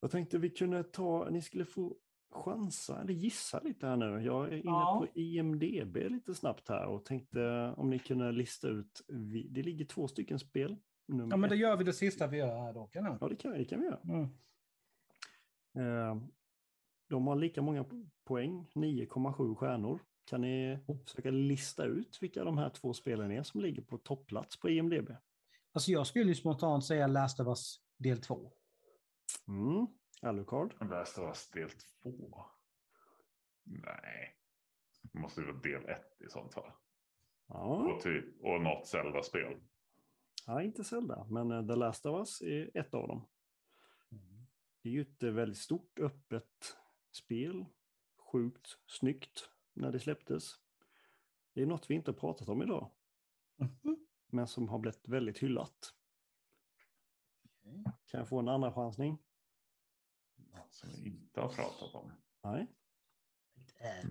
Jag 0.05 0.11
tänkte 0.11 0.37
vi 0.37 0.49
kunde 0.49 0.83
ta, 0.83 1.29
ni 1.29 1.41
skulle 1.41 1.65
få 1.65 1.95
chansa 2.31 3.01
eller 3.01 3.13
gissa 3.13 3.59
lite 3.59 3.87
här 3.87 3.95
nu. 3.97 4.05
Jag 4.25 4.45
är 4.47 4.51
inne 4.53 4.61
Ja. 4.71 5.05
på 5.13 5.19
IMDB 5.19 5.97
lite 5.97 6.35
snabbt 6.35 6.69
här 6.69 6.85
och 6.87 7.05
tänkte 7.05 7.73
om 7.77 7.89
ni 7.89 7.99
kunde 7.99 8.31
lista 8.31 8.67
ut, 8.67 9.01
det 9.49 9.63
ligger 9.63 9.85
två 9.85 10.07
stycken 10.07 10.39
spel. 10.39 10.77
Nummer 11.07 11.33
Ja, 11.33 11.37
men 11.37 11.49
då 11.49 11.53
ett. 11.53 11.59
gör 11.61 11.77
vi 11.77 11.83
det 11.83 11.93
sista 11.93 12.27
vi 12.27 12.37
gör 12.37 12.57
här 12.61 12.73
då. 12.73 12.87
Kan 12.87 13.05
jag? 13.05 13.17
ja 13.21 13.27
det, 13.27 13.35
kan, 13.35 13.51
det 13.51 13.65
kan 13.65 13.79
vi 13.79 13.85
göra. 13.85 13.99
Mm. 14.03 14.23
Eh, 15.77 16.23
De 17.09 17.27
har 17.27 17.35
lika 17.35 17.61
många 17.61 17.85
poäng, 18.25 18.65
9,7 18.75 19.55
stjärnor. 19.55 19.99
Kan 20.25 20.41
ni 20.41 20.79
försöka 21.05 21.31
lista 21.31 21.85
ut 21.85 22.17
vilka 22.21 22.43
de 22.43 22.57
här 22.57 22.69
två 22.69 22.93
spelen 22.93 23.31
är 23.31 23.43
som 23.43 23.61
ligger 23.61 23.81
på 23.81 23.97
topplats 23.97 24.59
på 24.59 24.69
IMDB? 24.69 25.09
Alltså 25.71 25.91
jag 25.91 26.07
skulle 26.07 26.25
ju 26.29 26.35
spontant 26.35 26.85
säga 26.85 27.07
Last 27.07 27.39
of 27.39 27.47
Us 27.47 27.77
del 27.97 28.21
2. 28.21 28.51
Mm. 29.47 29.87
Alucard? 30.21 30.89
Last 30.89 31.17
of 31.17 31.23
Us 31.27 31.49
del 31.49 31.69
2. 32.03 32.45
Nej. 33.63 34.37
Det 35.01 35.19
måste 35.19 35.41
ju 35.41 35.47
vara 35.47 35.57
del 35.57 35.85
1 35.85 36.21
i 36.21 36.29
sånt 36.29 36.53
fall. 36.53 36.71
Ja. 37.47 37.93
Och, 37.93 38.01
typ, 38.01 38.41
och 38.43 38.61
något 38.61 38.87
Zelda-spel. 38.87 39.61
ja, 40.45 40.61
inte 40.63 40.83
Zelda, 40.83 41.27
men 41.29 41.51
eh, 41.51 41.67
The 41.67 41.75
Last 41.75 42.05
of 42.05 42.19
Us 42.19 42.41
är 42.41 42.77
ett 42.77 42.93
av 42.93 43.07
dem. 43.07 43.27
Det 44.81 44.89
är 44.89 44.93
ju 44.93 45.01
ett 45.01 45.23
eh, 45.23 45.31
väldigt 45.31 45.57
stort 45.57 45.99
öppet 45.99 46.77
spel. 47.11 47.65
Sjukt 48.31 48.79
snyggt 48.87 49.49
när 49.73 49.91
det 49.91 49.99
släpptes. 49.99 50.51
Det 51.53 51.61
är 51.61 51.65
något 51.65 51.89
vi 51.89 51.95
inte 51.95 52.11
har 52.11 52.17
pratat 52.19 52.49
om 52.49 52.61
idag, 52.61 52.91
Mhm. 53.57 54.05
men 54.27 54.47
som 54.47 54.69
har 54.69 54.79
blivit 54.79 55.07
väldigt 55.07 55.37
hyllat. 55.43 55.93
Kan 58.05 58.19
jag 58.19 58.29
få 58.29 58.39
en 58.39 58.47
andra 58.49 58.73
chansning? 58.73 59.17
Som 60.75 60.89
vi 61.03 61.09
inte 61.09 61.41
har 61.41 61.49
pratat 61.49 61.95
om. 61.95 62.11
Nej. 62.43 62.67
Eh, 63.79 64.09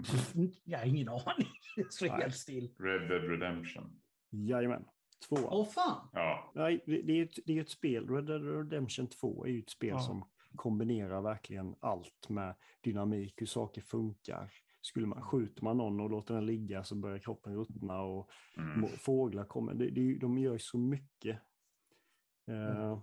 Jag 0.65 0.79
har 0.79 0.87
ingen 0.87 1.09
aning. 1.09 1.49
Står 1.91 2.07
Nej. 2.07 2.21
helt 2.21 2.35
still. 2.37 2.75
Red 2.79 3.09
Dead 3.09 3.23
Redemption. 3.23 4.01
Jajamän. 4.31 4.85
Tvåa. 5.29 5.49
Åh 5.51 5.69
fan! 5.69 6.09
Ja, 6.13 6.53
Nej, 6.55 6.83
det 6.87 7.21
är 7.21 7.25
ett, 7.25 7.39
det 7.47 7.59
är 7.59 7.61
ett 7.61 7.71
spel, 7.71 8.09
Red 8.09 8.25
Dead 8.25 8.43
Redemption 8.43 9.07
2 9.07 9.45
är 9.45 9.51
ju 9.51 9.59
ett 9.59 9.71
spel 9.71 9.89
Ja. 9.89 9.99
som 9.99 10.25
kombinerar 10.57 11.23
verkligen 11.23 11.75
allt 11.81 12.29
med 12.29 12.55
dynamik, 12.81 13.41
hur 13.41 13.47
saker 13.47 13.81
funkar. 13.83 14.53
Skulle 14.81 15.07
man, 15.07 15.23
skjuter 15.23 15.65
man 15.65 15.77
någon 15.77 16.01
och 16.01 16.11
låter 16.11 16.35
den 16.35 16.47
ligga 16.47 16.85
så 16.85 16.95
börjar 16.95 17.19
kroppen 17.19 17.55
ruttna 17.57 18.03
och 18.03 18.31
mm. 18.57 18.89
fåglar 18.89 19.45
kommer. 19.45 19.75
Det, 19.75 19.91
det, 19.91 20.19
de 20.19 20.39
gör 20.39 20.53
ju 20.53 20.59
så 20.59 20.79
mycket 20.79 21.39
eh, 22.47 22.99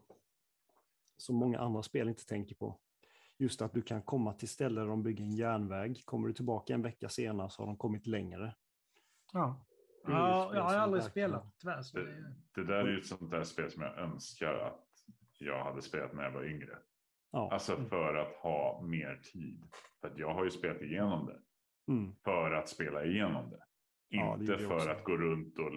som 1.17 1.35
många 1.35 1.59
andra 1.59 1.83
spel 1.83 2.09
inte 2.09 2.25
tänker 2.25 2.55
på. 2.55 2.79
Just 3.41 3.61
att 3.61 3.73
du 3.73 3.81
kan 3.81 4.01
komma 4.01 4.33
till 4.33 4.49
ställen 4.49 4.83
där 4.83 4.89
de 4.89 5.03
bygger 5.03 5.23
en 5.23 5.35
järnväg. 5.35 6.01
Kommer 6.05 6.27
du 6.27 6.33
tillbaka 6.33 6.73
en 6.73 6.81
vecka 6.81 7.09
senare 7.09 7.49
så 7.49 7.61
har 7.61 7.67
de 7.67 7.77
kommit 7.77 8.07
längre. 8.07 8.55
Ja. 9.33 9.65
Det 10.05 10.11
Ja, 10.11 10.55
jag 10.55 10.63
har 10.63 10.75
aldrig 10.75 11.03
spelat 11.03 11.55
tyvärr. 11.59 11.83
Det, 11.93 12.05
det, 12.05 12.35
det 12.55 12.63
där 12.63 12.73
är 12.73 12.91
ju 12.91 12.99
ett 12.99 13.05
sånt 13.05 13.31
där 13.31 13.43
spel 13.43 13.71
som 13.71 13.81
jag 13.81 13.97
önskar 13.97 14.53
att 14.53 14.87
jag 15.39 15.63
hade 15.63 15.81
spelat 15.81 16.13
när 16.13 16.23
jag 16.23 16.31
var 16.31 16.43
yngre. 16.45 16.77
Ja. 17.31 17.49
Alltså 17.53 17.73
Mm. 17.75 17.89
för 17.89 18.15
att 18.15 18.35
ha 18.35 18.81
mer 18.81 19.21
tid. 19.33 19.69
För 20.01 20.07
att 20.07 20.17
jag 20.17 20.33
har 20.33 20.43
ju 20.43 20.51
spelat 20.51 20.81
igenom 20.81 21.25
det. 21.25 21.41
Mm. 21.93 22.15
För 22.23 22.51
att 22.51 22.69
spela 22.69 23.05
igenom 23.05 23.49
det. 23.49 23.63
Ja, 24.07 24.35
det 24.35 24.41
Inte 24.41 24.63
jag 24.63 24.81
för 24.81 24.89
att 24.89 25.03
gå 25.03 25.17
runt 25.17 25.57
och 25.57 25.71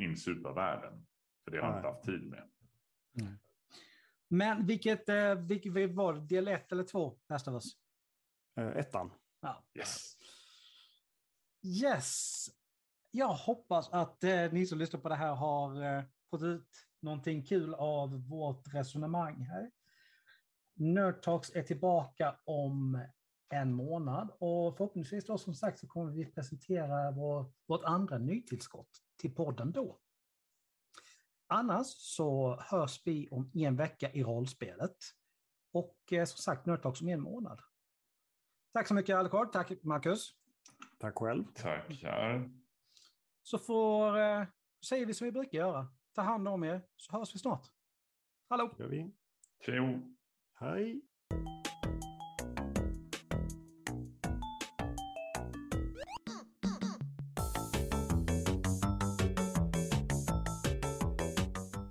insupa 0.00 0.52
världen. 0.52 1.06
För 1.44 1.50
det 1.50 1.60
har 1.60 1.68
jag 1.68 1.78
inte 1.78 1.88
haft 1.88 2.04
tid 2.04 2.30
med. 2.30 2.50
Men 4.32 4.66
vilket, 4.66 5.08
eh, 5.08 5.34
vilket 5.34 5.94
var 5.94 6.14
det? 6.14 6.20
Del 6.20 6.48
1 6.48 6.72
eller 6.72 6.84
2? 6.84 7.18
Last 7.28 7.48
of 7.48 7.54
us? 7.54 7.64
Eh, 8.56 8.78
ettan. 8.78 9.12
Ja. 9.40 9.64
Yes. 9.74 10.16
Yes! 11.62 12.46
Jag 13.10 13.28
hoppas 13.28 13.88
att 13.88 14.24
eh, 14.24 14.52
ni 14.52 14.66
som 14.66 14.78
lyssnar 14.78 15.00
på 15.00 15.08
det 15.08 15.14
här 15.14 15.34
har 15.34 15.96
eh, 15.96 16.04
fått 16.30 16.42
ut 16.42 16.68
någonting 17.02 17.42
kul 17.42 17.74
av 17.74 18.28
vårt 18.28 18.74
resonemang 18.74 19.42
här. 19.42 19.70
Nerd 20.74 21.22
Talks 21.22 21.50
är 21.54 21.62
tillbaka 21.62 22.36
om 22.44 23.04
en 23.54 23.72
månad 23.74 24.30
och 24.38 24.76
förhoppningsvis 24.76 25.26
då 25.26 25.38
som 25.38 25.54
sagt 25.54 25.78
så 25.78 25.86
kommer 25.86 26.12
vi 26.12 26.24
presentera 26.24 27.10
vår, 27.10 27.52
vårt 27.66 27.84
andra 27.84 28.18
nytillskott 28.18 28.90
till 29.16 29.34
podden 29.34 29.72
då. 29.72 29.98
Annars 31.52 31.86
så 31.86 32.56
hörs 32.60 33.02
vi 33.04 33.28
om 33.30 33.50
en 33.54 33.76
vecka 33.76 34.12
i 34.12 34.22
rollspelet. 34.22 34.96
Och 35.72 36.12
eh, 36.12 36.24
som 36.24 36.36
sagt 36.38 36.66
Nerd 36.66 36.82
Talks 36.82 37.00
om 37.00 37.08
en 37.08 37.20
månad. 37.20 37.60
Tack 38.72 38.88
så 38.88 38.94
mycket 38.94 39.16
Alucard, 39.16 39.52
tack 39.52 39.82
Marcus. 39.82 40.34
Tack 40.98 41.18
själv. 41.18 41.44
Tackar. 41.54 42.50
Så 43.42 43.58
får, 43.58 44.18
eh, 44.18 44.44
säger 44.88 45.06
vi 45.06 45.14
som 45.14 45.24
vi 45.24 45.32
brukar 45.32 45.58
göra. 45.58 45.88
Ta 46.14 46.22
hand 46.22 46.48
om 46.48 46.64
er 46.64 46.82
så 46.96 47.12
hörs 47.12 47.34
vi 47.34 47.38
snart. 47.38 47.66
Hallå! 48.48 48.74
Gör 48.78 48.88
vi. 48.88 49.10
Tjo. 49.66 50.00
Hej. 50.54 51.02